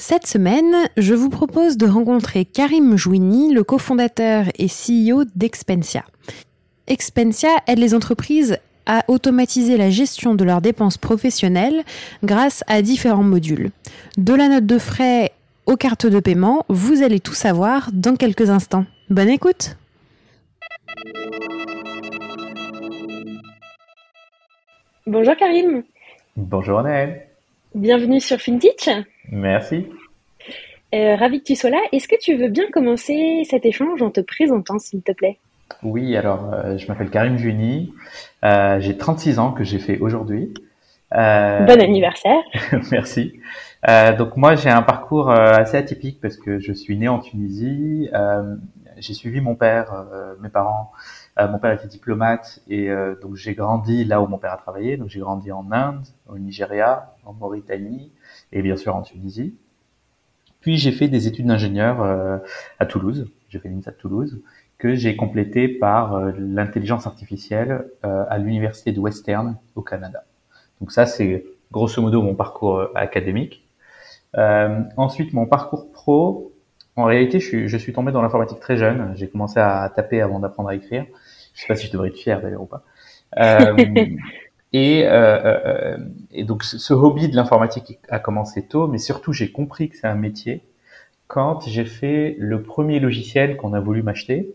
Cette 0.00 0.28
semaine, 0.28 0.88
je 0.96 1.12
vous 1.12 1.28
propose 1.28 1.76
de 1.76 1.88
rencontrer 1.88 2.44
Karim 2.44 2.96
Jouini, 2.96 3.52
le 3.52 3.64
cofondateur 3.64 4.44
et 4.56 4.68
CEO 4.68 5.24
d'Expensia. 5.34 6.04
Expensia 6.86 7.50
aide 7.66 7.80
les 7.80 7.96
entreprises 7.96 8.58
à 8.86 9.02
automatiser 9.08 9.76
la 9.76 9.90
gestion 9.90 10.36
de 10.36 10.44
leurs 10.44 10.60
dépenses 10.60 10.98
professionnelles 10.98 11.82
grâce 12.22 12.62
à 12.68 12.80
différents 12.80 13.24
modules. 13.24 13.72
De 14.16 14.34
la 14.34 14.46
note 14.46 14.66
de 14.66 14.78
frais 14.78 15.32
aux 15.66 15.76
cartes 15.76 16.06
de 16.06 16.20
paiement, 16.20 16.64
vous 16.68 17.02
allez 17.02 17.18
tout 17.18 17.34
savoir 17.34 17.90
dans 17.92 18.14
quelques 18.14 18.50
instants. 18.50 18.86
Bonne 19.10 19.28
écoute 19.28 19.76
Bonjour 25.08 25.34
Karim. 25.36 25.82
Bonjour 26.36 26.78
Anaël. 26.78 27.26
Bienvenue 27.74 28.20
sur 28.20 28.38
FinTech. 28.38 28.90
Merci. 29.30 29.86
Euh, 30.94 31.16
ravi 31.16 31.40
que 31.40 31.44
tu 31.44 31.56
sois 31.56 31.70
là. 31.70 31.80
Est-ce 31.92 32.08
que 32.08 32.16
tu 32.18 32.36
veux 32.36 32.48
bien 32.48 32.64
commencer 32.72 33.42
cet 33.48 33.66
échange 33.66 34.00
en 34.00 34.10
te 34.10 34.20
présentant, 34.20 34.78
s'il 34.78 35.02
te 35.02 35.12
plaît? 35.12 35.38
Oui, 35.82 36.16
alors 36.16 36.50
euh, 36.54 36.78
je 36.78 36.86
m'appelle 36.88 37.10
Karim 37.10 37.36
Juni, 37.36 37.92
euh, 38.42 38.80
j'ai 38.80 38.96
36 38.96 39.38
ans 39.38 39.52
que 39.52 39.64
j'ai 39.64 39.78
fait 39.78 39.98
aujourd'hui. 39.98 40.54
Bon 41.10 41.80
anniversaire. 41.80 42.42
merci. 42.90 43.40
Donc 44.18 44.36
moi 44.36 44.56
j'ai 44.56 44.68
un 44.68 44.82
parcours 44.82 45.30
assez 45.30 45.78
atypique 45.78 46.20
parce 46.20 46.36
que 46.36 46.58
je 46.58 46.72
suis 46.72 46.98
né 46.98 47.08
en 47.08 47.18
Tunisie. 47.18 48.10
j'ai 48.98 49.14
suivi 49.14 49.40
mon 49.40 49.54
père, 49.54 50.04
mes 50.42 50.50
parents. 50.50 50.92
mon 51.38 51.58
père 51.58 51.72
était 51.72 51.86
diplomate 51.86 52.60
et 52.68 52.90
donc 53.22 53.36
j'ai 53.36 53.54
grandi 53.54 54.04
là 54.04 54.20
où 54.20 54.26
mon 54.26 54.36
père 54.36 54.52
a 54.52 54.58
travaillé. 54.58 54.98
Donc 54.98 55.08
j'ai 55.08 55.20
grandi 55.20 55.50
en 55.50 55.72
Inde, 55.72 56.04
au 56.28 56.36
Nigeria, 56.36 57.14
en 57.24 57.32
Mauritanie 57.32 58.12
et 58.52 58.62
bien 58.62 58.76
sûr 58.76 58.96
en 58.96 59.02
Tunisie. 59.02 59.54
Puis 60.60 60.76
j'ai 60.76 60.92
fait 60.92 61.08
des 61.08 61.28
études 61.28 61.46
d'ingénieur 61.46 62.02
à 62.78 62.86
Toulouse. 62.86 63.30
J'ai 63.48 63.58
fait 63.58 63.68
l'INSA 63.68 63.92
de 63.92 63.96
Toulouse 63.96 64.42
que 64.78 64.94
j'ai 64.94 65.16
complété 65.16 65.68
par 65.68 66.14
euh, 66.14 66.32
l'intelligence 66.38 67.06
artificielle 67.06 67.86
euh, 68.04 68.24
à 68.28 68.38
l'université 68.38 68.92
de 68.92 69.00
Western 69.00 69.56
au 69.74 69.82
Canada. 69.82 70.24
Donc 70.80 70.92
ça, 70.92 71.04
c'est 71.04 71.44
grosso 71.72 72.00
modo 72.00 72.22
mon 72.22 72.34
parcours 72.34 72.78
euh, 72.78 72.92
académique. 72.94 73.64
ensuite, 74.96 75.32
mon 75.32 75.46
parcours 75.46 75.90
pro, 75.90 76.52
en 76.94 77.04
réalité, 77.04 77.40
je 77.40 77.76
suis 77.76 77.92
tombé 77.92 78.12
dans 78.12 78.22
l'informatique 78.22 78.60
très 78.60 78.76
jeune. 78.76 79.12
J'ai 79.16 79.28
commencé 79.28 79.58
à 79.58 79.90
taper 79.94 80.20
avant 80.20 80.38
d'apprendre 80.38 80.68
à 80.68 80.74
écrire. 80.74 81.06
Je 81.54 81.62
sais 81.62 81.66
pas 81.66 81.76
si 81.76 81.86
je 81.86 81.92
devrais 81.92 82.08
être 82.08 82.16
fier 82.16 82.40
d'ailleurs 82.40 82.62
ou 82.62 82.66
pas. 82.66 82.84
et, 84.72 85.06
et 86.30 86.44
donc, 86.44 86.64
ce 86.64 86.92
hobby 86.92 87.28
de 87.28 87.36
l'informatique 87.36 87.98
a 88.08 88.18
commencé 88.18 88.66
tôt, 88.66 88.86
mais 88.86 88.98
surtout, 88.98 89.32
j'ai 89.32 89.50
compris 89.50 89.88
que 89.88 89.96
c'est 89.96 90.06
un 90.06 90.14
métier 90.14 90.62
quand 91.28 91.60
j'ai 91.68 91.84
fait 91.84 92.36
le 92.38 92.62
premier 92.62 93.00
logiciel 93.00 93.56
qu'on 93.56 93.74
a 93.74 93.80
voulu 93.80 94.02
m'acheter. 94.02 94.54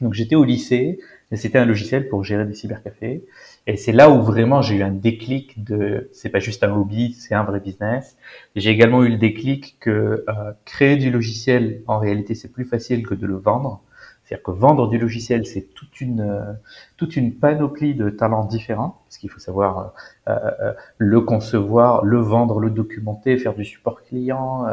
Donc 0.00 0.14
j'étais 0.14 0.34
au 0.34 0.44
lycée, 0.44 0.98
et 1.30 1.36
c'était 1.36 1.58
un 1.58 1.64
logiciel 1.64 2.08
pour 2.08 2.24
gérer 2.24 2.44
des 2.44 2.54
cybercafés. 2.54 3.24
Et 3.66 3.76
c'est 3.76 3.92
là 3.92 4.10
où 4.10 4.22
vraiment 4.22 4.62
j'ai 4.62 4.76
eu 4.76 4.82
un 4.82 4.90
déclic 4.90 5.62
de, 5.62 6.08
c'est 6.12 6.28
pas 6.28 6.38
juste 6.38 6.64
un 6.64 6.74
hobby, 6.74 7.12
c'est 7.12 7.34
un 7.34 7.44
vrai 7.44 7.60
business. 7.60 8.16
J'ai 8.56 8.70
également 8.70 9.04
eu 9.04 9.10
le 9.10 9.16
déclic 9.16 9.76
que 9.80 10.24
euh, 10.28 10.52
créer 10.64 10.96
du 10.96 11.10
logiciel, 11.10 11.82
en 11.86 11.98
réalité, 11.98 12.34
c'est 12.34 12.52
plus 12.52 12.64
facile 12.64 13.06
que 13.06 13.14
de 13.14 13.26
le 13.26 13.36
vendre. 13.36 13.82
C'est-à-dire 14.26 14.42
que 14.42 14.50
vendre 14.50 14.88
du 14.88 14.98
logiciel, 14.98 15.46
c'est 15.46 15.62
toute 15.74 16.00
une 16.00 16.20
euh, 16.20 16.52
toute 16.96 17.16
une 17.16 17.34
panoplie 17.34 17.94
de 17.94 18.10
talents 18.10 18.44
différents, 18.44 19.00
parce 19.04 19.18
qu'il 19.18 19.30
faut 19.30 19.38
savoir 19.38 19.92
euh, 20.28 20.36
euh, 20.60 20.72
le 20.98 21.20
concevoir, 21.20 22.04
le 22.04 22.18
vendre, 22.18 22.60
le 22.60 22.70
documenter, 22.70 23.38
faire 23.38 23.54
du 23.54 23.64
support 23.64 24.02
client, 24.02 24.66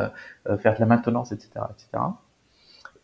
faire 0.60 0.76
de 0.76 0.80
la 0.80 0.86
maintenance, 0.86 1.32
etc., 1.32 1.66
etc. 1.72 2.04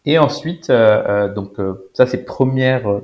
Et 0.05 0.17
ensuite, 0.17 0.69
euh, 0.69 1.27
euh, 1.29 1.33
donc 1.33 1.59
euh, 1.59 1.89
ça 1.93 2.05
c'est 2.05 2.23
première 2.25 3.01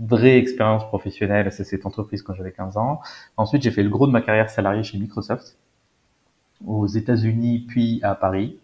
vraie 0.00 0.36
expérience 0.38 0.84
professionnelle, 0.84 1.52
c'est 1.52 1.64
cette 1.64 1.86
entreprise 1.86 2.22
quand 2.22 2.34
j'avais 2.34 2.52
15 2.52 2.76
ans. 2.76 3.00
Ensuite, 3.36 3.62
j'ai 3.62 3.70
fait 3.70 3.82
le 3.82 3.88
gros 3.88 4.06
de 4.06 4.12
ma 4.12 4.20
carrière 4.20 4.50
salariée 4.50 4.82
chez 4.82 4.98
Microsoft 4.98 5.56
aux 6.66 6.86
États-Unis 6.86 7.64
puis 7.68 8.00
à 8.02 8.14
Paris, 8.14 8.58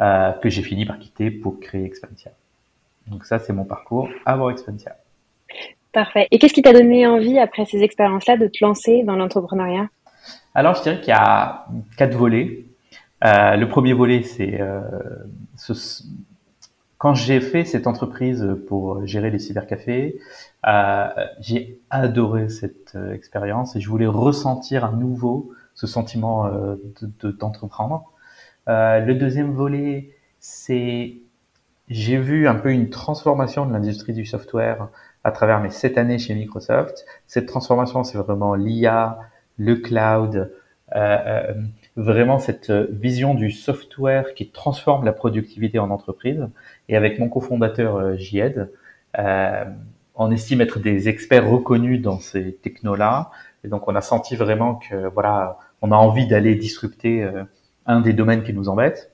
euh, 0.00 0.32
que 0.32 0.48
j'ai 0.48 0.62
fini 0.62 0.84
par 0.84 0.98
quitter 0.98 1.30
pour 1.30 1.60
créer 1.60 1.84
Expensia. 1.84 2.32
Donc 3.08 3.24
ça, 3.24 3.38
c'est 3.38 3.52
mon 3.52 3.64
parcours 3.64 4.08
avant 4.24 4.50
Expensia. 4.50 4.96
Parfait. 5.92 6.28
Et 6.30 6.38
qu'est-ce 6.38 6.52
qui 6.52 6.62
t'a 6.62 6.72
donné 6.72 7.06
envie 7.06 7.38
après 7.38 7.64
ces 7.64 7.82
expériences-là 7.82 8.36
de 8.36 8.46
te 8.48 8.62
lancer 8.62 9.02
dans 9.04 9.16
l'entrepreneuriat? 9.16 9.88
Alors, 10.54 10.74
je 10.74 10.82
dirais 10.82 11.00
qu'il 11.00 11.08
y 11.08 11.12
a 11.12 11.66
quatre 11.96 12.14
volets. 12.14 12.64
Euh, 13.24 13.56
le 13.56 13.68
premier 13.68 13.92
volet, 13.92 14.22
c'est 14.22 14.60
euh, 14.60 14.80
ce, 15.56 16.02
quand 16.98 17.14
j'ai 17.14 17.40
fait 17.40 17.64
cette 17.64 17.86
entreprise 17.86 18.46
pour 18.68 19.06
gérer 19.06 19.30
les 19.30 19.38
cybercafés, 19.38 20.18
euh, 20.66 21.08
j'ai 21.40 21.78
adoré 21.90 22.48
cette 22.48 22.96
expérience 23.12 23.76
et 23.76 23.80
je 23.80 23.88
voulais 23.88 24.06
ressentir 24.06 24.84
à 24.84 24.92
nouveau 24.92 25.52
ce 25.74 25.86
sentiment 25.86 26.50
d'entreprendre. 27.38 28.10
De, 28.66 28.72
euh, 28.72 29.00
le 29.00 29.14
deuxième 29.14 29.52
volet, 29.52 30.10
c'est 30.40 31.16
j'ai 31.88 32.18
vu 32.18 32.48
un 32.48 32.54
peu 32.54 32.72
une 32.72 32.90
transformation 32.90 33.66
de 33.66 33.72
l'industrie 33.72 34.12
du 34.12 34.24
software 34.24 34.88
à 35.24 35.30
travers 35.30 35.60
mes 35.60 35.70
sept 35.70 35.98
années 35.98 36.18
chez 36.18 36.34
Microsoft. 36.34 37.04
Cette 37.26 37.46
transformation, 37.46 38.04
c'est 38.04 38.18
vraiment 38.18 38.54
l'IA, 38.54 39.18
le 39.56 39.76
cloud, 39.76 40.52
euh, 40.94 41.54
vraiment 41.96 42.38
cette 42.38 42.70
vision 42.70 43.34
du 43.34 43.50
software 43.50 44.34
qui 44.34 44.50
transforme 44.50 45.04
la 45.04 45.12
productivité 45.12 45.78
en 45.78 45.90
entreprise. 45.90 46.48
Et 46.88 46.96
avec 46.96 47.18
mon 47.18 47.28
cofondateur 47.28 47.96
euh, 47.96 48.16
Jied, 48.16 48.70
euh, 49.18 49.64
on 50.14 50.30
estime 50.30 50.60
être 50.60 50.78
des 50.78 51.08
experts 51.08 51.48
reconnus 51.48 52.00
dans 52.00 52.20
ces 52.20 52.54
technos-là. 52.54 53.30
Et 53.64 53.68
donc, 53.68 53.88
on 53.88 53.94
a 53.94 54.00
senti 54.00 54.36
vraiment 54.36 54.76
que, 54.76 55.08
voilà, 55.08 55.58
on 55.82 55.92
a 55.92 55.96
envie 55.96 56.26
d'aller 56.26 56.54
disrupter 56.54 57.22
euh, 57.22 57.44
un 57.86 58.00
des 58.00 58.12
domaines 58.12 58.42
qui 58.42 58.52
nous 58.52 58.68
embête. 58.68 59.12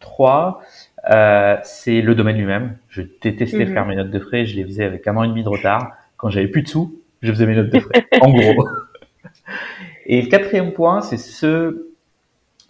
Trois, 0.00 0.60
euh, 1.10 1.56
c'est 1.62 2.00
le 2.00 2.14
domaine 2.14 2.36
lui-même. 2.36 2.76
Je 2.88 3.02
détestais 3.20 3.64
mhm. 3.64 3.72
faire 3.72 3.86
mes 3.86 3.96
notes 3.96 4.10
de 4.10 4.18
frais. 4.18 4.46
Je 4.46 4.56
les 4.56 4.64
faisais 4.64 4.84
avec 4.84 5.06
un 5.06 5.16
an 5.16 5.24
et 5.24 5.28
demi 5.28 5.44
de 5.44 5.48
retard. 5.48 5.92
Quand 6.16 6.30
j'avais 6.30 6.48
plus 6.48 6.62
de 6.62 6.68
sous, 6.68 7.00
je 7.22 7.32
faisais 7.32 7.46
mes 7.46 7.54
notes 7.54 7.70
de 7.70 7.80
frais. 7.80 8.06
en 8.20 8.30
gros. 8.32 8.66
Et 10.06 10.22
le 10.22 10.28
quatrième 10.28 10.72
point, 10.72 11.00
c'est 11.00 11.18
ce, 11.18 11.88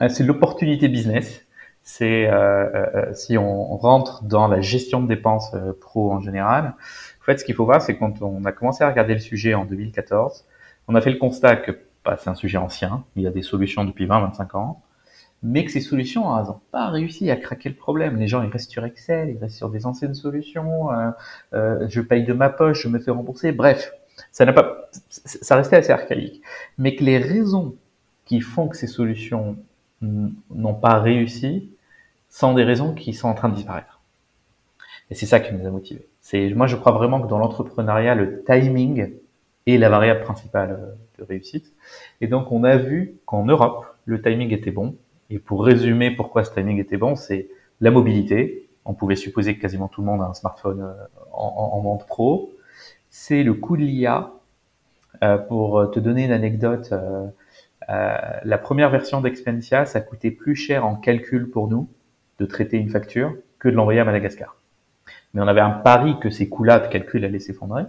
c'est 0.08 0.24
l'opportunité 0.24 0.88
business 0.88 1.46
c'est 1.86 2.26
euh, 2.26 2.34
euh, 2.34 2.86
euh, 2.96 3.14
si 3.14 3.38
on 3.38 3.76
rentre 3.76 4.24
dans 4.24 4.48
la 4.48 4.60
gestion 4.60 5.00
de 5.00 5.06
dépenses 5.06 5.54
pro 5.80 6.12
en 6.12 6.20
général. 6.20 6.74
En 7.22 7.24
fait, 7.24 7.38
ce 7.38 7.44
qu'il 7.44 7.54
faut 7.54 7.64
voir, 7.64 7.80
c'est 7.80 7.96
quand 7.96 8.20
on 8.22 8.44
a 8.44 8.50
commencé 8.50 8.82
à 8.82 8.88
regarder 8.88 9.14
le 9.14 9.20
sujet 9.20 9.54
en 9.54 9.64
2014, 9.64 10.44
on 10.88 10.96
a 10.96 11.00
fait 11.00 11.12
le 11.12 11.18
constat 11.18 11.56
que 11.56 11.78
bah, 12.04 12.16
c'est 12.20 12.28
un 12.28 12.34
sujet 12.34 12.58
ancien, 12.58 13.04
il 13.14 13.22
y 13.22 13.26
a 13.28 13.30
des 13.30 13.42
solutions 13.42 13.84
depuis 13.84 14.06
20-25 14.06 14.56
ans, 14.56 14.82
mais 15.42 15.64
que 15.64 15.70
ces 15.70 15.80
solutions 15.80 16.24
n'ont 16.24 16.60
pas 16.72 16.88
réussi 16.88 17.30
à 17.30 17.36
craquer 17.36 17.68
le 17.68 17.74
problème. 17.74 18.16
Les 18.16 18.28
gens, 18.28 18.42
ils 18.42 18.50
restent 18.50 18.70
sur 18.70 18.84
Excel, 18.84 19.30
ils 19.30 19.38
restent 19.38 19.56
sur 19.56 19.70
des 19.70 19.86
anciennes 19.86 20.14
solutions, 20.14 20.90
euh, 20.92 21.10
euh, 21.54 21.86
je 21.88 22.00
paye 22.00 22.24
de 22.24 22.32
ma 22.32 22.48
poche, 22.48 22.82
je 22.82 22.88
me 22.88 22.98
fais 22.98 23.10
rembourser, 23.10 23.52
bref, 23.52 23.92
ça 24.32 24.44
n'a 24.44 24.52
pas, 24.52 24.88
ça 25.10 25.56
restait 25.56 25.76
assez 25.76 25.92
archaïque. 25.92 26.42
Mais 26.78 26.96
que 26.96 27.04
les 27.04 27.18
raisons 27.18 27.76
qui 28.24 28.40
font 28.40 28.68
que 28.68 28.76
ces 28.76 28.86
solutions 28.86 29.56
n'ont 30.02 30.74
pas 30.74 30.98
réussi 31.00 31.70
sans 32.28 32.54
des 32.54 32.64
raisons 32.64 32.94
qui 32.94 33.14
sont 33.14 33.28
en 33.28 33.34
train 33.34 33.48
de 33.48 33.54
disparaître. 33.54 34.00
Et 35.10 35.14
c'est 35.14 35.26
ça 35.26 35.40
qui 35.40 35.54
nous 35.54 35.66
a 35.66 35.70
motivés. 35.70 36.08
C'est, 36.20 36.50
moi, 36.50 36.66
je 36.66 36.76
crois 36.76 36.92
vraiment 36.92 37.20
que 37.20 37.28
dans 37.28 37.38
l'entrepreneuriat, 37.38 38.14
le 38.14 38.42
timing 38.44 39.12
est 39.66 39.78
la 39.78 39.88
variable 39.88 40.20
principale 40.20 40.72
euh, 40.72 40.94
de 41.18 41.24
réussite. 41.24 41.72
Et 42.20 42.26
donc, 42.26 42.50
on 42.50 42.64
a 42.64 42.76
vu 42.76 43.16
qu'en 43.26 43.44
Europe, 43.44 43.86
le 44.04 44.20
timing 44.20 44.52
était 44.52 44.70
bon. 44.70 44.96
Et 45.30 45.38
pour 45.38 45.64
résumer 45.64 46.10
pourquoi 46.10 46.44
ce 46.44 46.52
timing 46.52 46.78
était 46.78 46.96
bon, 46.96 47.16
c'est 47.16 47.48
la 47.80 47.90
mobilité. 47.90 48.68
On 48.84 48.94
pouvait 48.94 49.16
supposer 49.16 49.56
que 49.56 49.60
quasiment 49.60 49.88
tout 49.88 50.00
le 50.00 50.06
monde 50.06 50.22
a 50.22 50.26
un 50.26 50.34
smartphone 50.34 50.82
euh, 50.82 50.92
en, 51.32 51.70
en, 51.72 51.80
vente 51.80 52.06
pro. 52.06 52.52
C'est 53.10 53.42
le 53.42 53.54
coût 53.54 53.76
de 53.76 53.82
l'IA. 53.82 54.32
Euh, 55.22 55.38
pour 55.38 55.90
te 55.90 55.98
donner 55.98 56.24
une 56.24 56.32
anecdote, 56.32 56.90
euh, 56.92 57.26
euh, 57.88 58.16
la 58.44 58.58
première 58.58 58.90
version 58.90 59.20
d'Expensia, 59.20 59.86
ça 59.86 60.00
coûtait 60.00 60.30
plus 60.30 60.54
cher 60.54 60.84
en 60.84 60.96
calcul 60.96 61.50
pour 61.50 61.68
nous 61.68 61.88
de 62.38 62.44
traiter 62.44 62.76
une 62.76 62.90
facture 62.90 63.34
que 63.58 63.68
de 63.68 63.74
l'envoyer 63.74 64.00
à 64.00 64.04
Madagascar. 64.04 64.56
Mais 65.32 65.40
on 65.40 65.48
avait 65.48 65.60
un 65.60 65.70
pari 65.70 66.18
que 66.20 66.30
ces 66.30 66.48
coûts-là 66.48 66.80
de 66.80 66.88
calcul 66.88 67.24
allaient 67.24 67.38
s'effondrer. 67.38 67.84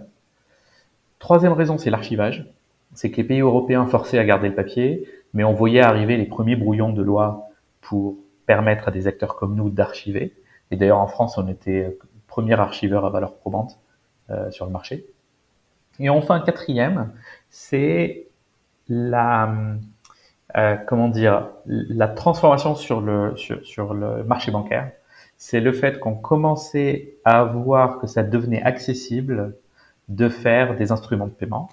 Troisième 1.18 1.52
raison, 1.52 1.78
c'est 1.78 1.90
l'archivage. 1.90 2.46
C'est 2.94 3.10
que 3.10 3.16
les 3.18 3.24
pays 3.24 3.40
européens 3.40 3.86
forçaient 3.86 4.18
à 4.18 4.24
garder 4.24 4.48
le 4.48 4.54
papier, 4.54 5.06
mais 5.34 5.44
on 5.44 5.52
voyait 5.52 5.80
arriver 5.80 6.16
les 6.16 6.26
premiers 6.26 6.56
brouillons 6.56 6.92
de 6.92 7.02
loi 7.02 7.48
pour 7.80 8.16
permettre 8.46 8.88
à 8.88 8.90
des 8.90 9.06
acteurs 9.06 9.36
comme 9.36 9.54
nous 9.54 9.70
d'archiver. 9.70 10.34
Et 10.70 10.76
d'ailleurs, 10.76 10.98
en 10.98 11.06
France, 11.06 11.38
on 11.38 11.48
était 11.48 11.98
premier 12.26 12.58
archiveur 12.58 13.04
à 13.04 13.10
valeur 13.10 13.36
probante 13.36 13.78
euh, 14.30 14.50
sur 14.50 14.66
le 14.66 14.72
marché. 14.72 15.06
Et 15.98 16.08
enfin, 16.08 16.40
quatrième, 16.40 17.12
c'est 17.50 18.28
la 18.88 19.52
euh, 20.56 20.76
comment 20.86 21.08
dire 21.08 21.48
la 21.66 22.08
transformation 22.08 22.74
sur 22.74 23.00
le 23.00 23.36
sur, 23.36 23.64
sur 23.66 23.94
le 23.94 24.24
marché 24.24 24.50
bancaire. 24.50 24.92
C'est 25.36 25.60
le 25.60 25.72
fait 25.72 25.98
qu'on 26.00 26.14
commençait 26.14 27.14
à 27.24 27.44
voir 27.44 27.98
que 27.98 28.06
ça 28.06 28.22
devenait 28.22 28.62
accessible 28.62 29.56
de 30.08 30.28
faire 30.28 30.76
des 30.76 30.90
instruments 30.90 31.26
de 31.26 31.32
paiement. 31.32 31.68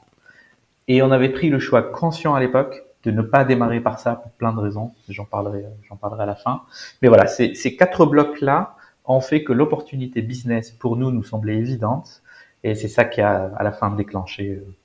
Et 0.88 1.02
on 1.02 1.12
avait 1.12 1.30
pris 1.30 1.50
le 1.50 1.57
choix 1.57 1.81
conscient 1.81 2.36
à 2.36 2.40
l'époque 2.40 2.84
de 3.06 3.12
ne 3.12 3.22
pas 3.22 3.44
démarrer 3.44 3.80
par 3.80 4.00
ça 4.00 4.16
pour 4.16 4.31
plein 4.31 4.54
de 4.54 4.60
raisons. 4.60 4.94
J'en 5.10 5.25
parlerai, 5.25 5.66
j'en 5.88 5.96
parlerai 5.96 6.24
à 6.24 6.25
la 6.25 6.36
fin. 6.36 6.63
Mais 7.02 7.07
voilà, 7.07 7.28
ces, 7.28 7.56
ces 7.56 7.75
quatre 7.75 8.06
blocs-là 8.06 8.75
ont 9.06 9.22
fait 9.22 9.44
que 9.44 9.54
l'opportunité 9.54 10.22
business 10.22 10.72
pour 10.72 10.98
nous 10.98 11.12
nous 11.12 11.24
semblait 11.24 11.57
évidente. 11.57 12.24
Et 12.63 12.75
c'est 12.75 12.88
ça 12.88 13.06
qui 13.06 13.22
a 13.22 13.52
à 13.56 13.63
la 13.63 13.72
fin 13.72 13.92
déclenché 13.92 14.50
euh, 14.50 14.75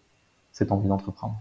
cette 0.52 0.72
envie 0.72 0.88
d'entreprendre. 0.88 1.40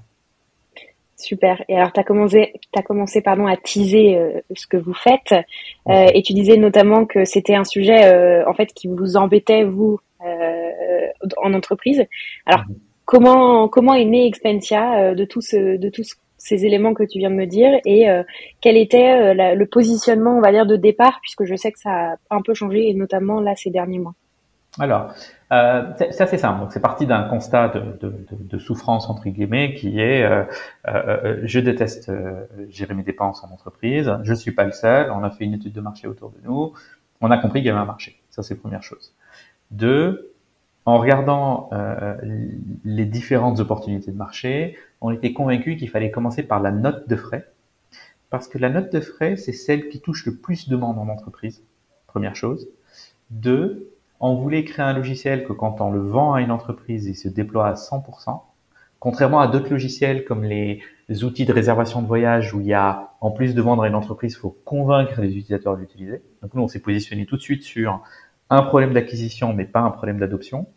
Super. 1.19 1.61
Et 1.67 1.75
alors, 1.75 1.91
tu 1.91 1.99
as 1.99 2.03
commencé, 2.05 2.53
as 2.73 2.81
commencé 2.81 3.21
pardon, 3.21 3.45
à 3.45 3.57
teaser 3.57 4.17
euh, 4.17 4.39
ce 4.55 4.65
que 4.67 4.77
vous 4.77 4.93
faites. 4.93 5.33
Euh, 5.89 6.07
et 6.13 6.21
tu 6.21 6.31
disais 6.31 6.55
notamment 6.55 7.05
que 7.05 7.25
c'était 7.25 7.55
un 7.55 7.65
sujet 7.65 8.05
euh, 8.05 8.49
en 8.49 8.53
fait 8.53 8.67
qui 8.73 8.87
vous 8.87 9.17
embêtait, 9.17 9.63
vous, 9.65 9.99
en 11.37 11.53
entreprise. 11.53 12.05
Alors, 12.45 12.65
mhm. 12.67 12.75
comment, 13.05 13.67
comment 13.67 13.93
est 13.93 14.05
né 14.05 14.25
Expensia 14.27 15.13
de, 15.13 15.25
tous 15.25 15.53
de 15.53 15.89
tous 15.89 16.15
ces 16.39 16.65
éléments 16.65 16.95
que 16.95 17.03
tu 17.03 17.19
viens 17.19 17.29
de 17.29 17.35
me 17.35 17.45
dire 17.45 17.79
et 17.85 18.07
quel 18.61 18.77
était 18.77 19.55
le 19.55 19.65
positionnement, 19.65 20.37
on 20.37 20.41
va 20.41 20.51
dire, 20.51 20.65
de 20.65 20.75
départ, 20.75 21.19
puisque 21.21 21.43
je 21.43 21.55
sais 21.55 21.71
que 21.71 21.79
ça 21.79 22.13
a 22.13 22.15
un 22.31 22.41
peu 22.41 22.53
changé, 22.53 22.89
et 22.89 22.93
notamment 22.93 23.39
là, 23.39 23.55
ces 23.55 23.69
derniers 23.69 23.99
mois 23.99 24.15
alors, 24.77 25.13
euh, 25.51 25.83
c'est 25.97 26.21
assez 26.21 26.37
simple. 26.37 26.67
C'est 26.69 26.81
parti 26.81 27.07
d'un 27.07 27.23
constat 27.23 27.69
de, 27.69 28.57
souffrance 28.59 29.09
entre 29.09 29.27
guillemets 29.29 29.73
qui 29.73 29.99
est 29.99 30.23
euh, 30.23 30.43
euh, 30.87 31.17
euh 31.23 31.41
je 31.43 31.59
déteste 31.59 32.09
euh, 32.09 32.45
gérer 32.69 32.93
mes 32.93 33.03
dépenses 33.03 33.43
en 33.43 33.51
entreprise. 33.51 34.11
Je 34.23 34.33
suis 34.33 34.51
pas 34.51 34.65
le 34.65 34.71
seul. 34.71 35.11
On 35.11 35.23
a 35.23 35.31
fait 35.31 35.45
une 35.45 35.53
étude 35.53 35.73
de 35.73 35.81
marché 35.81 36.07
autour 36.07 36.29
de 36.29 36.37
nous. 36.43 36.73
On 37.21 37.31
a 37.31 37.37
compris 37.37 37.59
qu'il 37.59 37.67
y 37.67 37.71
avait 37.71 37.79
un 37.79 37.85
marché. 37.85 38.19
Ça, 38.29 38.43
c'est 38.43 38.55
première 38.55 38.83
chose. 38.83 39.13
Deux, 39.71 40.33
en 40.85 40.97
regardant 40.97 41.69
euh, 41.73 42.15
les 42.85 43.05
différentes 43.05 43.59
opportunités 43.59 44.11
de 44.11 44.17
marché, 44.17 44.77
on 45.01 45.11
était 45.11 45.33
convaincu 45.33 45.75
qu'il 45.77 45.89
fallait 45.89 46.11
commencer 46.11 46.43
par 46.43 46.61
la 46.61 46.71
note 46.71 47.07
de 47.07 47.15
frais, 47.15 47.51
parce 48.29 48.47
que 48.47 48.57
la 48.57 48.69
note 48.69 48.91
de 48.91 48.99
frais, 48.99 49.37
c'est 49.37 49.53
celle 49.53 49.89
qui 49.89 50.01
touche 50.01 50.25
le 50.25 50.35
plus 50.35 50.69
de 50.69 50.75
monde 50.75 50.99
en 50.99 51.07
entreprise. 51.07 51.63
Première 52.07 52.35
chose. 52.35 52.67
Deux, 53.31 53.91
on 54.19 54.35
voulait 54.35 54.63
créer 54.63 54.85
un 54.85 54.93
logiciel 54.93 55.43
que 55.45 55.53
quand 55.53 55.81
on 55.81 55.91
le 55.91 55.99
vend 55.99 56.33
à 56.33 56.41
une 56.41 56.51
entreprise, 56.51 57.05
il 57.05 57.15
se 57.15 57.27
déploie 57.27 57.67
à 57.67 57.73
100%. 57.73 58.41
Contrairement 58.99 59.39
à 59.39 59.47
d'autres 59.47 59.69
logiciels 59.69 60.25
comme 60.25 60.43
les, 60.43 60.81
outils 61.23 61.45
de 61.45 61.53
réservation 61.53 62.01
de 62.01 62.07
voyage 62.07 62.53
où 62.53 62.59
il 62.59 62.67
y 62.67 62.73
a, 62.73 63.13
en 63.21 63.31
plus 63.31 63.55
de 63.55 63.61
vendre 63.61 63.83
à 63.83 63.87
une 63.87 63.95
entreprise, 63.95 64.33
il 64.33 64.37
faut 64.37 64.55
convaincre 64.65 65.21
les 65.21 65.29
utilisateurs 65.29 65.75
de 65.75 65.81
l'utiliser. 65.81 66.21
Donc 66.41 66.53
nous, 66.53 66.61
on 66.61 66.67
s'est 66.67 66.81
positionné 66.81 67.25
tout 67.25 67.37
de 67.37 67.41
suite 67.41 67.63
sur 67.63 68.03
un 68.49 68.61
problème 68.61 68.93
d'acquisition, 68.93 69.53
mais 69.53 69.65
pas 69.65 69.79
un 69.79 69.89
problème 69.89 70.19
d'adoption. 70.19 70.67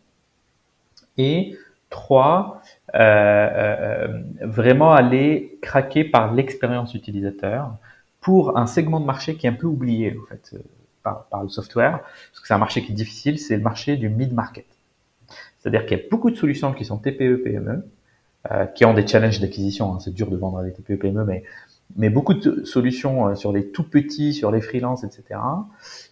Et 1.17 1.55
trois, 1.89 2.61
vraiment 2.93 4.93
aller 4.93 5.57
craquer 5.61 6.03
par 6.03 6.33
l'expérience 6.33 6.93
utilisateur 6.93 7.75
pour 8.21 8.57
un 8.57 8.67
segment 8.67 8.99
de 8.99 9.05
marché 9.05 9.35
qui 9.35 9.47
est 9.47 9.49
un 9.49 9.53
peu 9.53 9.67
oublié, 9.67 10.15
en 10.21 10.25
fait 10.27 10.55
par, 11.03 11.43
le 11.43 11.49
software, 11.49 12.01
parce 12.01 12.39
que 12.39 12.47
c'est 12.47 12.53
un 12.53 12.59
marché 12.59 12.81
qui 12.81 12.91
est 12.91 12.95
difficile, 12.95 13.37
c'est 13.37 13.57
le 13.57 13.63
marché 13.63 13.97
du 13.97 14.09
mid-market. 14.09 14.65
C'est-à-dire 15.59 15.85
qu'il 15.85 15.97
y 15.97 16.01
a 16.01 16.03
beaucoup 16.09 16.31
de 16.31 16.35
solutions 16.35 16.73
qui 16.73 16.85
sont 16.85 16.97
TPE, 16.97 17.43
PME, 17.43 17.85
euh, 18.51 18.65
qui 18.65 18.85
ont 18.85 18.93
des 18.93 19.07
challenges 19.07 19.39
d'acquisition. 19.39 19.93
Hein. 19.93 19.99
C'est 19.99 20.13
dur 20.13 20.29
de 20.29 20.37
vendre 20.37 20.59
à 20.59 20.63
des 20.63 20.73
TPE, 20.73 20.97
PME, 20.97 21.25
mais, 21.25 21.43
mais 21.95 22.09
beaucoup 22.09 22.33
de 22.33 22.63
solutions 22.65 23.29
euh, 23.29 23.35
sur 23.35 23.53
les 23.53 23.69
tout 23.69 23.83
petits, 23.83 24.33
sur 24.33 24.51
les 24.51 24.61
freelances, 24.61 25.03
etc. 25.03 25.39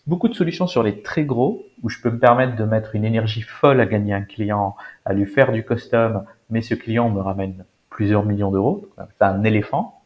Beaucoup 0.07 0.29
de 0.29 0.33
solutions 0.33 0.67
sur 0.67 0.83
les 0.83 1.01
très 1.01 1.25
gros, 1.25 1.65
où 1.83 1.89
je 1.89 1.99
peux 2.01 2.11
me 2.11 2.19
permettre 2.19 2.55
de 2.55 2.63
mettre 2.63 2.95
une 2.95 3.03
énergie 3.03 3.41
folle 3.41 3.81
à 3.81 3.85
gagner 3.85 4.13
un 4.13 4.21
client, 4.21 4.75
à 5.05 5.13
lui 5.13 5.25
faire 5.25 5.51
du 5.51 5.65
custom, 5.65 6.23
mais 6.51 6.61
ce 6.61 6.75
client 6.75 7.09
me 7.09 7.21
ramène 7.21 7.65
plusieurs 7.89 8.23
millions 8.23 8.51
d'euros. 8.51 8.87
C'est 8.97 9.25
un 9.25 9.43
éléphant. 9.43 10.01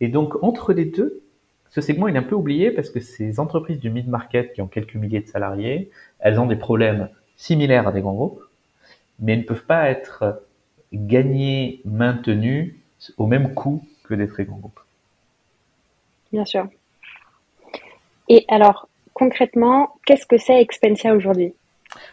Et 0.00 0.08
donc, 0.08 0.42
entre 0.42 0.72
les 0.72 0.84
deux, 0.84 1.22
ce 1.70 1.80
segment 1.80 2.06
il 2.08 2.14
est 2.14 2.18
un 2.18 2.22
peu 2.22 2.36
oublié 2.36 2.70
parce 2.70 2.90
que 2.90 3.00
ces 3.00 3.40
entreprises 3.40 3.80
du 3.80 3.90
mid-market 3.90 4.52
qui 4.52 4.62
ont 4.62 4.68
quelques 4.68 4.94
milliers 4.94 5.20
de 5.20 5.26
salariés, 5.26 5.90
elles 6.18 6.38
ont 6.38 6.46
des 6.46 6.56
problèmes 6.56 7.08
similaires 7.36 7.88
à 7.88 7.92
des 7.92 8.00
grands 8.00 8.14
groupes, 8.14 8.42
mais 9.18 9.32
elles 9.32 9.40
ne 9.40 9.44
peuvent 9.44 9.64
pas 9.64 9.88
être 9.90 10.42
gagnées, 10.92 11.80
maintenues 11.84 12.78
au 13.16 13.26
même 13.26 13.54
coût 13.54 13.84
que 14.04 14.14
des 14.14 14.28
très 14.28 14.44
grands 14.44 14.58
groupes. 14.58 14.80
Bien 16.32 16.44
sûr. 16.44 16.68
Et 18.28 18.44
alors, 18.48 18.88
concrètement, 19.12 19.96
qu'est-ce 20.06 20.26
que 20.26 20.38
c'est 20.38 20.60
Expensia 20.60 21.14
aujourd'hui? 21.14 21.54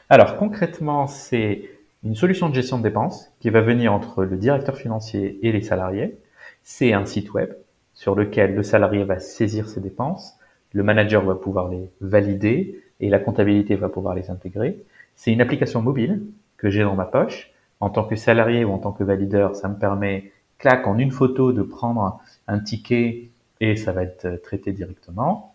Alors, 0.09 0.37
concrètement, 0.37 1.07
c'est 1.07 1.69
une 2.03 2.15
solution 2.15 2.49
de 2.49 2.55
gestion 2.55 2.77
de 2.77 2.83
dépenses 2.83 3.31
qui 3.39 3.49
va 3.49 3.61
venir 3.61 3.93
entre 3.93 4.23
le 4.23 4.37
directeur 4.37 4.75
financier 4.75 5.39
et 5.43 5.51
les 5.51 5.61
salariés. 5.61 6.17
C'est 6.63 6.93
un 6.93 7.05
site 7.05 7.31
web 7.33 7.53
sur 7.93 8.15
lequel 8.15 8.55
le 8.55 8.63
salarié 8.63 9.03
va 9.03 9.19
saisir 9.19 9.67
ses 9.67 9.81
dépenses, 9.81 10.37
le 10.73 10.83
manager 10.83 11.23
va 11.23 11.35
pouvoir 11.35 11.69
les 11.69 11.89
valider 11.99 12.81
et 12.99 13.09
la 13.09 13.19
comptabilité 13.19 13.75
va 13.75 13.89
pouvoir 13.89 14.15
les 14.15 14.29
intégrer. 14.29 14.83
C'est 15.15 15.31
une 15.31 15.41
application 15.41 15.81
mobile 15.81 16.23
que 16.57 16.69
j'ai 16.69 16.83
dans 16.83 16.95
ma 16.95 17.05
poche. 17.05 17.51
En 17.79 17.89
tant 17.89 18.03
que 18.03 18.15
salarié 18.15 18.63
ou 18.63 18.71
en 18.71 18.77
tant 18.77 18.91
que 18.91 19.03
valideur, 19.03 19.55
ça 19.55 19.67
me 19.67 19.75
permet, 19.75 20.31
clac, 20.59 20.87
en 20.87 20.97
une 20.97 21.11
photo, 21.11 21.51
de 21.51 21.63
prendre 21.63 22.19
un 22.47 22.59
ticket 22.59 23.29
et 23.59 23.75
ça 23.75 23.91
va 23.91 24.03
être 24.03 24.41
traité 24.41 24.71
directement. 24.71 25.53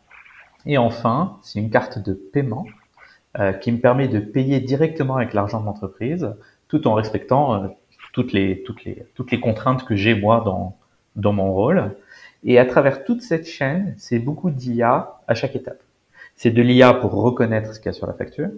Et 0.67 0.79
enfin, 0.79 1.39
c'est 1.43 1.61
une 1.61 1.71
carte 1.71 1.99
de 1.99 2.13
paiement 2.13 2.67
qui 3.61 3.73
me 3.73 3.79
permet 3.79 4.09
de 4.09 4.19
payer 4.19 4.61
directement 4.61 5.17
avec 5.17 5.35
l'argent 5.35 5.61
de 5.61 5.67
l'entreprise, 5.67 6.35
tout 6.69 6.87
en 6.89 6.95
respectant 6.95 7.55
euh, 7.55 7.69
toutes 8.13 8.33
les 8.33 8.63
toutes 8.63 8.85
les 8.85 9.07
toutes 9.15 9.31
les 9.31 9.41
contraintes 9.41 9.85
que 9.85 9.95
j'ai 9.95 10.15
moi 10.15 10.43
dans 10.45 10.77
dans 11.17 11.33
mon 11.33 11.53
rôle. 11.53 11.95
Et 12.45 12.59
à 12.59 12.67
travers 12.67 13.05
toute 13.05 13.23
cette 13.23 13.47
chaîne, 13.47 13.95
c'est 13.99 14.19
beaucoup 14.19 14.51
d'IA 14.51 15.19
à 15.27 15.35
chaque 15.35 15.57
étape. 15.57 15.83
C'est 16.37 16.51
de 16.51 16.63
l'IA 16.63 16.95
pour 16.95 17.13
reconnaître 17.13 17.75
ce 17.75 17.81
qu'il 17.81 17.87
y 17.87 17.89
a 17.89 17.93
sur 17.93 18.07
la 18.07 18.13
facture. 18.13 18.51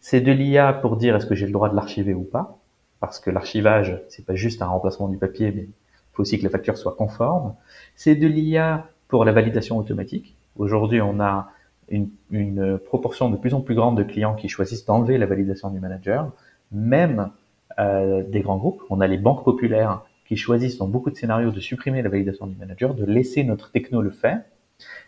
C'est 0.00 0.20
de 0.20 0.32
l'IA 0.32 0.72
pour 0.72 0.96
dire 0.96 1.14
est-ce 1.14 1.26
que 1.26 1.34
j'ai 1.34 1.46
le 1.46 1.52
droit 1.52 1.68
de 1.68 1.76
l'archiver 1.76 2.14
ou 2.14 2.22
pas. 2.22 2.58
Parce 3.00 3.20
que 3.20 3.30
l'archivage, 3.30 4.00
c'est 4.08 4.24
pas 4.24 4.34
juste 4.34 4.62
un 4.62 4.66
remplacement 4.66 5.08
du 5.08 5.18
papier, 5.18 5.52
mais 5.52 5.62
il 5.62 5.72
faut 6.12 6.22
aussi 6.22 6.38
que 6.38 6.44
la 6.44 6.50
facture 6.50 6.78
soit 6.78 6.96
conforme. 6.96 7.54
C'est 7.94 8.14
de 8.14 8.26
l'IA 8.26 8.88
pour 9.08 9.24
la 9.24 9.32
validation 9.32 9.76
automatique. 9.76 10.34
Aujourd'hui, 10.56 11.00
on 11.02 11.20
a 11.20 11.50
une, 11.88 12.78
proportion 12.78 13.30
de 13.30 13.36
plus 13.36 13.54
en 13.54 13.60
plus 13.60 13.74
grande 13.74 13.96
de 13.96 14.02
clients 14.02 14.34
qui 14.34 14.48
choisissent 14.48 14.84
d'enlever 14.84 15.18
la 15.18 15.26
validation 15.26 15.70
du 15.70 15.80
manager, 15.80 16.32
même 16.72 17.30
euh, 17.78 18.22
des 18.22 18.40
grands 18.40 18.56
groupes. 18.56 18.82
On 18.90 19.00
a 19.00 19.06
les 19.06 19.18
banques 19.18 19.44
populaires 19.44 20.02
qui 20.26 20.36
choisissent 20.36 20.78
dans 20.78 20.88
beaucoup 20.88 21.10
de 21.10 21.16
scénarios 21.16 21.50
de 21.50 21.60
supprimer 21.60 22.02
la 22.02 22.08
validation 22.08 22.46
du 22.46 22.56
manager, 22.56 22.94
de 22.94 23.04
laisser 23.04 23.44
notre 23.44 23.70
techno 23.70 24.00
le 24.02 24.10
faire. 24.10 24.42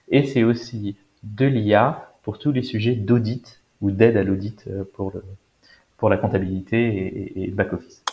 Et 0.08 0.24
c'est 0.24 0.44
aussi 0.44 0.96
de 1.22 1.46
l'IA 1.46 2.12
pour 2.22 2.38
tous 2.38 2.52
les 2.52 2.62
sujets 2.62 2.94
d'audit 2.94 3.62
ou 3.80 3.90
d'aide 3.90 4.16
à 4.16 4.22
l'audit 4.22 4.64
euh, 4.68 4.84
pour, 4.94 5.12
pour 5.96 6.08
la 6.08 6.16
comptabilité 6.16 7.40
et, 7.40 7.46
le 7.46 7.54
back-office. 7.54 8.04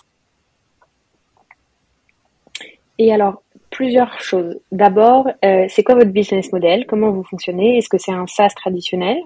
Et 3.00 3.12
alors, 3.12 3.42
plusieurs 3.74 4.20
choses. 4.20 4.60
D'abord, 4.72 5.28
euh, 5.44 5.66
c'est 5.68 5.84
quoi 5.84 5.96
votre 5.96 6.12
business 6.12 6.52
model? 6.54 6.86
Comment 6.88 7.12
vous 7.12 7.24
fonctionnez? 7.24 7.78
Est-ce 7.78 7.90
que 7.90 7.98
c'est 7.98 8.14
un 8.14 8.28
SaaS 8.28 8.54
traditionnel? 8.56 9.18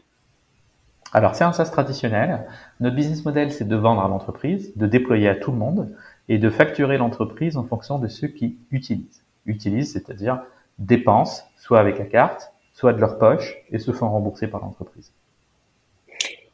Alors, 1.14 1.36
c'est 1.36 1.44
un 1.44 1.54
SaaS 1.54 1.70
traditionnel. 1.70 2.46
Notre 2.80 2.96
business 2.96 3.24
model, 3.26 3.52
c'est 3.52 3.68
de 3.68 3.76
vendre 3.76 4.02
à 4.02 4.08
l'entreprise, 4.08 4.76
de 4.76 4.88
déployer 4.88 5.30
à 5.30 5.36
tout 5.36 5.52
le 5.52 5.58
monde 5.58 5.94
et 6.30 6.38
de 6.38 6.50
facturer 6.50 6.98
l'entreprise 6.98 7.58
en 7.58 7.64
fonction 7.64 8.00
de 8.00 8.08
ceux 8.08 8.28
qui 8.28 8.58
utilisent. 8.72 9.24
Utilisent, 9.46 9.94
c'est-à-dire 9.94 10.42
dépensent, 10.80 11.44
soit 11.58 11.80
avec 11.80 12.00
la 12.00 12.06
carte, 12.06 12.52
soit 12.74 12.94
de 12.94 13.00
leur 13.00 13.18
poche, 13.18 13.58
et 13.72 13.80
se 13.80 13.92
font 13.92 14.10
rembourser 14.10 14.48
par 14.48 14.62
l'entreprise. 14.62 15.12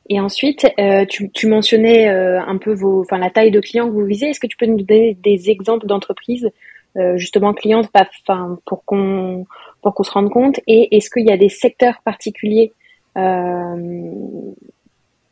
Et 0.10 0.20
ensuite, 0.20 0.68
euh, 0.80 1.06
tu, 1.06 1.30
tu, 1.32 1.48
mentionnais 1.48 2.10
euh, 2.10 2.42
un 2.42 2.58
peu 2.58 2.74
vos, 2.74 3.02
enfin 3.02 3.18
la 3.18 3.30
taille 3.30 3.52
de 3.52 3.60
clients 3.60 3.88
que 3.88 3.94
vous 3.94 4.06
visez. 4.06 4.28
Est-ce 4.28 4.40
que 4.40 4.48
tu 4.48 4.58
peux 4.58 4.66
nous 4.66 4.82
donner 4.82 5.18
des 5.24 5.50
exemples 5.50 5.88
d'entreprises 5.88 6.50
euh, 6.98 7.18
justement 7.18 7.54
clientes, 7.54 7.90
enfin 7.96 8.60
pour 8.66 8.86
qu'on 8.86 9.46
pour 9.82 9.94
qu'on 9.94 10.04
se 10.04 10.12
rende 10.12 10.30
compte 10.30 10.60
Et 10.68 10.96
est-ce 10.96 11.10
qu'il 11.10 11.26
y 11.26 11.32
a 11.32 11.38
des 11.38 11.50
secteurs 11.50 12.02
particuliers 12.04 12.72
euh, 13.18 14.12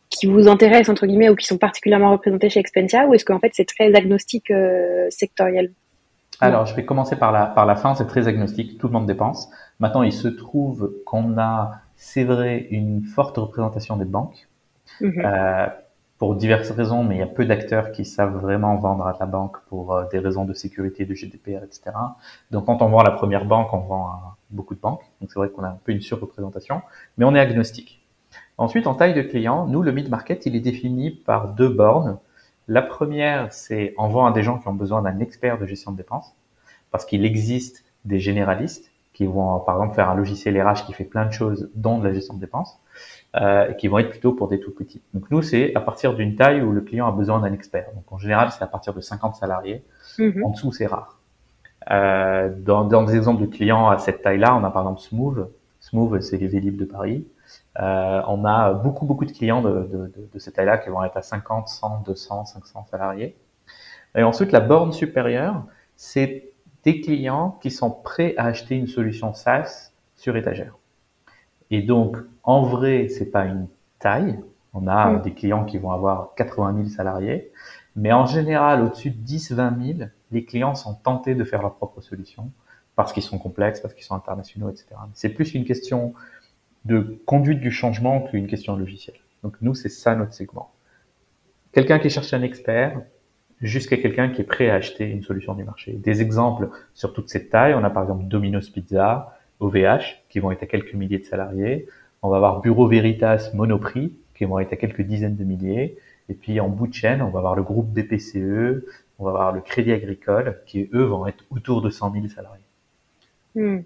qui 0.10 0.26
vous 0.28 0.48
intéressent 0.48 0.90
entre 0.90 1.06
guillemets 1.06 1.30
ou 1.30 1.36
qui 1.36 1.46
sont 1.46 1.58
particulièrement 1.58 2.12
représentés 2.12 2.50
chez 2.50 2.60
Expensia 2.60 3.08
ou 3.08 3.14
est-ce 3.14 3.26
qu'en 3.26 3.40
fait 3.40 3.52
c'est 3.54 3.68
très 3.68 3.94
agnostique 3.96 4.52
euh, 4.52 5.08
sectoriel? 5.10 5.72
Alors, 6.42 6.66
je 6.66 6.76
vais 6.76 6.84
commencer 6.84 7.16
par 7.16 7.32
la, 7.32 7.46
par 7.46 7.68
la 7.68 7.76
fin, 7.76 7.94
c'est 7.94 8.08
très 8.08 8.28
agnostique, 8.28 8.80
tout 8.80 8.88
le 8.88 8.94
monde 8.94 9.06
dépense. 9.06 9.52
Maintenant, 9.80 10.02
il 10.02 10.12
se 10.12 10.28
trouve 10.28 10.92
qu'on 11.06 11.38
a, 11.38 11.82
c'est 11.96 12.24
vrai, 12.24 12.68
une 12.72 13.04
forte 13.04 13.38
représentation 13.38 13.96
des 13.96 14.06
banques. 14.06 14.48
Mhm. 15.00 15.22
Euh, 15.24 15.68
pour 16.22 16.36
diverses 16.36 16.70
raisons, 16.70 17.04
mais 17.04 17.16
il 17.16 17.18
y 17.18 17.24
a 17.24 17.26
peu 17.26 17.46
d'acteurs 17.46 17.92
qui 17.92 18.06
savent 18.06 18.38
vraiment 18.38 18.76
vendre 18.76 19.08
à 19.08 19.18
la 19.20 19.26
banque 19.26 19.58
pour 19.70 19.96
euh, 19.96 20.06
des 20.12 20.20
raisons 20.20 20.46
de 20.46 20.54
sécurité, 20.54 21.04
de 21.04 21.16
GDPR, 21.16 21.64
etc. 21.64 21.94
Donc 22.52 22.68
quand 22.68 22.84
on 22.84 22.90
vend 22.90 23.00
à 23.00 23.04
la 23.04 23.10
première 23.10 23.44
banque, 23.44 23.74
on 23.74 23.80
vend 23.80 24.06
à 24.06 24.38
beaucoup 24.52 24.76
de 24.76 24.80
banques. 24.80 25.02
Donc 25.20 25.32
c'est 25.32 25.40
vrai 25.40 25.50
qu'on 25.50 25.64
a 25.64 25.70
un 25.70 25.80
peu 25.84 25.92
une 25.92 26.02
surreprésentation, 26.02 26.84
mais 27.18 27.26
on 27.26 27.34
est 27.34 27.40
agnostique. 27.40 28.06
Ensuite, 28.60 28.86
en 28.86 28.94
taille 28.94 29.16
de 29.16 29.24
client, 29.24 29.66
nous, 29.66 29.82
le 29.82 29.92
mid-market, 29.92 30.46
il 30.46 30.56
est 30.56 30.60
défini 30.60 31.10
par 31.10 31.56
deux 31.56 31.70
bornes. 31.70 32.20
La 32.68 32.84
première, 32.84 33.52
c'est 33.52 33.96
on 33.98 34.08
vend 34.08 34.28
à 34.28 34.32
des 34.32 34.44
gens 34.44 34.60
qui 34.60 34.68
ont 34.68 34.76
besoin 34.76 35.02
d'un 35.02 35.18
expert 35.22 35.58
de 35.58 35.66
gestion 35.66 35.92
de 35.92 35.98
dépenses, 35.98 36.36
parce 36.92 37.04
qu'il 37.04 37.26
existe 37.26 37.84
des 38.06 38.20
généralistes 38.20 38.92
qui 39.14 39.26
vont, 39.26 39.60
par 39.62 39.78
exemple, 39.78 39.96
faire 39.96 40.12
un 40.12 40.16
logiciel 40.16 40.62
RH 40.62 40.86
qui 40.86 40.94
fait 40.94 41.04
plein 41.04 41.26
de 41.26 41.32
choses, 41.32 41.72
dont 41.74 41.98
de 41.98 42.08
la 42.08 42.14
gestion 42.14 42.36
de 42.36 42.40
dépenses 42.40 42.80
euh, 43.38 43.72
qui 43.74 43.88
vont 43.88 44.00
être 44.00 44.10
plutôt 44.10 44.34
pour 44.34 44.50
des 44.50 44.60
tout 44.60 44.72
petits. 44.72 45.02
Donc 45.14 45.32
nous, 45.32 45.42
c'est 45.42 45.74
à 45.76 45.80
partir 45.80 46.14
d'une 46.16 46.36
taille 46.36 46.62
où 46.62 46.74
le 46.74 46.82
client 46.82 47.08
a 47.08 47.12
besoin 47.12 47.40
d'un 47.40 47.54
expert. 47.54 47.86
Donc 47.96 48.04
en 48.12 48.18
général, 48.18 48.52
c'est 48.52 48.64
à 48.64 48.68
partir 48.68 48.94
de 48.94 49.00
50 49.00 49.36
salariés. 49.36 49.86
Mhm. 50.20 50.44
En 50.44 50.50
dessous, 50.50 50.74
c'est 50.74 50.86
rare. 50.86 51.18
Euh, 51.90 52.54
dans, 52.60 52.84
dans, 52.84 53.04
des 53.04 53.16
exemples 53.16 53.42
de 53.42 53.48
clients 53.48 53.90
à 53.90 53.98
cette 54.00 54.22
taille-là, 54.22 54.56
on 54.56 54.64
a 54.66 54.70
par 54.70 54.84
exemple 54.84 55.02
Smooth. 55.02 55.48
Smooth, 55.80 56.22
c'est 56.22 56.38
les 56.38 56.48
Vélib 56.48 56.76
de 56.76 56.84
Paris. 56.84 57.26
Euh, 57.80 58.22
on 58.28 58.44
a 58.44 58.74
beaucoup, 58.74 59.06
beaucoup 59.06 59.26
de 59.26 59.32
clients 59.32 59.62
de, 59.62 59.70
de, 59.70 59.98
de, 60.08 60.30
de 60.34 60.40
cette 60.40 60.56
taille-là 60.56 60.78
qui 60.78 60.90
vont 60.90 61.04
être 61.04 61.16
à 61.16 61.22
50, 61.22 61.70
100, 61.70 62.04
200, 62.06 62.46
500 62.46 62.86
salariés. 62.92 63.38
Et 64.14 64.24
ensuite, 64.24 64.52
la 64.52 64.60
borne 64.60 64.92
supérieure, 64.92 65.64
c'est 65.96 66.52
des 66.84 67.00
clients 67.00 67.58
qui 67.62 67.72
sont 67.72 67.92
prêts 67.92 68.34
à 68.38 68.46
acheter 68.46 68.76
une 68.76 68.88
solution 68.88 69.34
SaaS 69.34 69.94
sur 70.16 70.36
étagère. 70.36 70.76
Et 71.72 71.82
donc, 71.82 72.18
en 72.44 72.62
vrai, 72.64 73.08
c'est 73.08 73.32
pas 73.32 73.46
une 73.46 73.68
taille. 74.00 74.40
On 74.74 74.88
a 74.88 75.12
mm. 75.12 75.22
des 75.24 75.34
clients 75.34 75.66
qui 75.66 75.78
vont 75.78 75.92
avoir 75.92 76.36
80 76.36 76.76
000 76.76 76.90
salariés. 76.90 77.52
Mais 77.96 78.12
en 78.12 78.26
général, 78.26 78.84
au-dessus 78.84 79.10
de 79.10 79.18
10, 79.18 79.54
20 79.54 79.96
000, 79.98 80.10
les 80.32 80.46
clients 80.46 80.76
sont 80.76 80.94
tentés 80.94 81.36
de 81.36 81.44
faire 81.44 81.62
leur 81.62 81.76
propre 81.76 82.02
solution 82.02 82.52
parce 82.96 83.14
qu'ils 83.14 83.24
sont 83.24 83.38
complexes, 83.38 83.80
parce 83.80 83.94
qu'ils 83.94 84.04
sont 84.04 84.16
internationaux, 84.16 84.70
etc. 84.70 84.88
C'est 85.14 85.30
plus 85.30 85.54
une 85.54 85.66
question 85.66 86.14
de 86.86 87.22
conduite 87.26 87.60
du 87.60 87.72
changement 87.72 88.22
qu'une 88.22 88.48
question 88.48 88.76
logicielle. 88.76 89.18
Donc 89.44 89.56
nous, 89.62 89.74
c'est 89.74 89.90
ça 89.90 90.16
notre 90.16 90.34
segment. 90.34 90.72
Quelqu'un 91.74 92.00
qui 92.00 92.10
cherche 92.10 92.34
un 92.34 92.42
expert 92.42 93.02
jusqu'à 93.62 93.98
quelqu'un 93.98 94.30
qui 94.30 94.42
est 94.42 94.46
prêt 94.46 94.70
à 94.70 94.76
acheter 94.76 95.06
une 95.06 95.24
solution 95.24 95.54
du 95.54 95.64
marché. 95.64 95.94
Des 95.94 96.22
exemples 96.22 96.70
sur 96.94 97.14
toutes 97.14 97.30
ces 97.30 97.48
tailles, 97.48 97.76
on 97.76 97.84
a 97.84 97.90
par 97.90 98.04
exemple 98.04 98.26
Domino's 98.26 98.70
Pizza, 98.70 99.38
OVH, 99.62 100.24
qui 100.30 100.40
vont 100.40 100.52
être 100.52 100.64
à 100.64 100.66
quelques 100.66 100.94
milliers 100.94 101.20
de 101.20 101.26
salariés. 101.26 101.88
On 102.22 102.30
va 102.30 102.38
avoir 102.38 102.62
Bureau 102.62 102.88
Veritas 102.88 103.52
Monoprix, 103.54 104.14
qui 104.36 104.46
vont 104.46 104.60
être 104.60 104.74
à 104.74 104.76
quelques 104.76 105.02
dizaines 105.02 105.36
de 105.36 105.44
milliers. 105.44 105.98
Et 106.30 106.34
puis 106.34 106.60
en 106.60 106.70
bout 106.70 106.88
de 106.88 106.94
chaîne, 106.94 107.22
on 107.22 107.30
va 107.30 107.40
avoir 107.40 107.56
le 107.56 107.64
groupe 107.64 107.88
BPCE, 107.88 108.86
on 109.20 109.26
va 109.26 109.30
avoir 109.30 109.52
le 109.52 109.62
Crédit 109.62 109.92
Agricole, 109.92 110.60
qui 110.66 110.90
eux 110.94 111.04
vont 111.04 111.28
être 111.28 111.44
autour 111.52 111.82
de 111.82 111.90
100 111.90 112.14
000 112.14 112.28
salariés. 112.28 112.64
Hmm. 113.56 113.82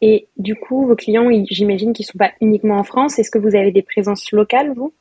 Et 0.00 0.28
du 0.36 0.54
coup, 0.54 0.86
vos 0.86 0.96
clients, 0.96 1.28
j'imagine 1.50 1.92
qu'ils 1.92 2.04
ne 2.04 2.12
sont 2.12 2.18
pas 2.18 2.32
uniquement 2.40 2.78
en 2.78 2.84
France. 2.84 3.18
Est-ce 3.18 3.30
que 3.30 3.38
vous 3.38 3.56
avez 3.56 3.72
des 3.72 3.82
présences 3.82 4.30
locales, 4.32 4.72
vous? 4.74 4.92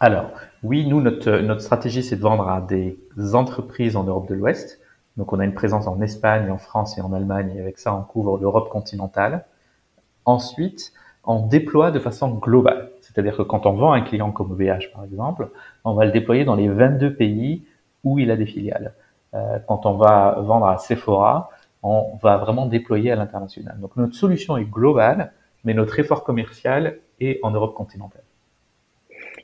Alors, 0.00 0.32
oui, 0.62 0.86
nous, 0.86 1.00
notre, 1.00 1.30
notre 1.38 1.60
stratégie, 1.60 2.02
c'est 2.02 2.16
de 2.16 2.22
vendre 2.22 2.48
à 2.48 2.60
des 2.60 2.96
entreprises 3.34 3.94
en 3.94 4.04
Europe 4.04 4.28
de 4.28 4.34
l'Ouest. 4.34 4.80
Donc 5.16 5.32
on 5.32 5.40
a 5.40 5.44
une 5.44 5.54
présence 5.54 5.86
en 5.86 6.00
Espagne, 6.00 6.50
en 6.50 6.58
France 6.58 6.96
et 6.98 7.00
en 7.00 7.12
Allemagne, 7.12 7.52
et 7.56 7.60
avec 7.60 7.78
ça 7.78 7.94
on 7.94 8.02
couvre 8.02 8.38
l'Europe 8.38 8.68
continentale. 8.68 9.44
Ensuite, 10.24 10.92
on 11.24 11.46
déploie 11.46 11.90
de 11.90 11.98
façon 11.98 12.30
globale. 12.30 12.90
C'est-à-dire 13.00 13.36
que 13.36 13.42
quand 13.42 13.66
on 13.66 13.72
vend 13.72 13.92
un 13.92 14.02
client 14.02 14.32
comme 14.32 14.52
OVH 14.52 14.92
par 14.94 15.04
exemple, 15.04 15.50
on 15.84 15.94
va 15.94 16.04
le 16.04 16.12
déployer 16.12 16.44
dans 16.44 16.54
les 16.54 16.68
22 16.68 17.14
pays 17.14 17.64
où 18.04 18.18
il 18.18 18.30
a 18.30 18.36
des 18.36 18.46
filiales. 18.46 18.94
Euh, 19.34 19.58
quand 19.66 19.86
on 19.86 19.94
va 19.94 20.38
vendre 20.40 20.66
à 20.66 20.78
Sephora, 20.78 21.50
on 21.82 22.18
va 22.22 22.36
vraiment 22.36 22.66
déployer 22.66 23.10
à 23.10 23.16
l'international. 23.16 23.78
Donc 23.80 23.96
notre 23.96 24.14
solution 24.14 24.56
est 24.56 24.64
globale, 24.64 25.32
mais 25.64 25.74
notre 25.74 25.98
effort 25.98 26.24
commercial 26.24 26.98
est 27.20 27.38
en 27.42 27.50
Europe 27.50 27.74
continentale. 27.74 28.22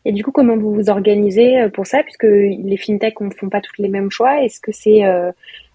Et 0.04 0.12
du 0.12 0.22
coup, 0.24 0.32
comment 0.32 0.56
vous 0.56 0.72
vous 0.72 0.90
organisez 0.90 1.60
euh, 1.60 1.68
pour 1.68 1.86
ça, 1.86 2.02
puisque 2.02 2.24
les 2.24 2.76
fintechs 2.76 3.20
ne 3.20 3.30
font 3.30 3.48
pas 3.48 3.60
tous 3.60 3.80
les 3.80 3.88
mêmes 3.88 4.10
choix. 4.10 4.42
Est-ce 4.42 4.60
que 4.60 4.72
c'est 4.72 5.04
euh, 5.04 5.30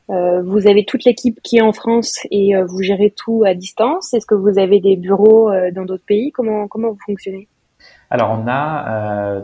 euh, 0.09 0.41
vous 0.41 0.67
avez 0.67 0.85
toute 0.85 1.05
l'équipe 1.05 1.39
qui 1.43 1.57
est 1.57 1.61
en 1.61 1.73
France 1.73 2.19
et 2.31 2.53
vous 2.67 2.81
gérez 2.81 3.11
tout 3.11 3.43
à 3.45 3.53
distance? 3.53 4.13
Est-ce 4.13 4.25
que 4.25 4.35
vous 4.35 4.59
avez 4.59 4.79
des 4.79 4.95
bureaux 4.95 5.51
dans 5.71 5.85
d'autres 5.85 6.05
pays? 6.05 6.31
Comment 6.31 6.67
comment 6.67 6.89
vous 6.89 6.99
fonctionnez? 7.05 7.47
Alors 8.09 8.37
on 8.37 8.47
a 8.47 9.41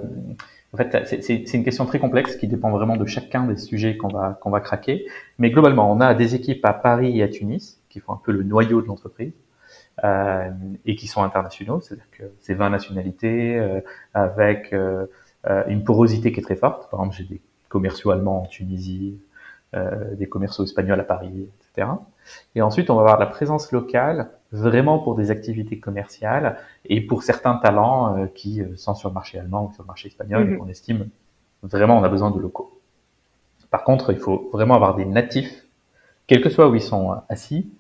en 0.71 0.77
fait, 0.77 1.21
c'est 1.24 1.53
une 1.53 1.63
question 1.63 1.86
très 1.86 1.98
complexe 1.98 2.36
qui 2.36 2.48
dépend 2.48 2.69
vraiment 2.71 2.95
de 2.95 3.05
chacun 3.05 3.45
des 3.45 3.55
sujets 3.55 3.98
qu'on 3.98 4.09
va 4.09 4.38
qu'on 4.41 4.50
va 4.50 4.59
craquer. 4.59 5.07
Mais 5.38 5.50
globalement, 5.50 5.91
on 5.91 6.01
a 6.01 6.13
des 6.13 6.36
équipes 6.36 6.63
à 6.65 6.74
Paris 6.74 7.17
et 7.17 7.24
à 7.24 7.29
Tunis 7.29 7.79
qui 7.89 8.00
font 8.00 8.13
un 8.13 8.21
peu 8.24 8.33
le 8.33 8.43
noyau 8.43 8.81
de 8.81 8.88
l'entreprise 8.88 9.33
et 10.03 10.95
qui 10.95 11.07
sont 11.07 11.23
internationaux, 11.23 11.81
c'est-à-dire 11.81 12.09
que 12.11 12.23
c'est 12.39 12.53
20 12.53 12.69
nationalités 12.69 13.57
euh, 13.57 13.81
avec 14.13 14.73
euh, 14.73 15.07
euh, 15.47 15.63
une 15.67 15.83
porosité 15.83 16.31
qui 16.31 16.39
est 16.39 16.43
très 16.43 16.55
forte. 16.55 16.89
Par 16.89 16.99
exemple, 17.01 17.15
j'ai 17.17 17.23
des 17.25 17.41
commerciaux 17.67 18.11
allemands 18.11 18.43
en 18.43 18.45
Tunisie, 18.45 19.19
euh, 19.75 20.15
des 20.15 20.27
commerciaux 20.27 20.63
espagnols 20.63 20.99
à 20.99 21.03
Paris, 21.03 21.47
etc. 21.59 21.87
Et 22.55 22.61
ensuite, 22.61 22.89
on 22.89 22.95
va 22.95 23.01
avoir 23.01 23.19
la 23.19 23.27
présence 23.27 23.71
locale 23.71 24.31
vraiment 24.51 24.99
pour 24.99 25.15
des 25.15 25.31
activités 25.31 25.79
commerciales 25.79 26.57
et 26.85 27.01
pour 27.01 27.23
certains 27.23 27.55
talents 27.55 28.27
qui 28.33 28.63
sont 28.75 28.95
sur 28.95 29.09
le 29.09 29.13
marché 29.13 29.37
allemand 29.37 29.67
ou 29.67 29.73
sur 29.73 29.83
le 29.83 29.87
marché 29.87 30.07
espagnol 30.07 30.41
et 30.41 30.45
mhm. 30.45 30.57
qu'on 30.57 30.67
estime 30.67 31.09
vraiment 31.61 31.97
on 31.97 32.03
a 32.03 32.09
besoin 32.09 32.31
de 32.31 32.39
locaux. 32.39 32.79
Par 33.69 33.83
contre, 33.83 34.11
il 34.11 34.17
faut 34.17 34.49
vraiment 34.51 34.75
avoir 34.75 34.95
des 34.95 35.05
natifs, 35.05 35.65
quel 36.25 36.41
que 36.41 36.49
soit 36.49 36.67
où 36.69 36.75
ils 36.75 36.81
sont 36.81 37.15
assis, 37.29 37.71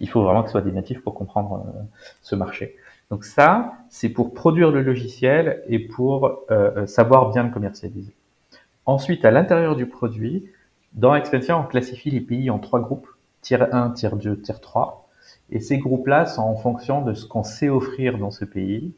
il 0.00 0.08
faut 0.08 0.22
vraiment 0.22 0.42
que 0.42 0.48
ce 0.48 0.52
soit 0.52 0.62
des 0.62 0.72
natifs 0.72 1.02
pour 1.02 1.14
comprendre 1.14 1.66
euh, 1.66 1.82
ce 2.22 2.34
marché. 2.34 2.76
Donc 3.10 3.24
ça, 3.24 3.74
c'est 3.88 4.08
pour 4.08 4.34
produire 4.34 4.70
le 4.70 4.82
logiciel 4.82 5.62
et 5.68 5.78
pour 5.78 6.26
euh, 6.26 6.36
euh, 6.50 6.86
savoir 6.86 7.30
bien 7.30 7.44
le 7.44 7.50
commercialiser. 7.50 8.14
Ensuite, 8.84 9.24
à 9.24 9.30
l'intérieur 9.30 9.76
du 9.76 9.86
produit, 9.86 10.50
dans 10.92 11.14
Expansion, 11.14 11.60
on 11.60 11.64
classifie 11.64 12.10
les 12.10 12.20
pays 12.20 12.50
en 12.50 12.58
trois 12.58 12.80
groupes, 12.80 13.08
tier 13.42 13.58
1, 13.60 13.90
tier 13.90 14.10
2, 14.10 14.40
tier 14.40 14.54
3. 14.60 15.08
Et 15.50 15.60
ces 15.60 15.78
groupes-là 15.78 16.26
sont 16.26 16.42
en 16.42 16.56
fonction 16.56 17.02
de 17.02 17.14
ce 17.14 17.26
qu'on 17.26 17.42
sait 17.42 17.68
offrir 17.68 18.18
dans 18.18 18.30
ce 18.30 18.44
pays 18.44 18.94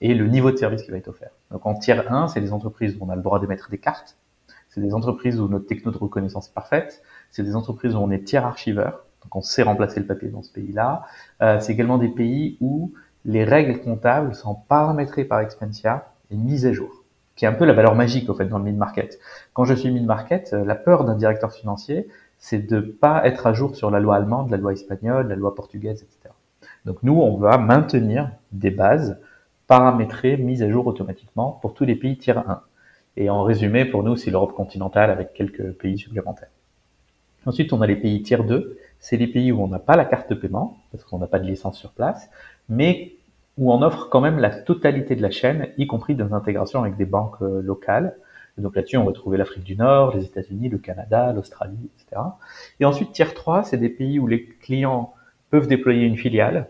et 0.00 0.14
le 0.14 0.28
niveau 0.28 0.52
de 0.52 0.56
service 0.56 0.82
qui 0.82 0.90
va 0.90 0.96
être 0.96 1.08
offert. 1.08 1.30
Donc 1.50 1.66
en 1.66 1.74
tier 1.74 2.00
1, 2.08 2.28
c'est 2.28 2.40
des 2.40 2.52
entreprises 2.52 2.96
où 2.96 3.04
on 3.04 3.10
a 3.10 3.16
le 3.16 3.22
droit 3.22 3.40
d'émettre 3.40 3.70
des 3.70 3.78
cartes. 3.78 4.16
C'est 4.68 4.80
des 4.80 4.94
entreprises 4.94 5.40
où 5.40 5.48
notre 5.48 5.66
techno 5.66 5.90
de 5.90 5.98
reconnaissance 5.98 6.48
est 6.48 6.54
parfaite. 6.54 7.02
C'est 7.30 7.42
des 7.42 7.56
entreprises 7.56 7.94
où 7.96 7.98
on 7.98 8.10
est 8.10 8.22
tiers 8.22 8.46
archiveur 8.46 9.04
donc 9.22 9.36
on 9.36 9.42
sait 9.42 9.62
remplacer 9.62 10.00
le 10.00 10.06
papier 10.06 10.28
dans 10.28 10.42
ce 10.42 10.52
pays-là. 10.52 11.04
Euh, 11.42 11.60
c'est 11.60 11.72
également 11.72 11.98
des 11.98 12.08
pays 12.08 12.56
où 12.60 12.92
les 13.24 13.44
règles 13.44 13.80
comptables 13.80 14.34
sont 14.34 14.54
paramétrées 14.54 15.24
par 15.24 15.40
Expensia 15.40 16.12
et 16.30 16.36
mises 16.36 16.66
à 16.66 16.72
jour, 16.72 17.04
qui 17.36 17.44
est 17.44 17.48
un 17.48 17.52
peu 17.52 17.64
la 17.64 17.72
valeur 17.72 17.94
magique 17.94 18.28
au 18.30 18.34
fait 18.34 18.46
dans 18.46 18.58
le 18.58 18.64
mid-market. 18.64 19.18
Quand 19.52 19.64
je 19.64 19.74
suis 19.74 19.90
mid-market, 19.90 20.52
euh, 20.52 20.64
la 20.64 20.74
peur 20.74 21.04
d'un 21.04 21.16
directeur 21.16 21.52
financier, 21.52 22.08
c'est 22.38 22.66
de 22.66 22.80
pas 22.80 23.26
être 23.26 23.46
à 23.46 23.52
jour 23.52 23.76
sur 23.76 23.90
la 23.90 24.00
loi 24.00 24.16
allemande, 24.16 24.50
la 24.50 24.56
loi 24.56 24.72
espagnole, 24.72 25.28
la 25.28 25.36
loi 25.36 25.54
portugaise, 25.54 26.02
etc. 26.02 26.34
Donc 26.84 27.02
nous, 27.02 27.20
on 27.20 27.36
va 27.36 27.58
maintenir 27.58 28.30
des 28.52 28.70
bases 28.70 29.20
paramétrées, 29.66 30.36
mises 30.36 30.62
à 30.62 30.70
jour 30.70 30.86
automatiquement 30.86 31.58
pour 31.60 31.74
tous 31.74 31.84
les 31.84 31.96
pays 31.96 32.16
tiers 32.16 32.48
1. 32.48 32.62
Et 33.16 33.30
en 33.30 33.42
résumé, 33.42 33.84
pour 33.84 34.04
nous, 34.04 34.16
c'est 34.16 34.30
l'Europe 34.30 34.54
continentale 34.54 35.10
avec 35.10 35.34
quelques 35.34 35.72
pays 35.72 35.98
supplémentaires. 35.98 36.50
Ensuite, 37.46 37.72
on 37.72 37.80
a 37.82 37.86
les 37.86 37.96
pays 37.96 38.22
tiers 38.22 38.44
2. 38.44 38.78
C'est 39.00 39.16
les 39.16 39.26
pays 39.26 39.52
où 39.52 39.62
on 39.62 39.68
n'a 39.68 39.78
pas 39.78 39.96
la 39.96 40.04
carte 40.04 40.30
de 40.30 40.34
paiement, 40.34 40.78
parce 40.90 41.04
qu'on 41.04 41.18
n'a 41.18 41.26
pas 41.26 41.38
de 41.38 41.46
licence 41.46 41.78
sur 41.78 41.92
place, 41.92 42.30
mais 42.68 43.14
où 43.58 43.72
on 43.72 43.82
offre 43.82 44.08
quand 44.08 44.20
même 44.20 44.38
la 44.38 44.50
totalité 44.50 45.16
de 45.16 45.22
la 45.22 45.30
chaîne, 45.30 45.68
y 45.76 45.86
compris 45.86 46.14
des 46.14 46.32
intégrations 46.32 46.80
avec 46.80 46.96
des 46.96 47.04
banques 47.04 47.42
euh, 47.42 47.60
locales. 47.60 48.16
donc 48.56 48.76
là-dessus, 48.76 48.96
on 48.96 49.04
va 49.04 49.12
trouver 49.12 49.36
l'Afrique 49.36 49.64
du 49.64 49.76
Nord, 49.76 50.16
les 50.16 50.24
États-Unis, 50.24 50.68
le 50.68 50.78
Canada, 50.78 51.32
l'Australie, 51.32 51.90
etc. 51.96 52.22
Et 52.80 52.84
ensuite, 52.84 53.12
tiers 53.12 53.34
3, 53.34 53.64
c'est 53.64 53.76
des 53.76 53.88
pays 53.88 54.18
où 54.18 54.26
les 54.26 54.44
clients 54.44 55.12
peuvent 55.50 55.66
déployer 55.66 56.06
une 56.06 56.16
filiale, 56.16 56.68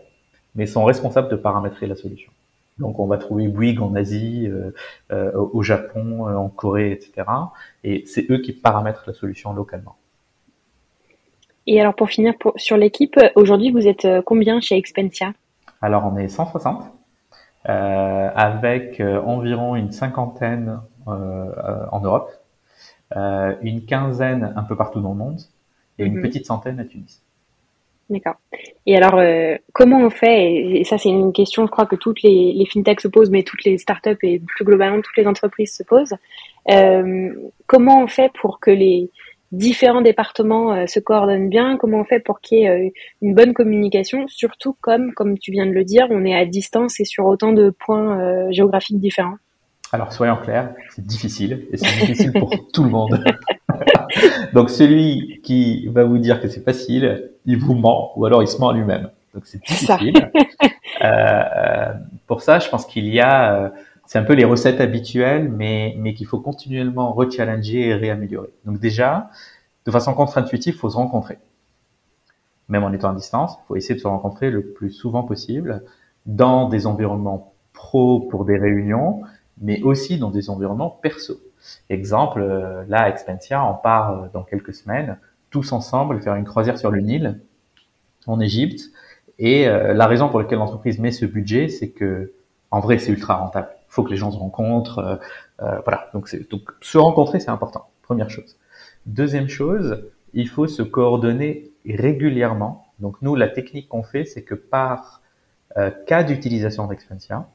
mais 0.55 0.65
sont 0.65 0.83
responsables 0.83 1.29
de 1.29 1.35
paramétrer 1.35 1.85
la 1.87 1.95
solution. 1.95 2.31
Donc 2.79 2.97
on 2.99 3.07
va 3.07 3.17
trouver 3.17 3.47
Bouygues 3.47 3.81
en 3.81 3.93
Asie, 3.93 4.47
euh, 4.47 4.71
euh, 5.11 5.31
au 5.33 5.61
Japon, 5.61 6.25
en 6.25 6.47
Corée, 6.49 6.91
etc. 6.91 7.27
Et 7.83 8.03
c'est 8.07 8.31
eux 8.31 8.39
qui 8.39 8.53
paramètrent 8.53 9.03
la 9.05 9.13
solution 9.13 9.53
localement. 9.53 9.98
Et 11.71 11.79
alors 11.79 11.93
pour 11.93 12.09
finir 12.09 12.33
sur 12.55 12.77
l'équipe, 12.77 13.15
aujourd'hui 13.35 13.69
vous 13.69 13.87
êtes 13.87 14.05
euh, 14.05 14.23
combien 14.25 14.59
chez 14.59 14.75
Expensia? 14.75 15.33
Alors 15.83 16.11
on 16.11 16.17
est 16.17 16.27
160 16.27 16.81
euh, 17.69 18.29
avec 18.35 18.99
euh, 18.99 19.21
environ 19.21 19.75
une 19.75 19.91
cinquantaine 19.91 20.79
en 21.05 21.99
Europe, 22.01 22.31
une 23.15 23.85
quinzaine 23.87 24.53
un 24.55 24.63
peu 24.63 24.75
partout 24.75 24.99
dans 24.99 25.09
le 25.09 25.15
monde 25.15 25.39
et 25.97 26.05
une 26.05 26.17
mhm. 26.17 26.21
petite 26.21 26.45
centaine 26.45 26.79
à 26.79 26.85
Tunis. 26.85 27.23
D'accord. 28.11 28.35
Et 28.85 28.95
alors, 28.95 29.19
comment 29.73 29.97
on 29.97 30.11
fait, 30.11 30.53
et, 30.53 30.83
ça 30.83 30.99
c'est 30.99 31.09
une 31.09 31.33
question, 31.33 31.65
je 31.65 31.71
crois 31.71 31.87
que 31.87 31.95
toutes 31.95 32.21
les, 32.21 32.53
les 32.53 32.65
fintechs 32.67 33.01
se 33.01 33.07
posent, 33.07 33.31
mais 33.31 33.41
toutes 33.41 33.63
les 33.63 33.79
startups 33.79 34.19
et 34.21 34.37
plus 34.37 34.65
globalement 34.65 35.01
toutes 35.01 35.17
les 35.17 35.25
entreprises 35.25 35.73
se 35.73 35.81
posent, 35.81 36.15
comment 37.65 38.03
on 38.03 38.07
fait 38.07 38.31
pour 38.39 38.59
que 38.59 38.69
les, 38.69 39.09
différents 39.51 40.01
départements 40.01 40.73
euh, 40.73 40.85
se 40.87 40.99
coordonnent 40.99 41.49
bien 41.49 41.77
Comment 41.77 41.99
on 41.99 42.03
fait 42.03 42.19
pour 42.19 42.39
qu'il 42.39 42.59
y 42.59 42.63
ait 42.63 42.69
euh, 42.69 42.89
une 43.21 43.33
bonne 43.33 43.53
communication 43.53 44.27
Surtout 44.27 44.75
comme, 44.81 45.13
comme 45.13 45.37
tu 45.37 45.51
viens 45.51 45.65
de 45.65 45.71
le 45.71 45.83
dire, 45.83 46.07
on 46.09 46.25
est 46.25 46.35
à 46.35 46.45
distance 46.45 46.99
et 46.99 47.05
sur 47.05 47.25
autant 47.25 47.51
de 47.51 47.69
points 47.69 48.19
euh, 48.19 48.51
géographiques 48.51 48.99
différents. 48.99 49.37
Alors 49.91 50.13
soyons 50.13 50.35
clairs, 50.35 50.73
c'est 50.91 51.05
difficile 51.05 51.65
et 51.71 51.77
c'est 51.77 51.99
difficile 51.99 52.31
pour 52.33 52.51
tout 52.73 52.83
le 52.83 52.91
monde. 52.91 53.23
Donc 54.53 54.69
celui 54.69 55.41
qui 55.43 55.87
va 55.87 56.03
vous 56.03 56.19
dire 56.19 56.41
que 56.41 56.47
c'est 56.47 56.63
facile, 56.63 57.31
il 57.45 57.57
vous 57.57 57.73
ment 57.73 58.11
ou 58.15 58.25
alors 58.25 58.43
il 58.43 58.47
se 58.47 58.59
ment 58.59 58.69
à 58.69 58.73
lui-même. 58.73 59.09
Donc 59.33 59.43
c'est 59.45 59.61
difficile. 59.63 60.31
pour 62.27 62.41
ça, 62.41 62.59
je 62.59 62.69
pense 62.69 62.85
qu'il 62.85 63.07
y 63.07 63.19
a 63.19 63.71
c'est 64.09 64.17
un 64.17 64.23
peu 64.23 64.33
les 64.33 64.43
recettes 64.43 64.81
habituelles, 64.81 65.51
mais, 65.51 65.93
mais 65.99 66.15
qu'il 66.15 66.25
faut 66.25 66.39
continuellement 66.39 67.13
rechallenger 67.13 67.89
et 67.89 67.93
réaméliorer. 67.93 68.49
Donc 68.65 68.79
déjà, 68.79 69.29
de 69.85 69.91
façon 69.91 70.15
contre-intuitive, 70.15 70.73
il 70.73 70.79
faut 70.79 70.89
se 70.89 70.95
rencontrer. 70.95 71.37
Même 72.69 72.83
en 72.83 72.91
étant 72.91 73.11
à 73.11 73.13
distance, 73.13 73.59
il 73.61 73.67
faut 73.67 73.75
essayer 73.75 73.93
de 73.93 73.99
se 73.99 74.07
rencontrer 74.07 74.49
le 74.49 74.63
plus 74.65 74.89
souvent 74.89 75.21
possible 75.21 75.83
dans 76.25 76.69
des 76.69 76.87
environnements 76.87 77.53
pro 77.71 78.21
pour 78.21 78.45
des 78.45 78.57
réunions, 78.57 79.21
mais 79.61 79.79
aussi 79.83 80.17
dans 80.17 80.31
des 80.31 80.49
environnements 80.49 80.89
perso. 80.89 81.35
Exemple, 81.91 82.41
euh, 82.41 82.85
là, 82.87 83.03
à 83.03 83.09
Expensia, 83.09 83.63
on 83.63 83.75
part 83.75 84.11
euh, 84.11 84.27
dans 84.33 84.41
quelques 84.41 84.73
semaines, 84.73 85.19
tous 85.51 85.71
ensemble, 85.71 86.19
faire 86.19 86.33
une 86.33 86.45
croisière 86.45 86.79
sur 86.79 86.89
le 86.89 86.99
Nil, 87.01 87.41
en 88.25 88.39
Égypte. 88.39 88.89
Et 89.37 89.67
euh, 89.67 89.93
la 89.93 90.07
raison 90.07 90.29
pour 90.29 90.39
laquelle 90.39 90.57
l'entreprise 90.57 90.97
met 90.97 91.11
ce 91.11 91.27
budget, 91.27 91.67
c'est 91.67 91.91
que, 91.91 92.33
en 92.71 92.79
vrai, 92.79 92.97
c'est 92.97 93.11
ultra 93.11 93.35
rentable 93.35 93.69
faut 93.89 94.03
que 94.03 94.11
les 94.11 94.17
gens 94.17 94.31
se 94.31 94.37
rencontrent. 94.37 94.99
Euh, 94.99 95.15
euh, 95.61 95.79
voilà, 95.83 96.09
donc, 96.13 96.33
donc 96.49 96.71
se 96.81 96.97
rencontrer, 96.97 97.39
c'est 97.39 97.49
important. 97.49 97.89
Première 98.03 98.29
chose. 98.29 98.57
Deuxième 99.05 99.49
chose, 99.49 100.03
il 100.33 100.47
faut 100.47 100.67
se 100.67 100.81
coordonner 100.81 101.71
régulièrement. 101.87 102.87
Donc 102.99 103.21
nous, 103.21 103.35
la 103.35 103.47
technique 103.47 103.89
qu'on 103.89 104.03
fait, 104.03 104.25
c'est 104.25 104.43
que 104.43 104.55
par 104.55 105.21
euh, 105.77 105.91
cas 106.07 106.23
d'utilisation 106.23 106.87
d'Expensia, 106.87 107.47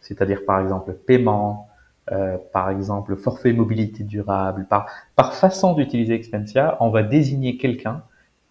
c'est-à-dire 0.00 0.44
par 0.44 0.60
exemple 0.60 0.92
paiement, 0.92 1.68
euh, 2.10 2.36
par 2.52 2.70
exemple 2.70 3.16
forfait 3.16 3.52
mobilité 3.52 4.02
durable, 4.02 4.66
par, 4.68 4.86
par 5.14 5.34
façon 5.34 5.72
d'utiliser 5.74 6.14
Expensia, 6.14 6.76
on 6.80 6.90
va 6.90 7.02
désigner 7.02 7.56
quelqu'un 7.56 8.02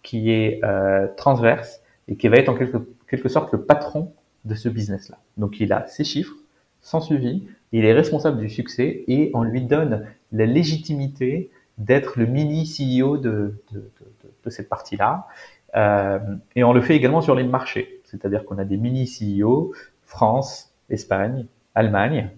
qui 0.02 0.30
est 0.30 0.60
euh, 0.64 1.06
transverse 1.16 1.80
et 2.08 2.16
qui 2.16 2.28
va 2.28 2.38
être 2.38 2.48
en 2.48 2.54
quelque, 2.54 2.78
quelque 3.06 3.28
sorte 3.28 3.52
le 3.52 3.62
patron 3.62 4.12
de 4.44 4.54
ce 4.54 4.68
business-là. 4.68 5.18
Donc 5.36 5.60
il 5.60 5.72
a 5.72 5.86
ses 5.86 6.04
chiffres, 6.04 6.34
sans 6.82 7.00
suivi, 7.00 7.46
il 7.72 7.84
est 7.84 7.92
responsable 7.92 8.38
du 8.38 8.50
succès 8.50 9.04
et 9.08 9.30
on 9.34 9.42
lui 9.42 9.62
donne 9.62 10.06
la 10.32 10.46
légitimité 10.46 11.50
d'être 11.78 12.18
le 12.18 12.26
mini 12.26 12.64
CEO 12.64 13.16
de, 13.16 13.54
de, 13.72 13.90
de, 14.44 14.50
cette 14.50 14.68
partie-là. 14.68 15.26
Euh, 15.74 16.18
et 16.54 16.64
on 16.64 16.72
le 16.72 16.82
fait 16.82 16.96
également 16.96 17.22
sur 17.22 17.34
les 17.34 17.44
marchés, 17.44 18.00
c'est-à-dire 18.04 18.44
qu'on 18.44 18.58
a 18.58 18.64
des 18.64 18.76
mini 18.76 19.06
CEO, 19.06 19.72
France, 20.04 20.74
Espagne, 20.90 21.46
Allemagne. 21.74 22.30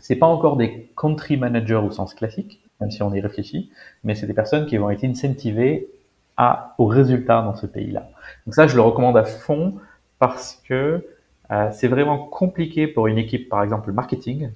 C'est 0.00 0.16
pas 0.16 0.26
encore 0.26 0.56
des 0.56 0.90
country 0.96 1.36
managers 1.36 1.76
au 1.76 1.90
sens 1.90 2.12
classique, 2.12 2.60
même 2.80 2.90
si 2.90 3.02
on 3.02 3.14
y 3.14 3.20
réfléchit, 3.20 3.70
mais 4.04 4.14
c'est 4.14 4.26
des 4.26 4.34
personnes 4.34 4.66
qui 4.66 4.76
vont 4.76 4.90
être 4.90 5.04
incentivées 5.04 5.88
à, 6.36 6.74
au 6.78 6.86
résultat 6.86 7.40
dans 7.42 7.54
ce 7.54 7.66
pays-là. 7.66 8.10
Donc 8.46 8.54
ça, 8.54 8.66
je 8.66 8.74
le 8.74 8.82
recommande 8.82 9.16
à 9.16 9.24
fond 9.24 9.76
parce 10.18 10.60
que 10.66 11.06
euh, 11.52 11.68
c'est 11.70 11.88
vraiment 11.88 12.18
compliqué 12.18 12.86
pour 12.86 13.06
une 13.06 13.18
équipe, 13.18 13.48
par 13.48 13.62
exemple 13.62 13.92
marketing, 13.92 14.50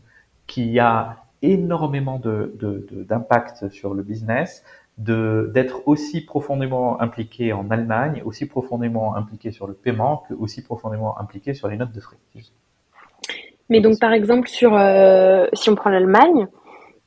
qui 0.46 0.78
a 0.78 1.24
énormément 1.42 2.18
d'impact 2.18 3.64
de, 3.64 3.68
sur 3.68 3.94
le 3.94 4.02
business, 4.02 4.64
d'être 4.98 5.86
aussi 5.86 6.22
profondément 6.22 7.00
impliqué 7.02 7.52
en 7.52 7.70
Allemagne, 7.70 8.22
aussi 8.24 8.46
profondément 8.46 9.14
impliqué 9.14 9.50
sur 9.50 9.66
le 9.66 9.74
paiement, 9.74 10.24
que 10.28 10.34
aussi 10.34 10.62
profondément 10.62 11.18
impliqué 11.20 11.52
sur 11.52 11.68
les 11.68 11.76
notes 11.76 11.92
de 11.92 12.00
frais. 12.00 12.16
Mais 13.68 13.80
donc 13.80 14.00
par 14.00 14.12
exemple 14.12 14.48
sur 14.48 14.74
euh, 14.74 15.46
si 15.52 15.68
on 15.68 15.74
prend 15.74 15.90
l'Allemagne, 15.90 16.46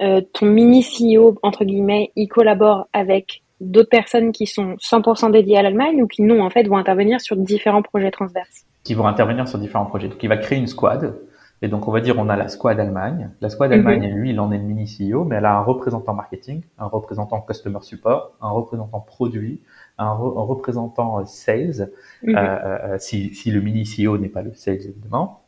euh, 0.02 0.22
ton 0.34 0.46
mini 0.46 0.84
CEO 0.84 1.40
entre 1.42 1.66
guillemets, 1.66 2.12
il 2.16 2.28
collabore 2.28 2.88
avec 2.94 3.42
d'autres 3.60 3.90
personnes 3.90 4.32
qui 4.32 4.46
sont 4.46 4.76
100% 4.76 5.32
dédiées 5.32 5.58
à 5.58 5.62
l'Allemagne 5.62 6.02
ou 6.02 6.08
qui 6.08 6.22
non 6.22 6.42
en 6.42 6.50
fait 6.50 6.68
vont 6.68 6.78
intervenir 6.78 7.22
sur 7.22 7.36
différents 7.36 7.82
projets 7.82 8.12
transverses 8.12 8.66
qui 8.84 8.94
vont 8.94 9.08
intervenir 9.08 9.48
sur 9.48 9.60
différents 9.60 9.86
projets. 9.86 10.08
Donc, 10.08 10.22
il 10.24 10.30
va 10.30 10.38
créer 10.38 10.58
une 10.58 10.68
squad. 10.68 11.16
Et 11.62 11.68
donc, 11.68 11.88
on 11.88 11.92
va 11.92 12.00
dire, 12.00 12.18
on 12.18 12.30
a 12.30 12.38
la 12.38 12.48
squad 12.48 12.80
Allemagne. 12.80 13.30
La 13.42 13.50
squad 13.50 13.72
Allemagne, 13.72 14.10
mhm. 14.10 14.18
lui, 14.18 14.30
il 14.32 14.40
en 14.40 14.52
est 14.52 14.58
le 14.58 14.64
mini 14.64 14.86
CEO, 14.86 15.26
mais 15.26 15.36
elle 15.36 15.46
a 15.46 15.58
un 15.58 15.62
représentant 15.62 16.14
marketing, 16.14 16.62
un 16.78 16.88
représentant 16.88 17.42
customer 17.42 17.80
support, 17.82 18.32
un 18.42 18.50
représentant 18.50 19.02
produit, 19.02 19.62
un, 19.98 20.14
représentant 20.14 21.20
euh, 21.20 21.26
sales, 21.26 21.92
mhm. 22.24 22.36
euh, 22.36 22.40
euh, 22.40 22.96
si, 22.98 23.36
si 23.36 23.52
le 23.52 23.62
mini 23.62 23.84
CEO 23.84 24.18
n'est 24.18 24.30
pas 24.30 24.42
le 24.42 24.54
sales, 24.54 24.82
évidemment. 24.86 25.42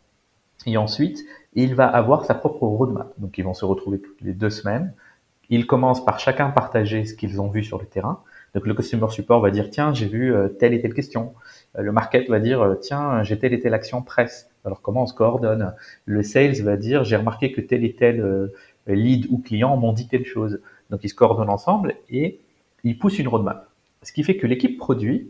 Et 0.68 0.78
ensuite, 0.78 1.20
il 1.54 1.74
va 1.74 1.88
avoir 1.88 2.26
sa 2.26 2.36
propre 2.36 2.68
roadmap. 2.68 3.14
Donc, 3.18 3.38
ils 3.38 3.44
vont 3.44 3.54
se 3.54 3.66
retrouver 3.66 4.00
toutes 4.00 4.22
les 4.22 4.34
deux 4.34 4.50
semaines. 4.50 4.94
Ils 5.52 5.68
commencent 5.68 6.04
par 6.04 6.20
chacun 6.20 6.50
partager 6.50 7.06
ce 7.06 7.14
qu'ils 7.14 7.40
ont 7.40 7.50
vu 7.50 7.64
sur 7.64 7.78
le 7.78 7.86
terrain. 7.86 8.24
Donc, 8.56 8.66
le 8.66 8.74
customer 8.74 9.08
support 9.10 9.40
va 9.42 9.52
dire, 9.52 9.70
tiens, 9.70 9.94
j'ai 9.94 10.08
vu 10.08 10.34
telle 10.60 10.74
et 10.74 10.82
telle 10.82 10.94
question. 10.94 11.34
Euh, 11.78 11.82
le 11.82 11.92
market 11.92 12.30
va 12.30 12.40
dire 12.40 12.62
euh, 12.62 12.76
tiens 12.76 13.24
j'ai 13.24 13.40
telle 13.40 13.54
et 13.54 13.60
telle 13.60 13.74
action 13.74 14.02
presse. 14.02 14.50
Alors 14.66 14.82
comment 14.82 15.04
on 15.04 15.08
se 15.08 15.14
coordonne? 15.14 15.74
Le 16.06 16.24
sales 16.24 16.62
va 16.62 16.78
dire 16.78 17.04
j'ai 17.04 17.16
remarqué 17.16 17.52
que 17.52 17.62
tel 17.62 17.84
et 17.84 17.94
tel 17.94 18.20
euh, 18.20 18.48
lead 18.88 19.28
ou 19.30 19.38
client 19.38 19.76
m'ont 19.78 19.94
dit 19.94 20.08
telle 20.08 20.26
chose. 20.26 20.62
Donc 20.90 21.02
ils 21.04 21.10
se 21.10 21.16
coordonnent 21.16 21.50
ensemble 21.50 21.96
et 22.10 22.40
ils 22.84 22.98
poussent 22.98 23.20
une 23.20 23.28
roadmap. 23.28 23.70
Ce 24.04 24.12
qui 24.12 24.24
fait 24.24 24.36
que 24.36 24.48
l'équipe 24.48 24.78
produit, 24.78 25.30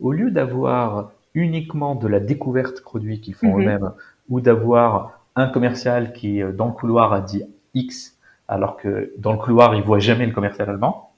au 0.00 0.12
lieu 0.12 0.30
d'avoir 0.30 1.12
uniquement 1.34 1.94
de 1.94 2.06
la 2.08 2.20
découverte 2.20 2.80
produit 2.82 3.20
qu'ils 3.20 3.34
font 3.34 3.56
mhm. 3.56 3.62
eux-mêmes 3.62 3.90
ou 4.28 4.40
d'avoir 4.40 5.20
un 5.34 5.48
commercial 5.48 6.12
qui 6.12 6.40
dans 6.56 6.66
le 6.66 6.72
couloir 6.72 7.12
a 7.12 7.20
dit 7.20 7.42
X 7.74 8.11
alors 8.48 8.76
que 8.76 9.12
dans 9.18 9.32
le 9.32 9.38
couloir 9.38 9.74
il 9.74 9.82
voit 9.82 9.98
jamais 9.98 10.26
le 10.26 10.32
commercial 10.32 10.68
allemand, 10.68 11.12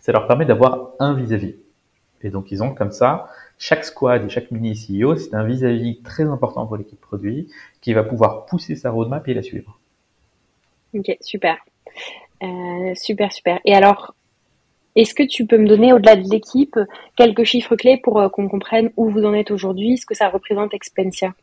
ça 0.00 0.12
leur 0.12 0.26
permet 0.26 0.44
d'avoir 0.44 0.90
un 0.98 1.14
vis-à-vis. 1.14 1.52
-vis. 1.52 1.56
Et 2.22 2.30
donc 2.30 2.50
ils 2.50 2.62
ont 2.62 2.74
comme 2.74 2.90
ça 2.90 3.26
chaque 3.58 3.84
squad 3.84 4.24
et 4.24 4.28
chaque 4.28 4.50
mini 4.50 4.74
CEO, 4.74 5.16
c'est 5.16 5.34
un 5.34 5.44
vis-à-vis 5.44 6.00
très 6.02 6.24
important 6.24 6.66
pour 6.66 6.76
l'équipe 6.76 7.00
produit 7.00 7.48
qui 7.80 7.92
va 7.94 8.02
pouvoir 8.02 8.46
pousser 8.46 8.76
sa 8.76 8.90
roadmap 8.90 9.26
et 9.28 9.34
la 9.34 9.42
suivre. 9.42 9.78
Ok, 10.94 11.16
super. 11.20 11.56
Euh, 12.42 12.94
super, 12.94 13.32
super. 13.32 13.60
Et 13.64 13.74
alors, 13.74 14.14
est-ce 14.96 15.14
que 15.14 15.22
tu 15.22 15.46
peux 15.46 15.58
me 15.58 15.66
donner, 15.66 15.92
au-delà 15.92 16.16
de 16.16 16.28
l'équipe, 16.28 16.78
quelques 17.16 17.44
chiffres 17.44 17.76
clés 17.76 18.00
pour 18.02 18.20
euh, 18.20 18.28
qu'on 18.28 18.48
comprenne 18.48 18.90
où 18.96 19.08
vous 19.08 19.24
en 19.24 19.34
êtes 19.34 19.50
aujourd'hui, 19.50 19.98
ce 19.98 20.06
que 20.06 20.14
ça 20.14 20.28
représente 20.28 20.74
Expensia? 20.74 21.34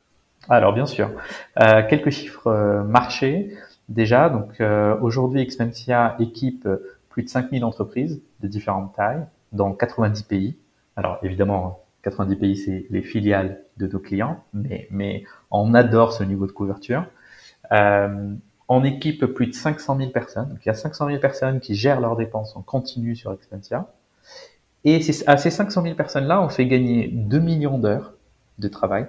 Alors, 0.50 0.74
bien 0.74 0.86
sûr. 0.86 1.12
Euh, 1.60 1.84
quelques 1.88 2.10
chiffres 2.10 2.84
marchés. 2.88 3.52
Déjà, 3.92 4.30
donc 4.30 4.62
aujourd'hui, 5.02 5.42
Expensia 5.42 6.16
équipe 6.20 6.68
plus 7.10 7.24
de 7.24 7.30
5000 7.30 7.66
entreprises 7.66 8.22
de 8.40 8.48
différentes 8.48 8.96
tailles 8.96 9.26
dans 9.52 9.74
90 9.74 10.24
pays. 10.24 10.56
Alors, 10.96 11.20
évidemment, 11.24 11.84
90 12.04 12.36
pays, 12.38 12.58
c'est 12.58 12.86
les 12.90 13.02
filiales 13.02 13.62
de 13.78 13.88
nos 13.88 14.00
clients, 14.00 14.44
mais, 14.54 14.88
mais 14.92 15.24
on 15.52 15.74
adore 15.74 16.14
ce 16.14 16.24
niveau 16.24 16.48
de 16.48 16.52
couverture. 16.52 17.06
Euh, 17.72 18.34
on 18.68 18.84
équipe 18.84 19.26
plus 19.26 19.48
de 19.48 19.54
500 19.54 19.98
000 19.98 20.12
personnes. 20.12 20.50
Donc, 20.50 20.60
il 20.66 20.70
y 20.70 20.72
a 20.72 20.76
500 20.76 21.08
000 21.08 21.20
personnes 21.20 21.60
qui 21.60 21.76
gèrent 21.76 22.00
leurs 22.00 22.16
dépenses 22.16 22.56
en 22.56 22.62
continu 22.62 23.16
sur 23.16 23.34
Expensia. 23.34 23.92
Et 24.84 25.02
à 25.28 25.38
ces 25.38 25.52
500 25.52 25.84
000 25.84 25.96
personnes-là, 25.96 26.42
on 26.42 26.50
fait 26.50 26.66
gagner 26.66 27.08
2 27.08 27.40
millions 27.40 27.78
d'heures 27.78 28.14
de 28.58 28.68
travail. 28.68 29.08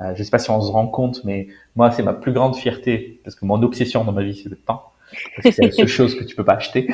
Euh, 0.00 0.14
je 0.14 0.20
ne 0.20 0.24
sais 0.24 0.30
pas 0.30 0.38
si 0.38 0.50
on 0.50 0.60
se 0.60 0.70
rend 0.70 0.86
compte, 0.86 1.24
mais 1.24 1.48
moi, 1.76 1.90
c'est 1.90 2.02
ma 2.02 2.12
plus 2.12 2.32
grande 2.32 2.56
fierté, 2.56 3.20
parce 3.24 3.34
que 3.34 3.44
mon 3.44 3.62
obsession 3.62 4.04
dans 4.04 4.12
ma 4.12 4.22
vie, 4.22 4.34
c'est 4.34 4.48
le 4.48 4.56
temps. 4.56 4.92
Parce 5.10 5.44
que 5.44 5.50
c'est 5.50 5.66
la 5.66 5.72
seule 5.72 5.88
chose 5.88 6.14
que 6.14 6.24
tu 6.24 6.36
peux 6.36 6.44
pas 6.44 6.54
acheter. 6.54 6.88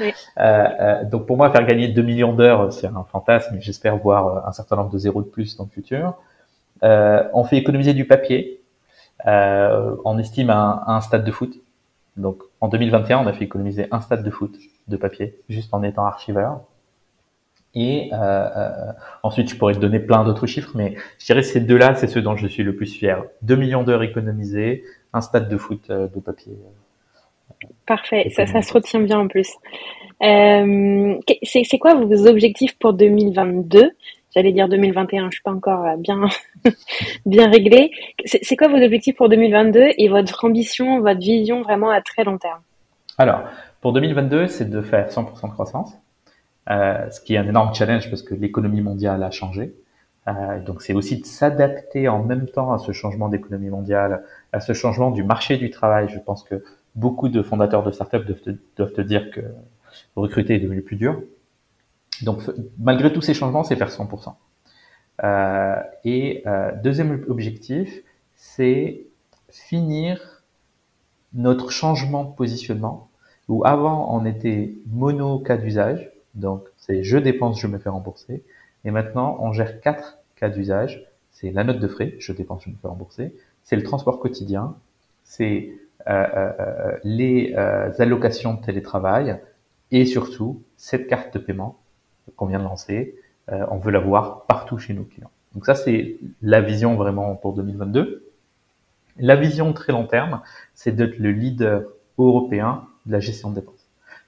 Oui. 0.00 0.12
Euh, 0.38 0.68
euh, 0.80 1.04
donc 1.04 1.26
pour 1.26 1.36
moi, 1.36 1.50
faire 1.50 1.64
gagner 1.66 1.88
2 1.88 2.02
millions 2.02 2.32
d'heures, 2.32 2.72
c'est 2.72 2.86
un 2.86 3.04
fantasme. 3.10 3.56
J'espère 3.60 3.96
voir 3.96 4.46
un 4.46 4.52
certain 4.52 4.76
nombre 4.76 4.90
de 4.90 4.98
zéros 4.98 5.22
de 5.22 5.28
plus 5.28 5.56
dans 5.56 5.64
le 5.64 5.70
futur. 5.70 6.14
Euh, 6.82 7.24
on 7.32 7.44
fait 7.44 7.56
économiser 7.56 7.94
du 7.94 8.06
papier. 8.06 8.60
Euh, 9.26 9.96
on 10.04 10.18
estime 10.18 10.50
un, 10.50 10.82
un 10.86 11.00
stade 11.00 11.24
de 11.24 11.32
foot. 11.32 11.54
Donc 12.16 12.42
en 12.60 12.68
2021, 12.68 13.18
on 13.18 13.26
a 13.26 13.32
fait 13.32 13.44
économiser 13.44 13.88
un 13.90 14.00
stade 14.00 14.22
de 14.22 14.30
foot 14.30 14.54
de 14.88 14.96
papier, 14.96 15.38
juste 15.48 15.72
en 15.72 15.82
étant 15.82 16.04
archiveur. 16.04 16.60
Et 17.76 18.08
euh, 18.12 18.16
euh, 18.16 18.92
ensuite, 19.22 19.50
je 19.50 19.56
pourrais 19.56 19.74
te 19.74 19.78
donner 19.78 20.00
plein 20.00 20.24
d'autres 20.24 20.46
chiffres, 20.46 20.72
mais 20.74 20.94
je 21.18 21.26
dirais 21.26 21.42
ces 21.42 21.60
deux-là, 21.60 21.94
c'est 21.94 22.06
ceux 22.06 22.22
dont 22.22 22.34
je 22.34 22.46
suis 22.46 22.62
le 22.62 22.74
plus 22.74 22.92
fier. 22.92 23.22
2 23.42 23.54
millions 23.54 23.82
d'heures 23.82 24.02
économisées, 24.02 24.82
un 25.12 25.20
stade 25.20 25.50
de 25.50 25.58
foot 25.58 25.82
euh, 25.90 26.08
de 26.08 26.18
papier. 26.18 26.56
Parfait, 27.86 28.30
ça, 28.34 28.46
ça 28.46 28.62
se 28.62 28.72
retient 28.72 29.00
bien 29.00 29.18
en 29.18 29.28
plus. 29.28 29.50
Euh, 30.22 31.14
c'est 31.42 31.78
quoi 31.78 31.94
vos 31.94 32.26
objectifs 32.26 32.78
pour 32.78 32.94
2022 32.94 33.90
J'allais 34.34 34.52
dire 34.52 34.68
2021, 34.68 35.26
je 35.26 35.36
suis 35.36 35.42
pas 35.42 35.52
encore 35.52 35.96
bien 35.98 36.20
bien 37.26 37.50
réglé. 37.50 37.90
C'est 38.24 38.56
quoi 38.56 38.68
vos 38.68 38.82
objectifs 38.82 39.16
pour 39.16 39.28
2022 39.28 39.90
et 39.96 40.08
votre 40.08 40.44
ambition, 40.46 41.00
votre 41.00 41.20
vision 41.20 41.62
vraiment 41.62 41.90
à 41.90 42.00
très 42.00 42.24
long 42.24 42.38
terme? 42.38 42.60
Alors, 43.18 43.42
pour 43.80 43.92
2022, 43.92 44.46
c'est 44.46 44.68
de 44.68 44.82
faire 44.82 45.08
100% 45.08 45.48
de 45.48 45.52
croissance. 45.52 45.96
Euh, 46.70 47.08
ce 47.10 47.20
qui 47.20 47.34
est 47.34 47.38
un 47.38 47.48
énorme 47.48 47.74
challenge 47.74 48.10
parce 48.10 48.22
que 48.22 48.34
l'économie 48.34 48.80
mondiale 48.80 49.22
a 49.22 49.30
changé. 49.30 49.74
Euh, 50.28 50.60
donc 50.60 50.82
c'est 50.82 50.92
aussi 50.92 51.20
de 51.20 51.26
s'adapter 51.26 52.08
en 52.08 52.24
même 52.24 52.46
temps 52.46 52.72
à 52.72 52.78
ce 52.78 52.90
changement 52.90 53.28
d'économie 53.28 53.70
mondiale, 53.70 54.24
à 54.52 54.60
ce 54.60 54.72
changement 54.72 55.12
du 55.12 55.22
marché 55.22 55.56
du 55.56 55.70
travail. 55.70 56.08
Je 56.08 56.18
pense 56.18 56.42
que 56.42 56.64
beaucoup 56.96 57.28
de 57.28 57.42
fondateurs 57.42 57.84
de 57.84 57.92
startups 57.92 58.24
doivent 58.24 58.40
te, 58.40 58.50
doivent 58.76 58.92
te 58.92 59.00
dire 59.00 59.30
que 59.30 59.40
recruter 60.16 60.56
est 60.56 60.60
devenu 60.60 60.82
plus 60.82 60.96
dur. 60.96 61.22
Donc 62.22 62.42
malgré 62.78 63.12
tous 63.12 63.20
ces 63.20 63.34
changements, 63.34 63.62
c'est 63.62 63.76
faire 63.76 63.90
100%. 63.90 64.34
Euh, 65.24 65.82
et 66.04 66.42
euh, 66.46 66.72
deuxième 66.82 67.24
objectif, 67.28 68.02
c'est 68.34 69.06
finir 69.50 70.42
notre 71.32 71.70
changement 71.70 72.24
de 72.24 72.34
positionnement 72.34 73.10
où 73.48 73.64
avant 73.64 74.08
on 74.14 74.24
était 74.24 74.74
mono 74.86 75.38
cas 75.38 75.56
d'usage, 75.56 76.10
donc, 76.36 76.68
c'est 76.76 77.02
je 77.02 77.18
dépense, 77.18 77.60
je 77.60 77.66
me 77.66 77.78
fais 77.78 77.88
rembourser. 77.88 78.44
Et 78.84 78.90
maintenant, 78.90 79.38
on 79.40 79.52
gère 79.52 79.80
quatre 79.80 80.18
cas 80.36 80.48
d'usage. 80.48 81.04
C'est 81.32 81.50
la 81.50 81.64
note 81.64 81.80
de 81.80 81.88
frais, 81.88 82.14
je 82.18 82.32
dépense, 82.32 82.62
je 82.64 82.70
me 82.70 82.76
fais 82.80 82.88
rembourser. 82.88 83.34
C'est 83.64 83.76
le 83.76 83.82
transport 83.82 84.20
quotidien. 84.20 84.76
C'est 85.24 85.70
euh, 86.08 86.12
euh, 86.12 86.52
euh 86.60 86.96
les 87.02 87.54
euh, 87.56 87.90
allocations 87.98 88.54
de 88.54 88.60
télétravail. 88.64 89.40
Et 89.90 90.04
surtout, 90.04 90.62
cette 90.76 91.08
carte 91.08 91.34
de 91.34 91.38
paiement 91.38 91.78
qu'on 92.36 92.46
vient 92.46 92.58
de 92.58 92.64
lancer, 92.64 93.14
euh, 93.50 93.64
on 93.70 93.78
veut 93.78 93.92
la 93.92 94.00
voir 94.00 94.44
partout 94.46 94.78
chez 94.78 94.94
nos 94.94 95.04
clients. 95.04 95.30
Donc 95.54 95.64
ça, 95.64 95.74
c'est 95.74 96.16
la 96.42 96.60
vision 96.60 96.96
vraiment 96.96 97.34
pour 97.34 97.54
2022. 97.54 98.30
La 99.18 99.36
vision 99.36 99.72
très 99.72 99.92
long 99.92 100.06
terme, 100.06 100.42
c'est 100.74 100.92
d'être 100.92 101.18
le 101.18 101.32
leader 101.32 101.84
européen 102.18 102.84
de 103.06 103.12
la 103.12 103.20
gestion 103.20 103.50
de 103.50 103.54
dépenses. 103.56 103.75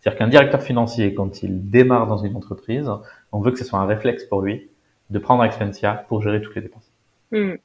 C'est-à-dire 0.08 0.18
qu'un 0.18 0.28
directeur 0.28 0.62
financier, 0.62 1.12
quand 1.12 1.42
il 1.42 1.68
démarre 1.68 2.06
dans 2.06 2.16
une 2.16 2.34
entreprise, 2.34 2.90
on 3.30 3.40
veut 3.40 3.50
que 3.50 3.58
ce 3.58 3.64
soit 3.64 3.78
un 3.78 3.84
réflexe 3.84 4.24
pour 4.24 4.40
lui 4.40 4.68
de 5.10 5.18
prendre 5.18 5.44
Expensia 5.44 6.06
pour 6.08 6.22
gérer 6.22 6.40
toutes 6.40 6.54
les 6.54 6.62
dépenses. 6.62 6.90
Hmm. 7.30 7.56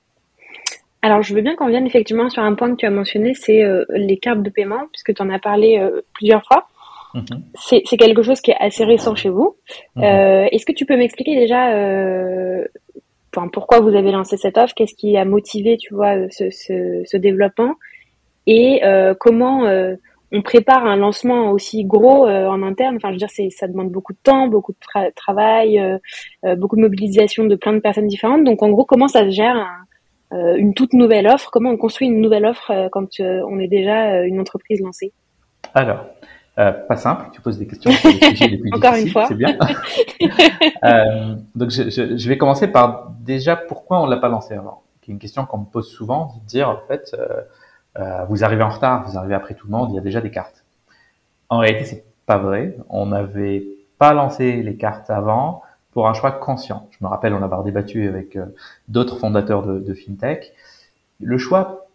Alors, 1.02 1.22
je 1.22 1.34
veux 1.34 1.42
bien 1.42 1.56
qu'on 1.56 1.68
vienne 1.68 1.86
effectivement 1.86 2.30
sur 2.30 2.44
un 2.44 2.54
point 2.56 2.72
que 2.72 2.76
tu 2.76 2.86
as 2.86 2.90
mentionné, 2.90 3.34
c'est 3.34 3.64
euh, 3.64 3.86
les 3.92 4.18
cartes 4.18 4.44
de 4.44 4.50
paiement, 4.50 4.88
puisque 4.92 5.14
tu 5.14 5.22
en 5.22 5.30
as 5.30 5.40
parlé 5.40 5.78
euh, 5.80 6.02
plusieurs 6.14 6.44
fois. 6.46 6.68
Mm-hmm. 7.16 7.84
C'est 7.86 7.98
quelque 7.98 8.24
chose 8.24 8.42
qui 8.42 8.52
est 8.52 8.58
assez 8.60 8.84
récent 8.84 9.16
chez 9.16 9.30
vous. 9.30 9.56
Mm-hmm. 9.96 10.04
Euh, 10.04 10.48
est-ce 10.52 10.66
que 10.66 10.74
tu 10.74 10.86
peux 10.86 10.98
m'expliquer 10.98 11.36
déjà 11.36 11.68
enfin, 13.34 13.48
pourquoi 13.48 13.80
vous 13.80 13.96
avez 13.96 14.12
lancé 14.12 14.36
cette 14.36 14.58
offre? 14.58 14.74
Qu'est-ce 14.76 14.96
qui 14.96 15.16
a 15.16 15.24
motivé, 15.24 15.78
tu 15.78 15.94
vois, 15.94 16.30
ce, 16.30 16.50
ce, 16.50 17.04
ce 17.06 17.18
développement? 17.18 17.76
Et 18.48 18.82
comment 19.20 19.66
on 20.34 20.42
prépare 20.42 20.86
un 20.86 20.96
lancement 20.96 21.52
aussi 21.52 21.86
gros 21.86 22.28
euh, 22.28 22.48
en 22.48 22.64
interne. 22.64 22.96
Enfin, 22.96 23.10
je 23.10 23.14
veux 23.14 23.20
dire, 23.20 23.30
c'est, 23.30 23.50
ça 23.52 23.68
demande 23.68 23.92
beaucoup 23.92 24.14
de 24.14 24.18
temps, 24.22 24.48
beaucoup 24.48 24.74
de 24.74 25.12
travail, 25.16 25.80
euh, 25.80 26.00
euh, 26.44 26.56
beaucoup 26.56 26.76
de 26.76 26.82
mobilisation 26.82 27.46
de 27.46 27.56
plein 27.56 27.74
de 27.74 27.80
personnes 27.80 28.08
différentes. 28.08 28.44
Donc, 28.44 28.64
en 28.64 28.70
gros, 28.70 28.84
comment 28.84 29.08
ça 29.08 29.24
se 29.26 29.30
gère 29.30 29.66
une 30.32 30.74
toute 30.74 30.94
nouvelle 30.94 31.28
offre? 31.28 31.52
Comment 31.52 31.70
on 31.70 31.78
construit 31.78 32.08
une 32.08 32.20
nouvelle 32.20 32.48
offre 32.48 32.90
quand 32.92 33.08
on 33.20 33.60
est 33.60 33.68
déjà 33.68 34.24
une 34.24 34.40
entreprise 34.40 34.82
lancée? 34.82 35.14
Alors, 35.76 36.08
pas 36.56 36.96
simple. 36.96 37.26
Tu 37.34 37.40
poses 37.40 37.60
des 37.60 37.68
questions 37.68 37.92
sur 37.92 38.10
les 38.10 38.16
sujets 38.16 38.48
les 38.48 38.58
plus 38.58 38.72
Encore 38.74 38.96
une 38.96 39.10
fois. 39.10 39.28
C'est 39.28 39.36
bien. 39.36 39.56
donc, 41.54 41.70
je, 41.70 42.18
je, 42.18 42.30
vais 42.30 42.40
commencer 42.40 42.68
par 42.68 43.12
déjà 43.20 43.56
pourquoi 43.56 44.02
on 44.02 44.08
l'a 44.08 44.18
pas 44.18 44.30
lancé 44.30 44.56
avant. 44.56 44.82
Qui 45.04 45.12
est 45.12 45.14
une 45.14 45.20
question 45.20 45.46
qu'on 45.46 45.60
me 45.60 45.66
pose 45.66 45.88
souvent, 45.88 46.34
de 46.42 46.48
dire 46.48 46.68
en 46.68 46.80
fait 46.88 47.16
euh, 48.00 48.26
vous 48.26 48.44
arrivez 48.44 48.64
en 48.64 48.70
retard, 48.70 49.08
vous 49.08 49.18
arrivez 49.18 49.36
après 49.36 49.54
tout 49.54 49.68
le 49.68 49.72
monde, 49.72 49.92
il 49.92 49.96
y 49.96 50.00
a 50.00 50.02
déjà 50.02 50.22
des 50.22 50.32
cartes. 50.32 50.64
En 51.50 51.60
réalité, 51.60 51.86
c'est 51.86 52.06
pas 52.26 52.38
vrai. 52.38 52.78
On 52.90 53.08
n'avait 53.08 53.66
pas 54.00 54.14
lancé 54.14 54.64
les 54.64 54.76
cartes 54.76 55.10
avant 55.10 55.62
pour 55.92 56.08
un 56.08 56.14
choix 56.14 56.32
conscient. 56.32 56.88
Je 56.92 56.98
me 57.02 57.10
rappelle, 57.10 57.34
on 57.34 57.44
a 57.44 57.64
débattu 57.64 58.08
avec 58.08 58.36
euh, 58.36 58.46
d'autres 58.88 59.18
fondateurs 59.18 59.64
de, 59.64 59.94
fintech. 59.94 60.54
Le 61.22 61.38
choix 61.38 61.88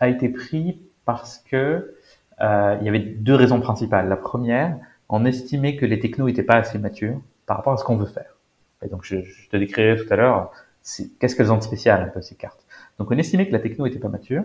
a 0.00 0.08
été 0.08 0.28
pris 0.28 0.82
parce 1.06 1.38
que 1.38 1.94
euh, 2.42 2.76
il 2.80 2.84
y 2.84 2.88
avait 2.88 3.00
deux 3.00 3.34
raisons 3.34 3.60
principales. 3.60 4.08
La 4.08 4.16
première, 4.16 4.76
on 5.08 5.24
estimait 5.24 5.76
que 5.76 5.86
les 5.86 5.98
technos 5.98 6.26
n'étaient 6.26 6.42
pas 6.42 6.56
assez 6.56 6.78
matures 6.78 7.20
par 7.46 7.56
rapport 7.56 7.72
à 7.72 7.76
ce 7.78 7.84
qu'on 7.84 7.96
veut 7.96 8.06
faire. 8.06 8.36
Et 8.84 8.88
donc, 8.88 9.04
je, 9.04 9.22
je 9.22 9.48
te 9.48 9.56
décrirai 9.56 9.96
tout 9.96 10.12
à 10.12 10.16
l'heure 10.16 10.52
qu'est-ce 11.18 11.34
qu'elles 11.34 11.52
ont 11.52 11.56
de 11.56 11.62
spécial 11.62 12.02
un 12.02 12.08
peu 12.08 12.20
ces 12.22 12.34
cartes? 12.34 12.65
Donc 12.98 13.10
on 13.10 13.18
estimait 13.18 13.46
que 13.46 13.52
la 13.52 13.58
techno 13.58 13.86
était 13.86 13.98
pas 13.98 14.08
mature, 14.08 14.42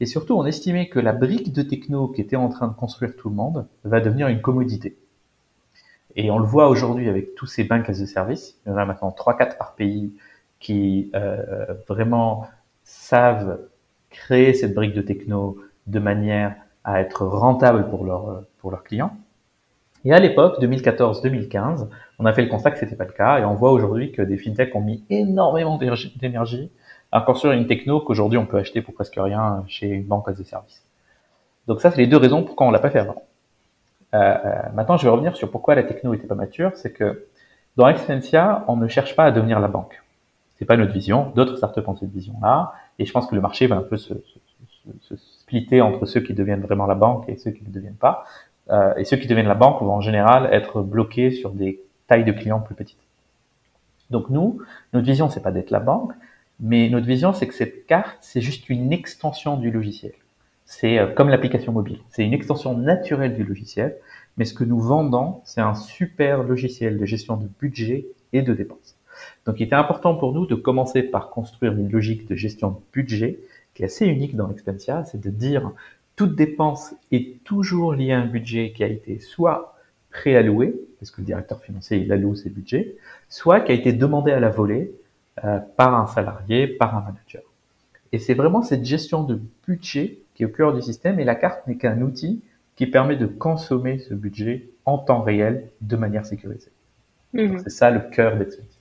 et 0.00 0.06
surtout 0.06 0.34
on 0.34 0.44
estimait 0.44 0.88
que 0.88 0.98
la 0.98 1.12
brique 1.12 1.52
de 1.52 1.62
techno 1.62 2.08
qui 2.08 2.20
était 2.20 2.36
en 2.36 2.48
train 2.48 2.68
de 2.68 2.74
construire 2.74 3.14
tout 3.16 3.28
le 3.28 3.36
monde 3.36 3.66
va 3.84 4.00
devenir 4.00 4.28
une 4.28 4.40
commodité. 4.40 4.96
Et 6.16 6.30
on 6.30 6.38
le 6.38 6.44
voit 6.44 6.68
aujourd'hui 6.68 7.08
avec 7.08 7.34
tous 7.34 7.46
ces 7.46 7.64
banques 7.64 7.88
as 7.88 8.00
a 8.00 8.06
service. 8.06 8.58
Il 8.66 8.70
y 8.70 8.72
en 8.72 8.76
a 8.76 8.84
maintenant 8.84 9.14
3-4 9.16 9.56
par 9.56 9.74
pays 9.74 10.12
qui 10.58 11.10
euh, 11.14 11.74
vraiment 11.88 12.46
savent 12.84 13.60
créer 14.10 14.52
cette 14.52 14.74
brique 14.74 14.94
de 14.94 15.02
techno 15.02 15.58
de 15.86 15.98
manière 15.98 16.56
à 16.84 17.00
être 17.00 17.24
rentable 17.24 17.88
pour, 17.88 18.04
leur, 18.04 18.44
pour 18.58 18.70
leurs 18.70 18.84
clients. 18.84 19.16
Et 20.04 20.12
à 20.12 20.18
l'époque, 20.18 20.60
2014-2015, 20.60 21.88
on 22.18 22.26
a 22.26 22.32
fait 22.32 22.42
le 22.42 22.48
constat 22.48 22.72
que 22.72 22.78
c'était 22.78 22.96
pas 22.96 23.04
le 23.04 23.12
cas, 23.12 23.38
et 23.38 23.44
on 23.44 23.54
voit 23.54 23.70
aujourd'hui 23.70 24.10
que 24.10 24.20
des 24.20 24.36
fintechs 24.36 24.74
ont 24.74 24.80
mis 24.80 25.04
énormément 25.10 25.78
d'énergie 25.78 26.70
à 27.12 27.20
construire 27.20 27.52
une 27.52 27.66
techno 27.66 28.00
qu'aujourd'hui 28.00 28.38
on 28.38 28.46
peut 28.46 28.58
acheter 28.58 28.82
pour 28.82 28.94
presque 28.94 29.16
rien 29.16 29.64
chez 29.68 29.86
une 29.86 30.04
banque 30.04 30.28
à 30.28 30.32
des 30.32 30.44
services. 30.44 30.82
Donc 31.68 31.80
ça, 31.80 31.90
c'est 31.90 31.98
les 31.98 32.06
deux 32.06 32.16
raisons 32.16 32.42
pourquoi 32.42 32.66
on 32.66 32.70
l'a 32.70 32.78
pas 32.78 32.90
fait 32.90 32.98
avant. 32.98 33.22
Euh, 34.14 34.18
euh, 34.18 34.62
maintenant, 34.74 34.96
je 34.96 35.04
vais 35.04 35.10
revenir 35.10 35.36
sur 35.36 35.50
pourquoi 35.50 35.74
la 35.74 35.84
techno 35.84 36.12
était 36.14 36.26
pas 36.26 36.34
mature. 36.34 36.72
C'est 36.74 36.92
que 36.92 37.26
dans 37.76 37.88
Extensia, 37.88 38.64
on 38.68 38.76
ne 38.76 38.88
cherche 38.88 39.16
pas 39.16 39.24
à 39.24 39.30
devenir 39.30 39.60
la 39.60 39.68
banque. 39.68 40.02
C'est 40.58 40.64
pas 40.64 40.76
notre 40.76 40.92
vision. 40.92 41.32
D'autres 41.34 41.56
startups 41.56 41.82
ont 41.86 41.96
cette 41.96 42.10
vision-là, 42.12 42.72
et 42.98 43.04
je 43.04 43.12
pense 43.12 43.26
que 43.26 43.34
le 43.34 43.40
marché 43.40 43.66
va 43.66 43.76
un 43.76 43.82
peu 43.82 43.96
se, 43.96 44.14
se, 44.14 44.90
se, 45.00 45.16
splitter 45.16 45.80
entre 45.80 46.06
ceux 46.06 46.20
qui 46.20 46.34
deviennent 46.34 46.60
vraiment 46.60 46.86
la 46.86 46.94
banque 46.94 47.28
et 47.28 47.36
ceux 47.36 47.50
qui 47.50 47.64
ne 47.64 47.70
deviennent 47.70 47.94
pas. 47.94 48.24
Euh, 48.70 48.94
et 48.96 49.04
ceux 49.04 49.16
qui 49.16 49.26
deviennent 49.26 49.48
la 49.48 49.54
banque 49.54 49.80
vont 49.82 49.92
en 49.92 50.00
général 50.00 50.48
être 50.52 50.82
bloqués 50.82 51.30
sur 51.30 51.50
des 51.50 51.80
tailles 52.06 52.24
de 52.24 52.32
clients 52.32 52.60
plus 52.60 52.74
petites. 52.74 52.98
Donc 54.10 54.28
nous, 54.30 54.60
notre 54.92 55.06
vision, 55.06 55.28
c'est 55.30 55.40
pas 55.40 55.52
d'être 55.52 55.70
la 55.70 55.80
banque, 55.80 56.12
mais 56.62 56.88
notre 56.88 57.06
vision, 57.06 57.32
c'est 57.32 57.48
que 57.48 57.54
cette 57.54 57.86
carte, 57.86 58.18
c'est 58.20 58.40
juste 58.40 58.70
une 58.70 58.92
extension 58.92 59.56
du 59.56 59.72
logiciel. 59.72 60.12
C'est 60.64 60.98
euh, 60.98 61.12
comme 61.12 61.28
l'application 61.28 61.72
mobile. 61.72 61.98
C'est 62.08 62.24
une 62.24 62.32
extension 62.32 62.78
naturelle 62.78 63.34
du 63.34 63.42
logiciel. 63.42 63.96
Mais 64.36 64.44
ce 64.44 64.54
que 64.54 64.64
nous 64.64 64.78
vendons, 64.78 65.40
c'est 65.44 65.60
un 65.60 65.74
super 65.74 66.44
logiciel 66.44 66.98
de 66.98 67.04
gestion 67.04 67.36
de 67.36 67.48
budget 67.60 68.06
et 68.32 68.42
de 68.42 68.54
dépenses. 68.54 68.96
Donc, 69.44 69.60
il 69.60 69.64
était 69.64 69.74
important 69.74 70.14
pour 70.14 70.32
nous 70.32 70.46
de 70.46 70.54
commencer 70.54 71.02
par 71.02 71.30
construire 71.30 71.72
une 71.72 71.90
logique 71.90 72.28
de 72.28 72.34
gestion 72.36 72.70
de 72.70 72.78
budget 72.92 73.40
qui 73.74 73.82
est 73.82 73.86
assez 73.86 74.06
unique 74.06 74.36
dans 74.36 74.50
Expensia. 74.50 75.04
C'est 75.04 75.20
de 75.20 75.30
dire 75.30 75.72
toute 76.16 76.36
dépense 76.36 76.94
est 77.10 77.42
toujours 77.44 77.92
liée 77.92 78.12
à 78.12 78.20
un 78.20 78.26
budget 78.26 78.72
qui 78.72 78.84
a 78.84 78.88
été 78.88 79.18
soit 79.18 79.76
préalloué, 80.10 80.74
parce 81.00 81.10
que 81.10 81.20
le 81.20 81.26
directeur 81.26 81.60
financier, 81.60 81.98
il 81.98 82.12
alloue 82.12 82.34
ses 82.34 82.50
budgets, 82.50 82.96
soit 83.28 83.60
qui 83.60 83.72
a 83.72 83.74
été 83.74 83.92
demandé 83.92 84.30
à 84.30 84.40
la 84.40 84.50
volée, 84.50 84.92
par 85.76 85.94
un 85.94 86.06
salarié, 86.06 86.66
par 86.66 86.96
un 86.96 87.00
manager. 87.00 87.42
Et 88.12 88.18
c'est 88.18 88.34
vraiment 88.34 88.62
cette 88.62 88.84
gestion 88.84 89.22
de 89.22 89.40
budget 89.66 90.18
qui 90.34 90.42
est 90.42 90.46
au 90.46 90.50
cœur 90.50 90.74
du 90.74 90.82
système 90.82 91.18
et 91.18 91.24
la 91.24 91.34
carte 91.34 91.66
n'est 91.66 91.76
qu'un 91.76 92.00
outil 92.02 92.42
qui 92.76 92.86
permet 92.86 93.16
de 93.16 93.26
consommer 93.26 93.98
ce 93.98 94.14
budget 94.14 94.68
en 94.84 94.98
temps 94.98 95.22
réel 95.22 95.68
de 95.80 95.96
manière 95.96 96.26
sécurisée. 96.26 96.72
Mhm. 97.32 97.60
C'est 97.62 97.70
ça 97.70 97.90
le 97.90 98.00
cœur 98.00 98.36
d'Expensia. 98.36 98.80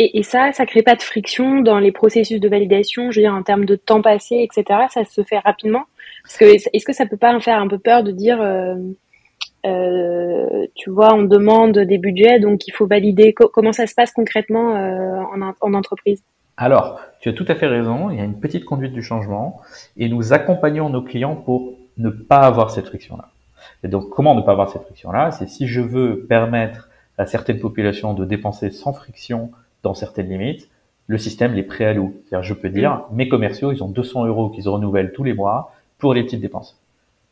Et, 0.00 0.18
et, 0.18 0.22
ça, 0.22 0.52
ça 0.52 0.64
crée 0.64 0.82
pas 0.82 0.94
de 0.94 1.02
friction 1.02 1.60
dans 1.60 1.80
les 1.80 1.90
processus 1.90 2.38
de 2.38 2.48
validation, 2.48 3.10
je 3.10 3.18
veux 3.18 3.26
dire 3.26 3.34
en 3.34 3.42
termes 3.42 3.64
de 3.64 3.74
temps 3.74 4.00
passé, 4.00 4.36
etc. 4.48 4.86
Ça 4.90 5.04
se 5.04 5.24
fait 5.24 5.38
rapidement? 5.38 5.86
Parce 6.22 6.36
que 6.36 6.44
est-ce 6.44 6.84
que 6.84 6.92
ça 6.92 7.04
peut 7.06 7.16
pas 7.16 7.38
faire 7.40 7.60
un 7.60 7.66
peu 7.66 7.78
peur 7.78 8.04
de 8.04 8.12
dire, 8.12 8.40
euh, 8.40 8.76
euh, 8.76 8.92
tu 10.74 10.90
vois, 10.90 11.14
on 11.14 11.22
demande 11.22 11.78
des 11.78 11.98
budgets, 11.98 12.40
donc 12.40 12.66
il 12.66 12.72
faut 12.72 12.86
valider. 12.86 13.32
comment 13.32 13.72
ça 13.72 13.86
se 13.86 13.94
passe 13.94 14.12
concrètement 14.12 14.76
euh, 14.76 15.22
en, 15.34 15.52
en, 15.60 15.74
entreprise 15.74 16.22
Alors, 16.56 17.00
tu 17.20 17.28
as 17.28 17.32
tout 17.32 17.44
à 17.48 17.54
fait 17.54 17.66
raison. 17.66 18.10
Il 18.10 18.18
y 18.18 18.20
a 18.20 18.24
une 18.24 18.38
petite 18.38 18.64
conduite 18.64 18.92
du 18.92 19.02
changement, 19.02 19.60
et 19.96 20.08
nous 20.08 20.32
accompagnons 20.32 20.88
nos 20.88 21.02
clients 21.02 21.36
pour 21.36 21.74
ne 21.96 22.10
pas 22.10 22.40
avoir 22.40 22.70
cette 22.70 22.86
friction-là. 22.86 23.28
Et 23.82 23.88
donc, 23.88 24.08
comment 24.10 24.34
ne 24.34 24.42
pas 24.42 24.52
avoir 24.52 24.70
cette 24.70 24.82
friction-là? 24.82 25.30
C'est 25.32 25.48
si 25.48 25.66
je 25.66 25.80
veux 25.80 26.26
permettre 26.28 26.88
à 27.18 27.26
certaines 27.26 27.58
populations 27.58 28.14
de 28.14 28.24
dépenser 28.24 28.70
sans 28.70 28.92
friction 28.92 29.50
dans 29.82 29.94
certaines 29.94 30.28
limites, 30.28 30.68
le 31.06 31.18
système 31.18 31.52
à 31.52 31.92
loup. 31.92 32.14
C'est-à-dire, 32.24 32.42
je 32.42 32.54
peux 32.54 32.68
dire, 32.68 33.04
mm. 33.10 33.16
mes 33.16 33.28
commerciaux, 33.28 33.72
ils 33.72 33.82
ont 33.82 33.88
200 33.88 34.26
euros 34.26 34.50
qu'ils 34.50 34.68
renouvellent 34.68 35.12
tous 35.12 35.24
les 35.24 35.34
mois 35.34 35.72
pour 35.98 36.14
les 36.14 36.22
petites 36.22 36.40
dépenses. 36.40 36.80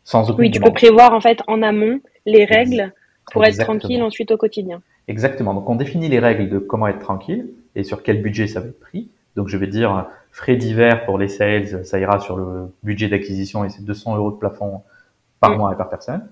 Sans 0.07 0.31
aucune 0.31 0.45
Oui, 0.45 0.51
tu 0.53 0.61
peux 0.61 0.73
prévoir 0.73 1.13
en 1.13 1.21
fait 1.21 1.41
en 1.49 1.63
amont 1.63 2.01
les 2.25 2.45
règles 2.45 2.95
pour 3.33 3.45
être 3.45 3.59
tranquille 3.59 4.03
ensuite 4.03 4.31
au 4.31 4.37
quotidien. 4.37 4.81
Exactement. 5.09 5.53
Donc, 5.53 5.69
on 5.69 5.75
définit 5.75 6.09
les 6.09 6.21
règles 6.21 6.49
de 6.49 6.59
comment 6.59 6.87
être 6.87 7.01
tranquille 7.01 7.51
et 7.75 7.83
sur 7.83 8.03
quel 8.03 8.23
budget 8.23 8.47
ça 8.47 8.61
va 8.61 8.69
être 8.69 8.81
pris. 8.81 9.11
Donc, 9.35 9.49
je 9.49 9.57
vais 9.57 9.67
dire 9.67 10.07
frais 10.31 10.57
divers 10.57 11.05
pour 11.05 11.19
les 11.19 11.29
sales, 11.29 11.85
ça 11.85 11.99
ira 11.99 12.21
sur 12.21 12.37
le 12.37 12.73
budget 12.85 13.09
d'acquisition 13.09 13.65
et 13.65 13.69
c'est 13.69 13.85
200 13.85 14.17
euros 14.17 14.31
de 14.31 14.37
plafond 14.37 14.83
par 15.41 15.51
mm. 15.51 15.59
mois 15.59 15.73
et 15.73 15.77
par 15.77 15.89
personne. 15.89 16.27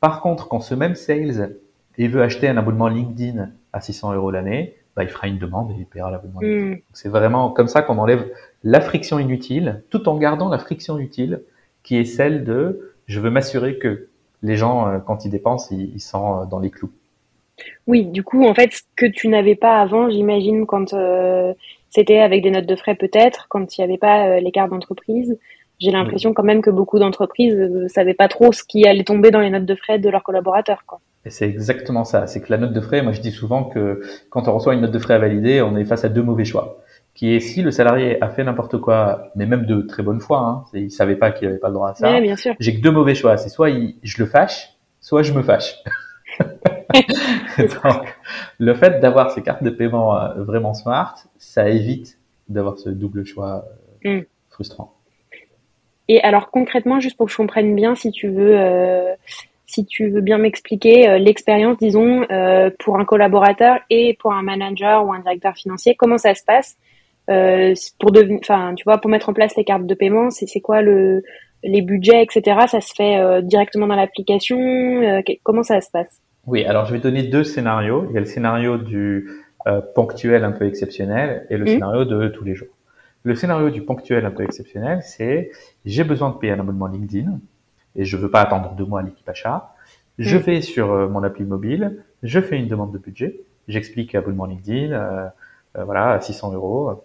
Par 0.00 0.22
contre, 0.22 0.48
quand 0.48 0.60
ce 0.60 0.74
même 0.74 0.94
sales 0.94 1.54
il 1.98 2.10
veut 2.10 2.22
acheter 2.22 2.48
un 2.48 2.56
abonnement 2.56 2.88
LinkedIn 2.88 3.50
à 3.72 3.80
600 3.80 4.14
euros 4.14 4.30
l'année, 4.30 4.74
bah, 4.96 5.02
il 5.02 5.10
fera 5.10 5.26
une 5.26 5.38
demande 5.38 5.72
et 5.72 5.74
il 5.78 5.86
paiera 5.86 6.10
l'abonnement. 6.10 6.40
Mm. 6.40 6.78
C'est 6.94 7.10
vraiment 7.10 7.50
comme 7.50 7.68
ça 7.68 7.82
qu'on 7.82 7.98
enlève 7.98 8.26
la 8.64 8.80
friction 8.80 9.18
inutile, 9.18 9.82
tout 9.90 10.08
en 10.08 10.16
gardant 10.16 10.48
la 10.48 10.58
friction 10.58 10.98
utile, 10.98 11.42
qui 11.82 11.96
est 11.96 12.04
celle 12.04 12.44
de 12.44 12.94
je 13.08 13.20
veux 13.20 13.30
m'assurer 13.30 13.78
que 13.78 14.08
les 14.42 14.56
gens, 14.56 14.86
euh, 14.86 14.98
quand 14.98 15.24
ils 15.24 15.30
dépensent, 15.30 15.74
ils, 15.74 16.00
sont 16.00 16.42
euh, 16.42 16.44
dans 16.44 16.60
les 16.60 16.70
clous. 16.70 16.92
Oui, 17.86 18.04
du 18.04 18.22
coup, 18.22 18.44
en 18.44 18.54
fait, 18.54 18.72
ce 18.72 18.82
que 18.96 19.06
tu 19.06 19.28
n'avais 19.28 19.56
pas 19.56 19.80
avant, 19.80 20.10
j'imagine, 20.10 20.66
quand 20.66 20.92
euh, 20.92 21.52
c'était 21.90 22.20
avec 22.20 22.42
des 22.42 22.50
notes 22.50 22.66
de 22.66 22.76
frais 22.76 22.94
peut-être, 22.94 23.46
quand 23.48 23.76
il 23.76 23.80
n'y 23.80 23.84
avait 23.84 23.98
pas 23.98 24.38
les 24.38 24.52
cartes 24.52 24.70
d'entreprise, 24.70 25.36
j'ai 25.80 25.90
l'impression 25.90 26.34
quand 26.34 26.42
même 26.42 26.60
que 26.60 26.70
beaucoup 26.70 26.98
d'entreprises 26.98 27.56
ne 27.56 27.88
savaient 27.88 28.14
pas 28.14 28.28
trop 28.28 28.52
ce 28.52 28.62
qui 28.64 28.86
allait 28.86 29.04
tomber 29.04 29.30
dans 29.30 29.40
les 29.40 29.50
notes 29.50 29.64
de 29.64 29.74
frais 29.74 29.98
de 29.98 30.08
leurs 30.08 30.22
collaborateurs. 30.22 30.84
Quoi. 30.86 31.00
Et 31.24 31.30
c'est 31.30 31.48
exactement 31.48 32.04
ça. 32.04 32.26
C'est 32.26 32.40
que 32.40 32.50
la 32.50 32.58
note 32.58 32.72
de 32.72 32.80
frais, 32.80 33.02
moi 33.02 33.12
je 33.12 33.20
dis 33.20 33.30
souvent 33.30 33.64
que 33.64 34.02
quand 34.30 34.48
on 34.48 34.54
reçoit 34.54 34.74
une 34.74 34.80
note 34.80 34.90
de 34.90 34.98
frais 34.98 35.14
à 35.14 35.18
valider, 35.18 35.62
on 35.62 35.76
est 35.76 35.84
face 35.84 36.04
à 36.04 36.08
deux 36.08 36.22
mauvais 36.22 36.44
choix. 36.44 36.80
Qui 37.18 37.34
est 37.34 37.40
si 37.40 37.62
le 37.62 37.72
salarié 37.72 38.22
a 38.22 38.28
fait 38.28 38.44
n'importe 38.44 38.78
quoi, 38.78 39.32
mais 39.34 39.44
même 39.44 39.66
de 39.66 39.82
très 39.82 40.04
bonne 40.04 40.20
foi, 40.20 40.38
hein, 40.38 40.64
il 40.72 40.92
savait 40.92 41.16
pas 41.16 41.32
qu'il 41.32 41.48
avait 41.48 41.58
pas 41.58 41.66
le 41.66 41.74
droit 41.74 41.90
à 41.90 41.94
ça. 41.94 42.12
Ouais, 42.12 42.20
bien 42.20 42.36
sûr. 42.36 42.54
J'ai 42.60 42.76
que 42.76 42.80
deux 42.80 42.92
mauvais 42.92 43.16
choix. 43.16 43.36
C'est 43.36 43.48
soit 43.48 43.70
je 44.02 44.22
le 44.22 44.26
fâche, 44.26 44.68
soit 45.00 45.22
je 45.22 45.32
me 45.32 45.42
fâche. 45.42 45.74
Donc, 47.58 48.16
le 48.58 48.74
fait 48.74 49.00
d'avoir 49.00 49.32
ces 49.32 49.42
cartes 49.42 49.64
de 49.64 49.70
paiement 49.70 50.16
euh, 50.16 50.44
vraiment 50.44 50.74
smart, 50.74 51.16
ça 51.38 51.68
évite 51.68 52.18
d'avoir 52.48 52.78
ce 52.78 52.88
double 52.88 53.26
choix 53.26 53.64
euh, 54.06 54.20
mm. 54.20 54.24
frustrant. 54.48 54.94
Et 56.08 56.22
alors 56.22 56.50
concrètement, 56.50 57.00
juste 57.00 57.16
pour 57.16 57.26
que 57.26 57.32
je 57.32 57.36
comprenne 57.36 57.74
bien, 57.74 57.94
si 57.94 58.10
tu 58.10 58.28
veux, 58.28 58.58
euh, 58.58 59.14
si 59.66 59.84
tu 59.84 60.08
veux 60.08 60.22
bien 60.22 60.38
m'expliquer 60.38 61.08
euh, 61.08 61.18
l'expérience, 61.18 61.76
disons, 61.78 62.24
euh, 62.30 62.70
pour 62.78 62.98
un 62.98 63.04
collaborateur 63.04 63.80
et 63.90 64.16
pour 64.18 64.32
un 64.32 64.42
manager 64.42 65.06
ou 65.06 65.12
un 65.12 65.20
directeur 65.20 65.54
financier, 65.54 65.94
comment 65.94 66.16
ça 66.16 66.34
se 66.34 66.42
passe? 66.42 66.76
Euh, 67.28 67.74
pour 67.98 68.12
enfin, 68.40 68.74
tu 68.74 68.84
vois, 68.84 68.98
pour 68.98 69.10
mettre 69.10 69.28
en 69.28 69.32
place 69.32 69.54
les 69.56 69.64
cartes 69.64 69.86
de 69.86 69.94
paiement, 69.94 70.30
c'est 70.30 70.46
c'est 70.46 70.60
quoi 70.60 70.82
le 70.82 71.22
les 71.64 71.82
budgets, 71.82 72.22
etc. 72.22 72.60
Ça 72.68 72.80
se 72.80 72.94
fait 72.94 73.18
euh, 73.18 73.40
directement 73.40 73.86
dans 73.86 73.96
l'application. 73.96 74.58
Euh, 74.58 75.20
comment 75.42 75.62
ça 75.62 75.80
se 75.80 75.90
passe? 75.90 76.20
Oui, 76.46 76.64
alors 76.64 76.86
je 76.86 76.92
vais 76.92 77.00
donner 77.00 77.24
deux 77.24 77.44
scénarios. 77.44 78.06
Il 78.10 78.14
y 78.14 78.16
a 78.16 78.20
le 78.20 78.26
scénario 78.26 78.78
du 78.78 79.28
ponctuel 79.94 80.44
un 80.44 80.52
peu 80.52 80.66
exceptionnel 80.66 81.46
et 81.50 81.58
le 81.58 81.64
mmh. 81.64 81.68
scénario 81.68 82.04
de 82.06 82.28
tous 82.28 82.44
les 82.44 82.54
jours. 82.54 82.68
Le 83.24 83.34
scénario 83.34 83.68
du 83.68 83.82
ponctuel 83.82 84.24
un 84.24 84.30
peu 84.30 84.44
exceptionnel, 84.44 85.00
c'est 85.02 85.50
j'ai 85.84 86.04
besoin 86.04 86.30
de 86.30 86.36
payer 86.36 86.52
un 86.52 86.60
abonnement 86.60 86.86
LinkedIn 86.86 87.38
et 87.96 88.04
je 88.04 88.16
veux 88.16 88.30
pas 88.30 88.40
attendre 88.40 88.74
deux 88.74 88.84
mois 88.84 89.00
à 89.00 89.02
l'équipe 89.02 89.28
achat. 89.28 89.74
Je 90.18 90.36
vais 90.36 90.62
sur 90.62 90.92
euh, 90.92 91.08
mon 91.08 91.22
appli 91.22 91.44
mobile, 91.44 92.02
je 92.22 92.40
fais 92.40 92.56
une 92.56 92.68
demande 92.68 92.92
de 92.92 92.98
budget, 92.98 93.40
j'explique 93.68 94.14
abonnement 94.14 94.46
LinkedIn, 94.46 94.92
euh, 94.92 95.28
euh, 95.76 95.84
voilà, 95.84 96.20
600 96.20 96.52
euros. 96.54 97.04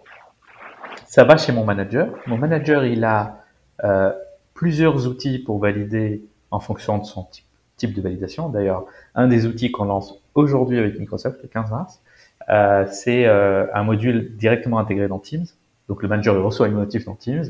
Ça 1.14 1.22
va 1.22 1.36
chez 1.36 1.52
mon 1.52 1.64
manager. 1.64 2.08
Mon 2.26 2.36
manager, 2.36 2.84
il 2.84 3.04
a 3.04 3.44
euh, 3.84 4.12
plusieurs 4.52 5.06
outils 5.06 5.38
pour 5.38 5.60
valider 5.60 6.24
en 6.50 6.58
fonction 6.58 6.98
de 6.98 7.04
son 7.04 7.22
type, 7.22 7.44
type 7.76 7.94
de 7.94 8.02
validation. 8.02 8.48
D'ailleurs, 8.48 8.86
un 9.14 9.28
des 9.28 9.46
outils 9.46 9.70
qu'on 9.70 9.84
lance 9.84 10.20
aujourd'hui 10.34 10.76
avec 10.76 10.98
Microsoft, 10.98 11.40
le 11.40 11.48
15 11.48 11.70
mars, 11.70 12.02
euh, 12.48 12.84
c'est 12.90 13.26
un 13.26 13.84
module 13.84 14.34
directement 14.34 14.80
intégré 14.80 15.06
dans 15.06 15.20
Teams. 15.20 15.46
Donc 15.88 16.02
le 16.02 16.08
manager 16.08 16.34
il 16.34 16.40
reçoit 16.40 16.66
une 16.66 16.74
notif 16.74 17.04
dans 17.04 17.14
Teams. 17.14 17.44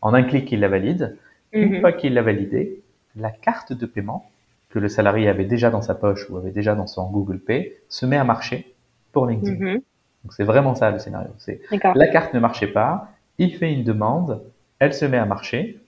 En 0.00 0.14
un 0.14 0.22
clic, 0.22 0.50
il 0.50 0.60
la 0.60 0.68
valide. 0.68 1.18
Une 1.52 1.74
mhm. 1.74 1.80
fois 1.82 1.92
qu'il 1.92 2.14
l'a 2.14 2.22
validé, 2.22 2.80
la 3.16 3.30
carte 3.30 3.74
de 3.74 3.84
paiement 3.84 4.30
que 4.70 4.78
le 4.78 4.88
salarié 4.88 5.28
avait 5.28 5.44
déjà 5.44 5.68
dans 5.68 5.82
sa 5.82 5.94
poche 5.94 6.30
ou 6.30 6.38
avait 6.38 6.52
déjà 6.52 6.74
dans 6.74 6.86
son 6.86 7.10
Google 7.10 7.40
Pay 7.40 7.74
se 7.90 8.06
met 8.06 8.16
à 8.16 8.24
marcher 8.24 8.74
pour 9.12 9.26
LinkedIn. 9.26 9.74
Mhm. 9.74 9.80
Donc 10.24 10.32
c'est 10.32 10.44
vraiment 10.44 10.74
ça 10.74 10.90
le 10.90 10.98
scénario. 10.98 11.30
C'est 11.38 11.60
la 11.94 12.06
carte 12.08 12.34
ne 12.34 12.40
marchait 12.40 12.66
pas, 12.66 13.08
il 13.38 13.54
fait 13.54 13.72
une 13.72 13.84
demande, 13.84 14.42
elle 14.78 14.92
se 14.92 15.04
met 15.04 15.18
à 15.18 15.24
marcher. 15.24 15.78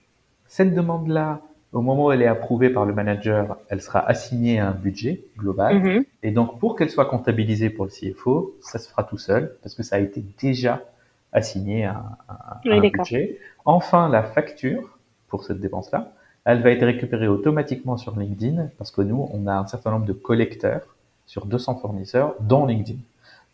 Cette 0.47 0.73
demande-là, 0.73 1.41
au 1.71 1.81
moment 1.81 2.05
où 2.05 2.11
elle 2.11 2.21
est 2.21 2.27
approuvée 2.27 2.69
par 2.69 2.85
le 2.85 2.93
manager, 2.93 3.57
elle 3.69 3.81
sera 3.81 3.99
assignée 3.99 4.59
à 4.59 4.69
un 4.69 4.73
budget 4.73 5.23
global. 5.37 5.79
Mhm. 5.79 6.05
Et 6.21 6.31
donc 6.31 6.59
pour 6.59 6.75
qu'elle 6.75 6.89
soit 6.89 7.05
comptabilisée 7.05 7.69
pour 7.69 7.85
le 7.85 7.91
CFO, 7.91 8.55
ça 8.61 8.79
se 8.79 8.89
fera 8.89 9.03
tout 9.03 9.17
seul 9.17 9.55
parce 9.61 9.75
que 9.75 9.83
ça 9.83 9.97
a 9.97 9.99
été 9.99 10.23
déjà 10.39 10.81
assigné 11.31 11.85
à, 11.85 12.03
un 12.65 12.79
budget. 12.79 13.39
Enfin, 13.65 14.07
la 14.09 14.23
facture 14.23 14.97
pour 15.27 15.43
cette 15.43 15.59
dépense-là, 15.59 16.11
elle 16.45 16.61
va 16.61 16.71
être 16.71 16.85
récupérée 16.85 17.27
automatiquement 17.27 17.97
sur 17.97 18.17
LinkedIn 18.17 18.69
parce 18.77 18.91
que 18.91 19.01
nous, 19.01 19.27
on 19.33 19.47
a 19.47 19.53
un 19.53 19.65
certain 19.65 19.91
nombre 19.91 20.05
de 20.05 20.13
collecteurs 20.13 20.95
sur 21.25 21.45
200 21.45 21.75
fournisseurs 21.75 22.35
dans 22.39 22.65
LinkedIn. 22.65 22.99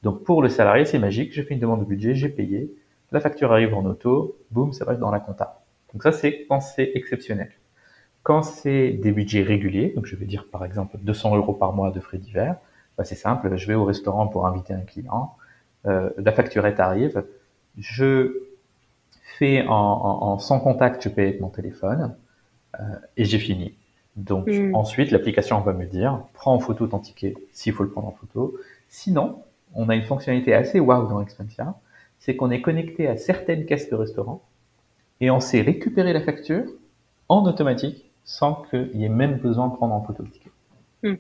Donc 0.04 0.24
pour 0.24 0.42
le 0.42 0.50
salarié, 0.50 0.86
c'est 0.86 1.00
magique. 1.00 1.34
J'ai 1.34 1.44
fait 1.44 1.54
une 1.54 1.60
demande 1.60 1.82
de 1.82 1.86
budget, 1.86 2.16
j'ai 2.16 2.30
payé, 2.30 2.74
la 3.12 3.20
facture 3.20 3.52
arrive 3.52 3.74
en 3.74 3.86
auto, 3.86 4.38
boum, 4.52 4.74
ça 4.74 4.86
va 4.86 4.96
dans 4.96 5.12
la 5.12 5.20
compta. 5.20 5.64
Donc 5.94 6.04
ça, 6.04 6.12
c'est 6.12 6.46
quand 6.48 6.62
c'est 6.62 6.92
exceptionnel. 6.94 7.52
Quand 8.24 8.44
c'est 8.44 8.92
des 8.92 9.12
budgets 9.12 9.42
réguliers, 9.42 9.94
donc 9.96 10.06
je 10.06 10.16
vais 10.16 10.26
dire 10.26 10.48
par 10.52 10.66
exemple 10.66 10.98
200 11.02 11.38
euros 11.38 11.54
par 11.54 11.74
mois 11.74 11.92
de 11.92 12.00
frais 12.00 12.18
divers, 12.18 12.58
bah 12.98 13.04
c'est 13.04 13.16
simple, 13.16 13.56
je 13.56 13.68
vais 13.68 13.76
au 13.76 13.86
restaurant 13.86 14.28
pour 14.28 14.46
inviter 14.46 14.74
un 14.74 14.82
client, 14.82 15.36
euh, 15.88 16.10
la 16.18 16.32
facturette 16.32 16.80
arrive, 16.80 17.24
je 17.78 18.34
fais 19.38 19.66
en, 19.68 19.74
en, 19.74 20.38
sans 20.38 20.60
contact, 20.60 21.02
je 21.02 21.10
paye 21.10 21.30
avec 21.30 21.42
mon 21.42 21.50
téléphone, 21.50 22.16
euh, 22.80 22.84
et 23.16 23.26
j'ai 23.26 23.40
fini. 23.40 23.74
Donc 24.18 24.48
hmm. 24.48 24.76
ensuite, 24.76 25.12
l'application 25.12 25.60
va 25.62 25.74
me 25.74 25.86
dire, 25.86 26.22
prends 26.34 26.54
en 26.54 26.60
photo 26.60 26.88
ton 26.88 27.00
ticket 27.00 27.36
s'il 27.54 27.74
faut 27.74 27.84
le 27.84 27.90
prendre 27.90 28.10
en 28.10 28.12
photo. 28.12 28.56
Sinon, 28.90 29.44
on 29.80 29.89
a 29.89 29.96
une 29.96 30.04
fonctionnalité 30.04 30.54
assez 30.54 30.80
wow 30.80 31.08
dans 31.08 31.22
Expensia, 31.22 31.76
c'est 32.20 32.36
qu'on 32.36 32.52
est 32.52 32.62
connecté 32.62 33.08
à 33.08 33.15
certaines 33.15 33.65
caisses 33.65 33.89
de 33.89 33.96
restaurant 33.96 34.42
et 35.22 35.32
on 35.32 35.39
sait 35.39 35.62
récupérer 35.62 36.12
la 36.13 36.22
facture 36.22 36.65
en 37.30 37.46
automatique 37.46 38.12
sans 38.26 38.63
qu'il 38.70 38.92
y 38.96 39.06
ait 39.06 39.10
même 39.10 39.38
besoin 39.38 39.70
de 39.70 39.74
prendre 39.74 39.94
en 39.94 40.02
photo 40.02 40.24
le 40.24 40.30
ticket. 40.30 40.50
Hmm. 41.04 41.15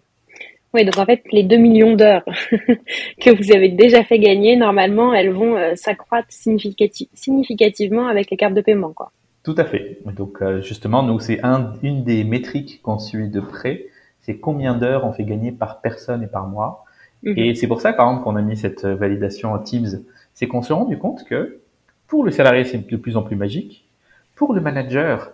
Oui, 0.73 0.85
donc 0.85 0.97
en 0.97 1.05
fait, 1.05 1.23
les 1.31 1.43
2 1.43 1.57
millions 1.57 1.95
d'heures 1.95 2.25
que 3.21 3.35
vous 3.35 3.51
avez 3.55 3.69
déjà 3.69 4.03
fait 4.03 4.19
gagner, 4.19 4.55
normalement, 4.55 5.13
elles 5.13 5.31
vont 5.31 5.55
euh, 5.55 5.75
s'accroître 5.75 6.27
significativement 6.29 8.07
avec 8.07 8.29
les 8.29 8.37
cartes 8.37 8.53
de 8.53 8.61
paiement. 8.61 8.91
Quoi. 8.93 9.11
Tout 9.43 9.55
à 9.57 9.65
fait. 9.65 9.99
Donc 10.05 10.41
euh, 10.41 10.61
justement, 10.61 11.01
nous 11.01 11.19
c'est 11.19 11.43
un, 11.43 11.73
une 11.81 12.03
des 12.03 12.23
métriques 12.23 12.81
qu'on 12.83 12.99
suit 12.99 13.29
de 13.29 13.39
près, 13.39 13.85
c'est 14.19 14.37
combien 14.37 14.75
d'heures 14.75 15.05
on 15.05 15.13
fait 15.13 15.23
gagner 15.23 15.51
par 15.51 15.81
personne 15.81 16.21
et 16.21 16.27
par 16.27 16.47
mois. 16.47 16.85
Mhm. 17.23 17.33
Et 17.37 17.55
c'est 17.55 17.67
pour 17.67 17.81
ça, 17.81 17.93
par 17.93 18.07
exemple, 18.07 18.23
qu'on 18.23 18.35
a 18.35 18.41
mis 18.41 18.57
cette 18.57 18.85
validation 18.85 19.53
en 19.53 19.59
Teams, 19.59 20.01
c'est 20.33 20.47
qu'on 20.47 20.61
s'est 20.61 20.73
rendu 20.73 20.97
compte 20.97 21.25
que 21.25 21.59
pour 22.07 22.23
le 22.23 22.31
salarié, 22.31 22.63
c'est 22.63 22.89
de 22.89 22.97
plus 22.97 23.17
en 23.17 23.23
plus 23.23 23.35
magique. 23.35 23.87
Pour 24.35 24.53
le 24.53 24.61
manager, 24.61 25.31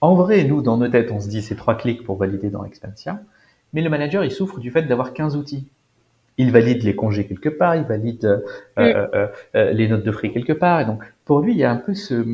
en 0.00 0.14
vrai, 0.14 0.44
nous, 0.44 0.62
dans 0.62 0.76
nos 0.76 0.88
têtes, 0.88 1.10
on 1.10 1.20
se 1.20 1.28
dit 1.28 1.42
c'est 1.42 1.56
trois 1.56 1.76
clics 1.76 2.04
pour 2.04 2.16
valider 2.16 2.50
dans 2.50 2.64
Expansia. 2.64 3.20
Mais 3.72 3.82
le 3.82 3.90
manager, 3.90 4.24
il 4.24 4.30
souffre 4.30 4.60
du 4.60 4.70
fait 4.70 4.82
d'avoir 4.82 5.12
15 5.12 5.36
outils. 5.36 5.66
Il 6.36 6.50
valide 6.50 6.82
les 6.82 6.94
congés 6.94 7.26
quelque 7.26 7.48
part, 7.48 7.76
il 7.76 7.84
valide 7.84 8.24
euh, 8.24 8.38
mm. 8.76 8.80
euh, 9.14 9.26
euh, 9.54 9.72
les 9.72 9.88
notes 9.88 10.04
de 10.04 10.12
frais 10.12 10.30
quelque 10.30 10.52
part. 10.52 10.80
Et 10.80 10.84
donc, 10.84 11.02
pour 11.24 11.40
lui, 11.40 11.52
il 11.52 11.58
y 11.58 11.64
a 11.64 11.70
un 11.70 11.76
peu 11.76 11.94
ce, 11.94 12.24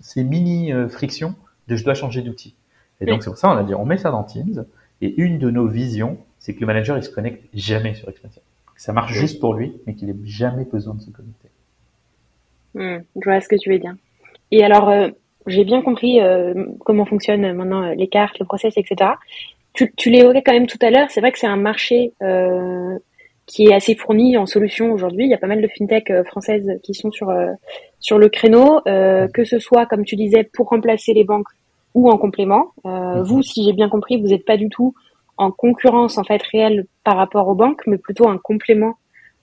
ces 0.00 0.24
mini 0.24 0.72
euh, 0.72 0.88
frictions 0.88 1.34
de 1.68 1.76
je 1.76 1.84
dois 1.84 1.94
changer 1.94 2.22
d'outil. 2.22 2.54
Et 3.00 3.06
donc 3.06 3.22
c'est 3.22 3.30
pour 3.30 3.38
ça 3.38 3.48
on 3.50 3.56
a 3.56 3.62
dit 3.62 3.74
on 3.74 3.84
met 3.84 3.98
ça 3.98 4.10
dans 4.10 4.24
Teams 4.24 4.64
et 5.02 5.14
une 5.20 5.38
de 5.38 5.50
nos 5.50 5.68
visions 5.68 6.18
c'est 6.48 6.54
que 6.54 6.60
le 6.60 6.66
manager 6.66 6.96
il 6.96 7.02
se 7.02 7.10
connecte 7.10 7.44
jamais 7.52 7.92
sur 7.92 8.08
Expansion. 8.08 8.40
ça 8.74 8.94
marche 8.94 9.12
juste 9.12 9.38
pour 9.38 9.52
lui, 9.52 9.74
mais 9.86 9.94
qu'il 9.94 10.08
n'ait 10.08 10.16
jamais 10.24 10.64
besoin 10.64 10.94
de 10.94 11.00
se 11.02 11.10
connecter. 11.10 11.48
Hmm, 12.72 13.00
je 13.20 13.24
vois 13.24 13.38
ce 13.42 13.48
que 13.48 13.56
tu 13.56 13.68
veux 13.68 13.78
dire. 13.78 13.94
Et 14.50 14.64
alors, 14.64 14.88
euh, 14.88 15.08
j'ai 15.46 15.64
bien 15.64 15.82
compris 15.82 16.22
euh, 16.22 16.54
comment 16.86 17.04
fonctionnent 17.04 17.52
maintenant 17.52 17.82
euh, 17.82 17.94
les 17.94 18.08
cartes, 18.08 18.38
le 18.38 18.46
process, 18.46 18.78
etc. 18.78 19.10
Tu, 19.74 19.92
tu 19.94 20.08
l'évoquais 20.08 20.40
quand 20.40 20.54
même 20.54 20.66
tout 20.66 20.78
à 20.80 20.88
l'heure. 20.88 21.10
C'est 21.10 21.20
vrai 21.20 21.32
que 21.32 21.38
c'est 21.38 21.46
un 21.46 21.56
marché 21.56 22.14
qui 23.44 23.66
est 23.66 23.74
assez 23.74 23.94
fourni 23.94 24.38
en 24.38 24.46
solutions 24.46 24.90
aujourd'hui. 24.90 25.26
Il 25.26 25.30
y 25.30 25.34
a 25.34 25.38
pas 25.38 25.48
mal 25.48 25.60
de 25.60 25.68
fintech 25.68 26.10
françaises 26.24 26.80
qui 26.82 26.94
sont 26.94 27.10
sur 27.10 27.30
sur 28.00 28.18
le 28.18 28.30
créneau, 28.30 28.80
que 28.84 29.44
ce 29.44 29.58
soit 29.58 29.84
comme 29.84 30.04
tu 30.04 30.16
disais 30.16 30.44
pour 30.44 30.68
remplacer 30.68 31.12
les 31.12 31.24
banques 31.24 31.48
ou 31.94 32.10
en 32.10 32.16
complément. 32.16 32.72
Vous, 32.84 33.42
si 33.42 33.64
j'ai 33.64 33.72
bien 33.72 33.88
compris, 33.88 34.20
vous 34.20 34.28
n'êtes 34.28 34.44
pas 34.44 34.56
du 34.56 34.68
tout 34.68 34.94
en 35.38 35.50
concurrence 35.50 36.18
en 36.18 36.24
fait 36.24 36.42
réelle 36.42 36.86
par 37.04 37.16
rapport 37.16 37.48
aux 37.48 37.54
banques, 37.54 37.82
mais 37.86 37.96
plutôt 37.96 38.28
un 38.28 38.38
complément 38.38 38.96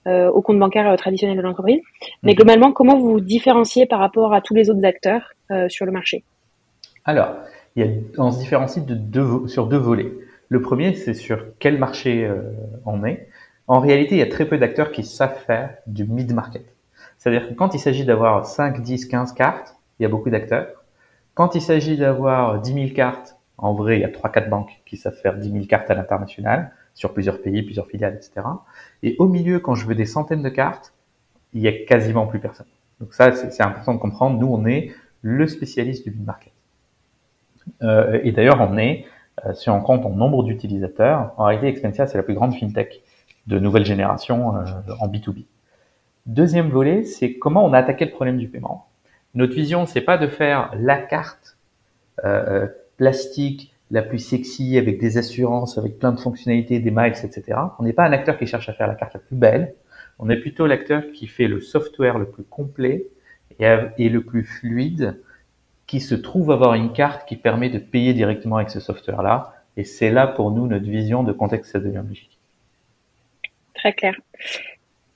euh, 0.07 0.29
au 0.29 0.43
compte 0.43 0.59
bancaire 0.59 0.87
euh, 0.87 0.95
traditionnel 0.97 1.35
de 1.35 1.41
l'entreprise. 1.41 1.81
Mais 2.21 2.33
mhm. 2.33 2.37
globalement, 2.37 2.71
comment 2.71 2.95
vous 2.95 3.13
vous 3.13 3.19
différenciez 3.21 3.87
par 3.87 3.99
rapport 3.99 4.35
à 4.35 4.41
tous 4.41 4.53
les 4.53 4.69
autres 4.69 4.85
acteurs 4.85 5.33
euh, 5.49 5.67
sur 5.67 5.85
le 5.87 5.91
marché? 5.91 6.23
Alors, 7.05 7.33
il 7.75 7.85
y 7.85 7.89
a, 7.89 7.91
on 8.19 8.29
se 8.29 8.39
différencie 8.39 8.85
de 8.85 8.93
deux, 8.93 9.47
sur 9.47 9.65
deux 9.65 9.77
volets. 9.77 10.11
Le 10.49 10.61
premier, 10.61 10.93
c'est 10.93 11.15
sur 11.15 11.43
quel 11.57 11.79
marché 11.79 12.29
on 12.85 13.03
est. 13.03 13.27
En 13.67 13.79
réalité, 13.79 14.13
il 14.13 14.19
y 14.19 14.21
a 14.21 14.27
très 14.27 14.45
peu 14.45 14.59
d'acteurs 14.59 14.91
qui 14.91 15.03
savent 15.03 15.39
faire 15.39 15.75
du 15.87 16.05
mid-market. 16.05 16.63
C'est-à-dire 17.17 17.49
que 17.49 17.53
quand 17.55 17.73
il 17.73 17.79
s'agit 17.79 18.05
d'avoir 18.05 18.45
5, 18.45 18.79
10, 18.79 19.07
15 19.07 19.33
cartes, 19.33 19.75
il 19.99 20.03
y 20.03 20.05
a 20.05 20.09
beaucoup 20.09 20.29
d'acteurs. 20.29 20.67
Quand 21.33 21.55
il 21.55 21.61
s'agit 21.61 21.97
d'avoir 21.97 22.61
10 22.61 22.73
000 22.73 22.85
cartes, 22.95 23.34
en 23.57 23.73
vrai, 23.73 23.97
il 23.97 24.01
y 24.01 24.05
a 24.05 24.09
3-4 24.09 24.49
banques 24.49 24.81
qui 24.85 24.97
savent 24.97 25.15
faire 25.15 25.37
10 25.37 25.51
000 25.51 25.65
cartes 25.65 25.89
à 25.89 25.95
l'international 25.95 26.71
sur 26.93 27.13
plusieurs 27.13 27.41
pays, 27.41 27.61
plusieurs 27.63 27.87
filiales, 27.87 28.15
etc. 28.15 28.45
Et 29.03 29.15
au 29.19 29.27
milieu, 29.27 29.59
quand 29.59 29.75
je 29.75 29.85
veux 29.85 29.95
des 29.95 30.05
centaines 30.05 30.43
de 30.43 30.49
cartes, 30.49 30.93
il 31.53 31.61
y 31.61 31.67
a 31.67 31.71
quasiment 31.85 32.27
plus 32.27 32.39
personne. 32.39 32.67
Donc 32.99 33.13
ça, 33.13 33.33
c'est 33.33 33.63
important 33.63 33.93
de 33.93 33.99
comprendre. 33.99 34.39
Nous, 34.39 34.47
on 34.47 34.65
est 34.65 34.91
le 35.21 35.47
spécialiste 35.47 36.05
du 36.05 36.11
mid-market. 36.11 36.53
Euh, 37.81 38.19
et 38.23 38.31
d'ailleurs, 38.31 38.59
on 38.59 38.77
est, 38.77 39.05
euh, 39.45 39.53
si 39.53 39.69
on 39.69 39.81
compte 39.81 40.05
en 40.05 40.11
nombre 40.11 40.43
d'utilisateurs, 40.43 41.33
en 41.37 41.45
réalité, 41.45 41.67
Expensia, 41.67 42.07
c'est 42.07 42.17
la 42.17 42.23
plus 42.23 42.35
grande 42.35 42.53
fintech 42.53 43.01
de 43.47 43.59
nouvelle 43.59 43.85
génération 43.85 44.55
euh, 44.57 44.63
en 44.99 45.07
B2B. 45.07 45.45
Deuxième 46.25 46.69
volet, 46.69 47.03
c'est 47.03 47.35
comment 47.35 47.65
on 47.65 47.73
a 47.73 47.79
attaqué 47.79 48.05
le 48.05 48.11
problème 48.11 48.37
du 48.37 48.47
paiement. 48.47 48.87
Notre 49.33 49.53
vision, 49.53 49.85
c'est 49.85 50.01
pas 50.01 50.17
de 50.17 50.27
faire 50.27 50.71
la 50.77 50.97
carte 50.97 51.57
plastique 52.97 53.73
la 53.91 54.01
plus 54.01 54.19
sexy, 54.19 54.77
avec 54.77 54.99
des 54.99 55.17
assurances, 55.17 55.77
avec 55.77 55.99
plein 55.99 56.11
de 56.11 56.19
fonctionnalités, 56.19 56.79
des 56.79 56.91
miles, 56.91 57.13
etc. 57.23 57.43
On 57.79 57.83
n'est 57.83 57.93
pas 57.93 58.05
un 58.05 58.11
acteur 58.11 58.37
qui 58.37 58.47
cherche 58.47 58.67
à 58.67 58.73
faire 58.73 58.87
la 58.87 58.95
carte 58.95 59.13
la 59.13 59.19
plus 59.19 59.35
belle. 59.35 59.75
On 60.17 60.29
est 60.29 60.37
plutôt 60.37 60.65
l'acteur 60.65 61.03
qui 61.13 61.27
fait 61.27 61.47
le 61.47 61.61
software 61.61 62.17
le 62.17 62.25
plus 62.25 62.43
complet 62.43 63.07
et, 63.59 64.09
le 64.09 64.21
plus 64.21 64.43
fluide, 64.43 65.21
qui 65.87 65.99
se 65.99 66.15
trouve 66.15 66.51
avoir 66.51 66.73
une 66.73 66.93
carte 66.93 67.27
qui 67.27 67.35
permet 67.35 67.69
de 67.69 67.79
payer 67.79 68.13
directement 68.13 68.57
avec 68.57 68.69
ce 68.69 68.79
software-là. 68.79 69.53
Et 69.77 69.83
c'est 69.83 70.09
là 70.09 70.25
pour 70.25 70.51
nous 70.51 70.67
notre 70.67 70.89
vision 70.89 71.23
de 71.23 71.31
contexte 71.31 71.71
ça 71.71 71.79
devient 71.79 72.03
magique. 72.05 72.37
Très 73.75 73.93
clair. 73.93 74.15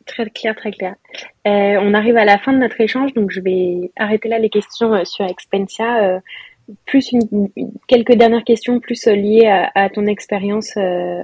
Très 0.06 0.30
clair, 0.30 0.56
très 0.56 0.72
clair. 0.72 0.96
Euh, 1.48 1.80
on 1.82 1.94
arrive 1.94 2.18
à 2.18 2.26
la 2.26 2.38
fin 2.38 2.52
de 2.52 2.58
notre 2.58 2.80
échange, 2.82 3.14
donc 3.14 3.32
je 3.32 3.42
vais 3.42 3.92
arrêter 3.96 4.28
là 4.28 4.40
les 4.40 4.50
questions 4.50 4.94
euh, 4.94 5.06
sur 5.06 5.26
Expensia. 5.26 6.04
Euh, 6.04 6.20
plus 6.86 7.12
une, 7.12 7.50
quelques 7.88 8.14
dernières 8.14 8.44
questions 8.44 8.80
plus 8.80 9.08
euh, 9.08 9.16
liées 9.16 9.70
à, 9.76 9.90
ton 9.90 10.06
expérience 10.06 10.74
euh, 10.78 11.24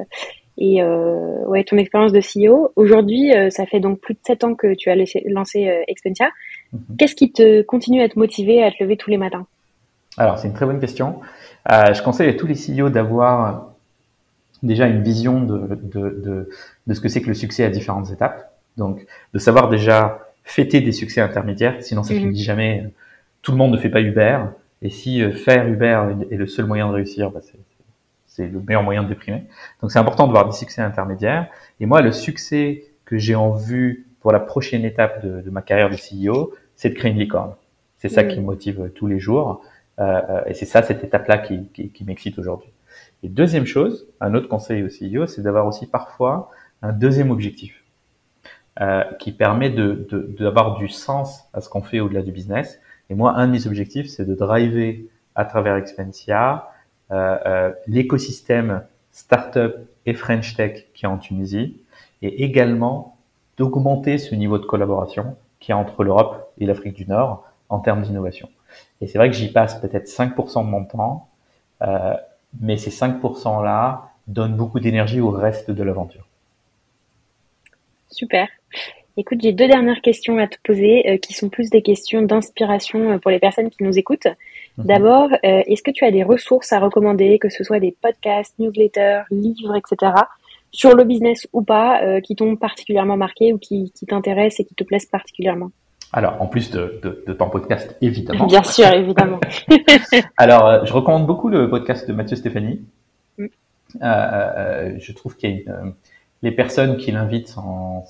et 0.58 0.82
euh, 0.82 1.46
ouais 1.48 1.64
ton 1.64 1.78
expérience 1.78 2.12
de 2.12 2.20
CEO. 2.20 2.72
Aujourd'hui, 2.76 3.34
ça 3.50 3.66
fait 3.66 3.80
donc 3.80 4.00
plus 4.00 4.14
de 4.14 4.20
sept 4.26 4.44
ans 4.44 4.56
que 4.56 4.74
tu 4.74 4.90
as 4.90 4.96
laissé, 4.96 5.24
lancé 5.28 5.84
Expensia. 5.88 6.30
Mhm. 6.72 6.98
Qu'est-ce 6.98 7.16
qui 7.16 7.32
te 7.32 7.62
continue 7.62 8.02
à 8.02 8.10
te 8.10 8.18
motiver 8.18 8.64
à 8.64 8.72
te 8.72 8.78
lever 8.82 8.98
tous 8.98 9.10
les 9.10 9.18
matins? 9.18 9.46
Alors 10.18 10.40
c'est 10.40 10.48
une 10.48 10.54
très 10.54 10.66
bonne 10.66 10.80
question. 10.80 11.20
je 11.70 12.02
conseille 12.02 12.30
à 12.30 12.34
tous 12.34 12.48
les 12.48 12.56
CEO 12.56 12.90
d'avoir 12.90 13.74
déjà 14.64 14.88
une 14.88 15.04
vision 15.04 15.42
de, 15.42 15.76
de, 15.76 16.10
de, 16.10 16.50
de 16.88 16.94
ce 16.94 17.02
que 17.02 17.10
c'est 17.10 17.22
que 17.22 17.28
le 17.28 17.34
succès 17.34 17.66
à 17.66 17.70
différentes 17.70 18.12
étapes. 18.12 18.54
Donc 18.78 19.06
de 19.34 19.40
savoir 19.40 19.70
déjà 19.70 20.20
fêter 20.46 20.80
des 20.80 20.94
succès 20.94 21.20
intermédiaires, 21.20 21.76
sinon 21.82 22.04
ça 22.04 22.14
ne 22.14 22.20
mhm. 22.20 22.26
finit 22.28 22.44
jamais. 22.44 22.94
Tout 23.42 23.52
le 23.52 23.58
monde 23.58 23.74
ne 23.74 23.78
fait 23.78 23.90
pas 23.90 24.02
Uber. 24.02 24.40
Et 24.86 24.92
si 24.92 25.24
euh, 25.24 25.32
faire 25.32 25.68
Uber 25.68 26.10
est 26.30 26.36
le 26.36 26.46
seul 26.46 26.66
moyen 26.68 26.88
de 26.88 26.94
réussir, 26.94 27.32
bah 27.32 27.40
c'est 28.28 28.48
le 28.48 28.62
meilleur 28.62 28.84
moyen 28.84 29.02
de 29.02 29.08
déprimer. 29.08 29.46
Donc 29.82 29.92
c'est 29.92 29.98
important 29.98 30.28
de 30.28 30.32
voir 30.32 30.46
des 30.46 30.56
succès 30.56 30.84
intermédiaires. 30.84 31.48
Et 31.80 31.88
moi, 31.88 32.04
le 32.04 32.12
succès 32.12 32.84
que 33.04 33.18
j'ai 33.18 33.34
en 33.34 33.50
vue 33.50 34.06
pour 34.20 34.32
la 34.32 34.40
prochaine 34.40 34.86
étape 34.86 35.26
de, 35.26 35.42
de 35.42 35.50
ma 35.50 35.64
carrière 35.64 35.90
de 35.90 35.96
CEO, 35.96 36.54
c'est 36.76 36.90
de 36.90 36.94
créer 36.94 37.12
une 37.12 37.18
licorne. 37.18 37.56
C'est 37.98 38.10
ça 38.10 38.24
qui 38.24 38.40
me 38.40 38.46
motive 38.46 38.92
tous 38.94 39.08
les 39.08 39.18
jours. 39.18 39.64
Euh, 40.00 40.22
euh, 40.30 40.42
et 40.46 40.54
c'est 40.54 40.68
ça, 40.68 40.84
cette 40.84 41.04
étape-là 41.04 41.40
qui, 41.40 41.68
qui, 41.70 41.90
qui 41.90 42.04
m'excite 42.04 42.38
aujourd'hui. 42.38 42.70
Et 43.24 43.30
deuxième 43.30 43.66
chose, 43.66 44.08
un 44.22 44.36
autre 44.36 44.48
conseil 44.48 44.84
au 44.84 44.88
CEO, 44.88 45.26
c'est 45.26 45.42
d'avoir 45.42 45.66
aussi 45.66 45.88
parfois 45.88 46.52
un 46.84 46.94
deuxième 46.94 47.32
objectif 47.32 47.84
euh, 48.82 49.04
qui 49.18 49.32
permet 49.32 49.72
d'avoir 49.72 50.74
de, 50.74 50.78
de, 50.78 50.80
du 50.80 50.90
sens 50.90 51.46
à 51.54 51.62
ce 51.62 51.70
qu'on 51.70 51.82
fait 51.82 52.02
au-delà 52.02 52.22
du 52.22 52.32
business 52.32 52.80
et 53.10 53.16
moi, 53.16 53.36
un 53.36 53.48
de 53.48 53.52
mes 53.52 53.68
objectifs, 53.68 54.08
c'est 54.08 54.26
de 54.26 54.36
driver 54.36 55.06
à 55.36 55.46
travers 55.46 55.76
Expensia 55.76 56.72
euh, 57.12 57.38
euh, 57.46 57.72
l'écosystème 57.88 58.84
startup 59.12 59.76
et 60.06 60.14
French 60.14 60.56
Tech 60.56 60.86
qui 60.94 61.06
est 61.06 61.08
en 61.08 61.18
Tunisie, 61.18 61.80
et 62.22 62.44
également 62.44 63.18
d'augmenter 63.58 64.18
ce 64.18 64.36
niveau 64.36 64.58
de 64.58 64.66
collaboration 64.66 65.38
qui 65.60 65.72
est 65.72 65.76
entre 65.76 66.04
l'Europe 66.04 66.52
et 66.58 66.66
l'Afrique 66.66 66.96
du 66.96 67.06
Nord 67.06 67.46
en 67.70 67.80
termes 67.80 68.02
d'innovation. 68.02 68.50
Et 69.02 69.08
c'est 69.08 69.18
vrai 69.18 69.30
que 69.30 69.36
j'y 69.36 69.52
passe 69.52 69.80
peut-être 69.80 70.08
5% 70.08 70.66
de 70.66 70.70
mon 70.70 70.86
temps, 70.86 71.30
euh, 71.82 72.16
mais 72.60 72.78
ces 72.78 72.90
5%-là 72.90 74.10
donnent 74.28 74.56
beaucoup 74.56 74.80
d'énergie 74.80 75.22
au 75.22 75.30
reste 75.30 75.72
de 75.72 75.84
l'aventure. 75.84 76.28
Super. 78.10 78.48
Écoute, 79.18 79.40
j'ai 79.42 79.54
deux 79.54 79.68
dernières 79.68 80.02
questions 80.02 80.38
à 80.40 80.48
te 80.48 80.58
poser 80.62 81.10
euh, 81.10 81.18
qui 81.18 81.34
sont 81.34 81.48
plus 81.48 81.70
des 81.70 81.82
questions 81.82 82.22
d'inspiration 82.22 83.12
euh, 83.12 83.18
pour 83.18 83.32
les 83.32 83.40
personnes 83.40 83.70
qui 83.70 83.82
nous 83.82 83.98
écoutent. 83.98 84.28
Mhm. 84.78 84.86
D'abord, 84.86 85.30
euh, 85.32 85.64
est-ce 85.68 85.84
que 85.84 85.92
tu 85.92 86.04
as 86.04 86.12
des 86.12 86.24
ressources 86.24 86.74
à 86.74 86.80
recommander, 86.80 87.40
que 87.40 87.50
ce 87.50 87.64
soit 87.64 87.80
des 87.80 87.96
podcasts, 88.02 88.60
newsletters, 88.60 89.22
livres, 89.32 89.76
etc., 89.78 90.12
sur 90.72 90.94
le 90.94 91.06
business 91.06 91.48
ou 91.54 91.62
pas, 91.62 92.20
qui 92.20 92.36
t'ont 92.36 92.58
particulièrement 92.58 93.16
marqué 93.16 93.54
ou 93.54 93.58
qui, 93.58 93.94
qui 93.96 94.06
t'intéressent 94.06 94.60
et 94.60 94.66
qui 94.66 94.76
te 94.76 94.84
plaisent 94.84 95.06
particulièrement? 95.06 95.72
Alors, 96.12 96.42
en 96.42 96.48
plus 96.48 96.70
de, 96.70 97.00
de, 97.02 97.24
de, 97.26 97.32
ton 97.32 97.50
podcast, 97.50 97.96
évidemment. 98.02 98.46
Bien 98.46 98.62
sûr, 98.62 98.88
évidemment. 98.88 99.40
Alors, 100.38 100.86
je 100.86 100.92
recommande 100.92 101.28
beaucoup 101.28 101.48
le 101.48 101.70
podcast 101.70 102.06
de 102.10 102.14
Mathieu 102.14 102.36
Stéphanie. 102.36 102.82
Mm. 103.38 103.46
je 104.02 105.12
trouve 105.14 105.38
qu'il 105.38 105.50
y 105.50 105.70
a 105.70 105.84
les 106.44 106.52
personnes 106.52 106.98
qui 106.98 107.14
l'invitent 107.14 107.48
sont 107.48 108.04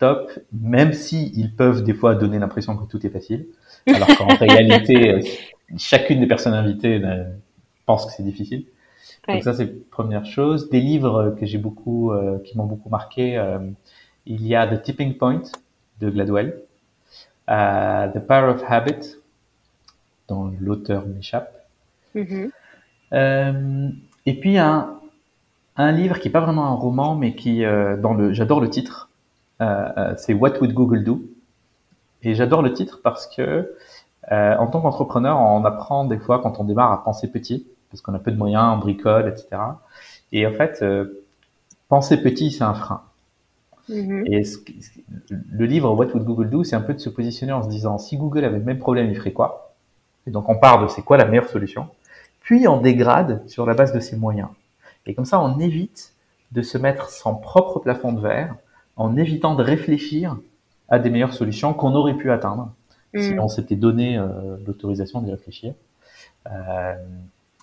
top, 0.00 0.32
même 0.52 0.92
si 0.92 1.30
ils 1.36 1.54
peuvent 1.54 1.84
des 1.84 1.94
fois 1.94 2.16
donner 2.16 2.40
l'impression 2.40 2.76
que 2.76 2.90
tout 2.90 3.06
est 3.06 3.10
facile, 3.10 3.46
alors 3.86 4.08
qu'en 4.16 4.26
réalité, 4.40 5.10
euh, 5.10 5.20
chacune 5.76 6.20
des 6.20 6.26
personnes 6.26 6.54
invitées 6.54 7.00
euh, 7.04 7.24
pense 7.86 8.06
que 8.06 8.12
c'est 8.12 8.24
difficile. 8.24 8.64
Donc 9.28 9.42
ça, 9.44 9.54
c'est 9.54 9.88
première 9.90 10.24
chose. 10.24 10.70
Des 10.70 10.80
livres 10.80 11.36
que 11.38 11.46
j'ai 11.46 11.58
beaucoup, 11.58 12.10
euh, 12.10 12.38
qui 12.42 12.56
m'ont 12.56 12.64
beaucoup 12.64 12.88
marqué. 12.88 13.40
il 14.26 14.46
y 14.46 14.56
a 14.56 14.66
The 14.66 14.82
Tipping 14.82 15.16
Point 15.16 15.42
de 16.00 16.10
Gladwell, 16.10 16.62
The 17.46 18.18
Power 18.26 18.54
of 18.54 18.64
Habit, 18.66 19.18
dont 20.28 20.52
l'auteur 20.58 21.06
m'échappe. 21.06 21.54
Mm-hmm. 22.16 22.50
et 24.26 24.40
puis 24.40 24.58
un, 24.58 24.98
un 25.76 25.92
livre 25.92 26.18
qui 26.18 26.26
est 26.26 26.32
pas 26.32 26.40
vraiment 26.40 26.66
un 26.66 26.74
roman, 26.74 27.14
mais 27.14 27.34
qui, 27.34 27.62
dans 27.62 28.14
le, 28.14 28.32
j'adore 28.32 28.60
le 28.60 28.70
titre, 28.70 29.09
euh, 29.09 29.09
euh, 29.09 29.09
c'est 30.16 30.34
What 30.34 30.58
Would 30.60 30.72
Google 30.72 31.04
Do? 31.04 31.22
Et 32.22 32.34
j'adore 32.34 32.62
le 32.62 32.72
titre 32.72 33.00
parce 33.02 33.26
que 33.26 33.74
euh, 34.30 34.56
en 34.56 34.66
tant 34.66 34.80
qu'entrepreneur, 34.80 35.38
on 35.38 35.64
apprend 35.64 36.04
des 36.04 36.18
fois 36.18 36.40
quand 36.40 36.60
on 36.60 36.64
démarre 36.64 36.92
à 36.92 37.02
penser 37.02 37.28
petit, 37.28 37.66
parce 37.90 38.02
qu'on 38.02 38.14
a 38.14 38.18
peu 38.18 38.30
de 38.30 38.36
moyens, 38.36 38.74
on 38.74 38.78
bricole, 38.78 39.28
etc. 39.28 39.62
Et 40.32 40.46
en 40.46 40.52
fait, 40.52 40.84
penser 41.88 42.22
petit, 42.22 42.50
c'est 42.50 42.64
un 42.64 42.74
frein. 42.74 43.02
Mm-hmm. 43.90 44.32
Et 44.32 44.42
le 45.50 45.66
livre 45.66 45.92
What 45.92 46.06
Would 46.14 46.24
Google 46.24 46.48
Do, 46.48 46.64
c'est 46.64 46.76
un 46.76 46.80
peu 46.80 46.94
de 46.94 46.98
se 46.98 47.08
positionner 47.08 47.52
en 47.52 47.62
se 47.62 47.68
disant 47.68 47.98
si 47.98 48.16
Google 48.16 48.44
avait 48.44 48.58
le 48.58 48.64
même 48.64 48.78
problème, 48.78 49.10
il 49.10 49.16
ferait 49.16 49.32
quoi? 49.32 49.74
Et 50.26 50.30
donc 50.30 50.48
on 50.48 50.56
part 50.56 50.82
de 50.82 50.88
c'est 50.88 51.02
quoi 51.02 51.16
la 51.16 51.24
meilleure 51.24 51.48
solution, 51.48 51.88
puis 52.40 52.68
on 52.68 52.80
dégrade 52.80 53.42
sur 53.48 53.66
la 53.66 53.74
base 53.74 53.92
de 53.92 54.00
ses 54.00 54.16
moyens. 54.16 54.48
Et 55.06 55.14
comme 55.14 55.24
ça, 55.24 55.40
on 55.40 55.58
évite 55.58 56.14
de 56.52 56.62
se 56.62 56.78
mettre 56.78 57.10
son 57.10 57.34
propre 57.34 57.80
plafond 57.80 58.12
de 58.12 58.20
verre 58.20 58.54
en 59.00 59.16
évitant 59.16 59.54
de 59.54 59.62
réfléchir 59.62 60.36
à 60.90 60.98
des 60.98 61.08
meilleures 61.08 61.32
solutions 61.32 61.72
qu'on 61.72 61.94
aurait 61.94 62.14
pu 62.14 62.30
atteindre 62.30 62.74
si 63.14 63.32
mm. 63.32 63.40
on 63.40 63.48
s'était 63.48 63.74
donné 63.74 64.18
euh, 64.18 64.56
l'autorisation 64.66 65.22
d'y 65.22 65.30
réfléchir. 65.30 65.72
Euh, 66.46 66.94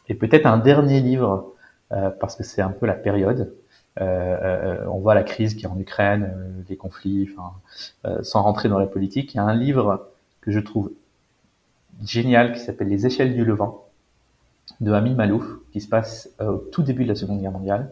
et 0.09 0.15
peut-être 0.15 0.47
un 0.47 0.57
dernier 0.57 0.99
livre, 0.99 1.53
euh, 1.91 2.09
parce 2.09 2.35
que 2.35 2.43
c'est 2.43 2.61
un 2.61 2.71
peu 2.71 2.85
la 2.87 2.95
période, 2.95 3.53
on 3.99 4.99
voit 4.99 5.15
la 5.15 5.23
crise 5.23 5.55
qui 5.55 5.65
est 5.65 5.67
en 5.67 5.79
Ukraine, 5.79 6.63
les 6.69 6.75
conflits, 6.75 7.31
sans 8.21 8.43
rentrer 8.43 8.69
dans 8.69 8.77
la 8.77 8.85
politique. 8.85 9.33
Il 9.33 9.37
y 9.37 9.39
a 9.39 9.43
un 9.43 9.55
livre 9.55 10.09
que 10.41 10.51
je 10.51 10.59
trouve 10.59 10.91
génial 12.03 12.53
qui 12.53 12.59
s'appelle 12.59 12.89
Les 12.89 13.07
échelles 13.07 13.33
du 13.33 13.43
Levant 13.43 13.87
de 14.81 14.91
Amin 14.91 15.15
Malouf, 15.15 15.45
qui 15.71 15.81
se 15.81 15.89
passe 15.89 16.29
au 16.39 16.57
tout 16.57 16.83
début 16.83 17.05
de 17.05 17.09
la 17.09 17.15
Seconde 17.15 17.41
Guerre 17.41 17.51
mondiale. 17.51 17.91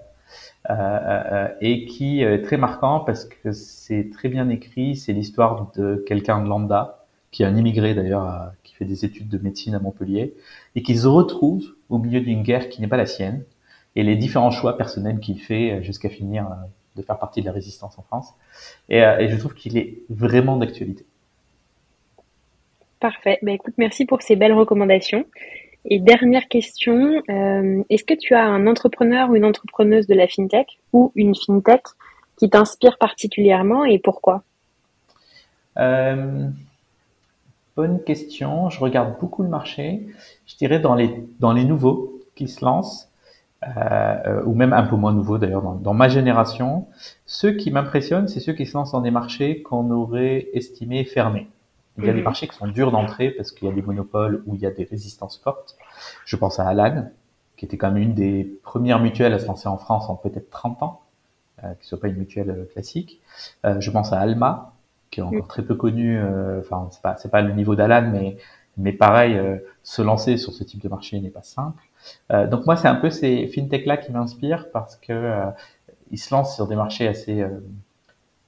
Euh, 0.69 0.73
euh, 0.73 1.47
et 1.61 1.85
qui 1.85 2.23
est 2.23 2.41
très 2.41 2.57
marquant 2.57 2.99
parce 2.99 3.25
que 3.25 3.51
c'est 3.51 4.09
très 4.11 4.29
bien 4.29 4.49
écrit. 4.49 4.95
C'est 4.95 5.13
l'histoire 5.13 5.71
de 5.75 6.03
quelqu'un 6.07 6.41
de 6.41 6.47
lambda, 6.47 7.05
qui 7.31 7.43
est 7.43 7.45
un 7.45 7.55
immigré 7.55 7.93
d'ailleurs, 7.93 8.51
qui 8.63 8.73
fait 8.75 8.85
des 8.85 9.05
études 9.05 9.29
de 9.29 9.37
médecine 9.37 9.75
à 9.75 9.79
Montpellier, 9.79 10.33
et 10.75 10.81
qui 10.81 10.97
se 10.97 11.07
retrouve 11.07 11.75
au 11.89 11.97
milieu 11.97 12.21
d'une 12.21 12.41
guerre 12.41 12.69
qui 12.69 12.81
n'est 12.81 12.87
pas 12.87 12.97
la 12.97 13.05
sienne, 13.05 13.43
et 13.95 14.03
les 14.03 14.15
différents 14.15 14.51
choix 14.51 14.77
personnels 14.77 15.19
qu'il 15.19 15.39
fait 15.39 15.81
jusqu'à 15.83 16.09
finir 16.09 16.45
euh, 16.47 16.55
de 16.95 17.01
faire 17.01 17.19
partie 17.19 17.41
de 17.41 17.45
la 17.45 17.51
résistance 17.51 17.97
en 17.99 18.01
France. 18.01 18.33
Et, 18.89 19.01
je 19.01 19.35
trouve 19.37 19.53
qu'il 19.53 19.77
est 19.77 19.99
vraiment 20.09 20.57
d'actualité. 20.57 21.05
Parfait. 22.99 23.37
Ben, 23.41 23.53
écoute, 23.53 23.73
merci 23.77 24.05
pour 24.05 24.21
ces 24.21 24.35
belles 24.35 24.53
recommandations. 24.53 25.25
Et 25.87 25.99
dernière 25.99 26.47
question, 26.47 27.21
euh, 27.29 27.83
est-ce 27.89 28.03
que 28.03 28.15
tu 28.15 28.33
as 28.33 28.43
un 28.43 28.67
entrepreneur 28.67 29.29
ou 29.29 29.35
une 29.35 29.45
entrepreneuse 29.45 30.07
de 30.07 30.15
la 30.15 30.27
fintech 30.27 30.79
ou 30.93 31.11
une 31.15 31.35
fintech 31.35 31.83
qui 32.37 32.49
t'inspire 32.49 32.97
particulièrement 32.97 33.85
et 33.85 33.99
pourquoi? 33.99 34.43
Euh, 35.77 36.47
Bonne 37.75 38.01
question. 38.01 38.69
Je 38.69 38.79
regarde 38.79 39.19
beaucoup 39.19 39.43
le 39.43 39.49
marché. 39.49 40.07
Je 40.45 40.55
dirais 40.55 40.79
dans 40.79 40.95
les 40.95 41.11
dans 41.39 41.51
les 41.51 41.65
nouveaux 41.65 42.21
qui 42.33 42.47
se 42.47 42.63
lancent, 42.63 43.11
euh, 43.77 44.41
ou 44.45 44.55
même 44.55 44.71
un 44.71 44.83
peu 44.83 44.95
moins 44.95 45.11
nouveaux 45.11 45.37
d'ailleurs 45.37 45.61
dans, 45.61 45.75
dans, 45.75 45.93
ma 45.93 46.07
génération. 46.07 46.87
Ceux 47.25 47.51
qui 47.51 47.71
m'impressionnent, 47.71 48.29
c'est 48.29 48.39
ceux 48.39 48.53
qui 48.53 48.65
se 48.65 48.77
lancent 48.77 48.93
dans 48.93 49.01
des 49.01 49.11
marchés 49.11 49.61
qu'on 49.61 49.91
aurait 49.91 50.47
estimés 50.53 51.03
fermés. 51.03 51.47
Il 51.97 52.05
y 52.05 52.09
a 52.09 52.13
des 52.13 52.19
mhm. 52.19 52.25
marchés 52.25 52.47
qui 52.47 52.55
sont 52.55 52.67
durs 52.67 52.91
d'entrée 52.91 53.31
parce 53.31 53.51
qu'il 53.51 53.67
y 53.67 53.71
a 53.71 53.73
des 53.73 53.81
monopoles 53.81 54.43
où 54.45 54.55
il 54.55 54.61
y 54.61 54.65
a 54.65 54.71
des 54.71 54.83
résistances 54.83 55.37
fortes. 55.37 55.77
Je 56.25 56.35
pense 56.35 56.59
à 56.59 56.67
Alan, 56.67 57.09
qui 57.55 57.65
était 57.65 57.77
quand 57.77 57.91
même 57.91 58.01
une 58.01 58.13
des 58.13 58.43
premières 58.63 58.99
mutuelles 58.99 59.33
à 59.33 59.39
se 59.39 59.47
lancer 59.47 59.67
en 59.67 59.77
France 59.77 60.09
en 60.09 60.15
peut-être 60.15 60.49
30 60.49 60.83
ans, 60.83 61.01
euh, 61.63 61.73
qui 61.79 61.87
soit 61.87 61.99
pas 61.99 62.09
une 62.09 62.17
mutuelle 62.17 62.49
euh, 62.49 62.65
classique. 62.65 63.21
Euh, 63.65 63.79
je 63.79 63.91
pense 63.91 64.11
à 64.11 64.19
Alma, 64.19 64.73
qui 65.09 65.21
est 65.21 65.23
encore 65.23 65.47
très 65.47 65.63
peu 65.63 65.75
connue. 65.75 66.19
Euh, 66.19 66.59
enfin, 66.59 66.89
c'est 66.91 67.01
pas 67.01 67.15
c'est 67.15 67.31
pas 67.31 67.41
le 67.41 67.53
niveau 67.53 67.75
d'Alan, 67.75 68.09
mais 68.11 68.37
mais 68.77 68.91
pareil, 68.91 69.37
euh, 69.37 69.57
se 69.83 70.01
lancer 70.01 70.35
sur 70.35 70.51
ce 70.53 70.65
type 70.65 70.81
de 70.81 70.89
marché 70.89 71.19
n'est 71.21 71.29
pas 71.29 71.43
simple. 71.43 71.81
donc 72.29 72.65
moi, 72.65 72.75
c'est 72.75 72.87
un 72.89 72.95
peu 72.95 73.09
ces 73.09 73.47
fintech 73.47 73.85
là 73.85 73.97
qui 73.97 74.11
m'inspirent 74.11 74.69
parce 74.71 74.95
que 74.97 75.33
ils 76.11 76.19
se 76.19 76.33
lancent 76.33 76.55
sur 76.55 76.67
des 76.67 76.75
marchés 76.75 77.07
assez 77.07 77.45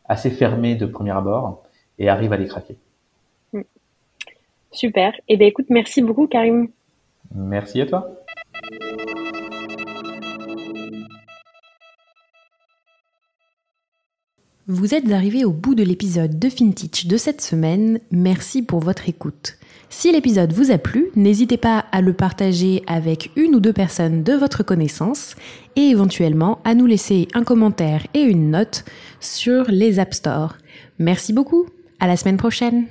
assez 0.05 0.29
fermés 0.29 0.75
de 0.75 0.85
premier 0.85 1.11
abord 1.11 1.63
et 1.97 2.09
arrivent 2.09 2.33
à 2.33 2.37
les 2.37 2.47
craquer. 2.47 2.77
Super. 4.71 5.13
Eh 5.27 5.37
bien, 5.37 5.47
écoute, 5.47 5.67
merci 5.69 6.01
beaucoup, 6.01 6.27
Karim. 6.27 6.69
Merci 7.33 7.81
à 7.81 7.85
toi. 7.85 8.09
Vous 14.69 14.93
êtes 14.93 15.09
arrivé 15.13 15.45
au 15.45 15.51
bout 15.51 15.75
de 15.75 15.83
l'épisode 15.83 16.39
de 16.39 16.49
FinTech 16.49 17.07
de 17.07 17.15
cette 17.15 17.39
semaine. 17.39 18.01
Merci 18.11 18.61
pour 18.61 18.81
votre 18.81 19.07
écoute. 19.07 19.57
Si 19.89 20.11
l'épisode 20.11 20.51
vous 20.51 20.71
a 20.71 20.77
plu, 20.77 21.07
n'hésitez 21.15 21.55
pas 21.55 21.85
à 21.93 22.01
le 22.01 22.11
partager 22.11 22.83
avec 22.85 23.31
une 23.37 23.55
ou 23.55 23.61
deux 23.61 23.71
personnes 23.71 24.23
de 24.23 24.33
votre 24.33 24.63
connaissance 24.63 25.37
et 25.77 25.83
éventuellement 25.83 26.59
à 26.65 26.75
nous 26.75 26.85
laisser 26.85 27.29
un 27.33 27.43
commentaire 27.43 28.05
et 28.13 28.19
une 28.19 28.51
note 28.51 28.83
sur 29.21 29.63
les 29.69 29.99
App 29.99 30.13
Store. 30.13 30.57
Merci 30.99 31.31
beaucoup. 31.31 31.67
À 32.01 32.07
la 32.07 32.17
semaine 32.17 32.35
prochaine. 32.35 32.87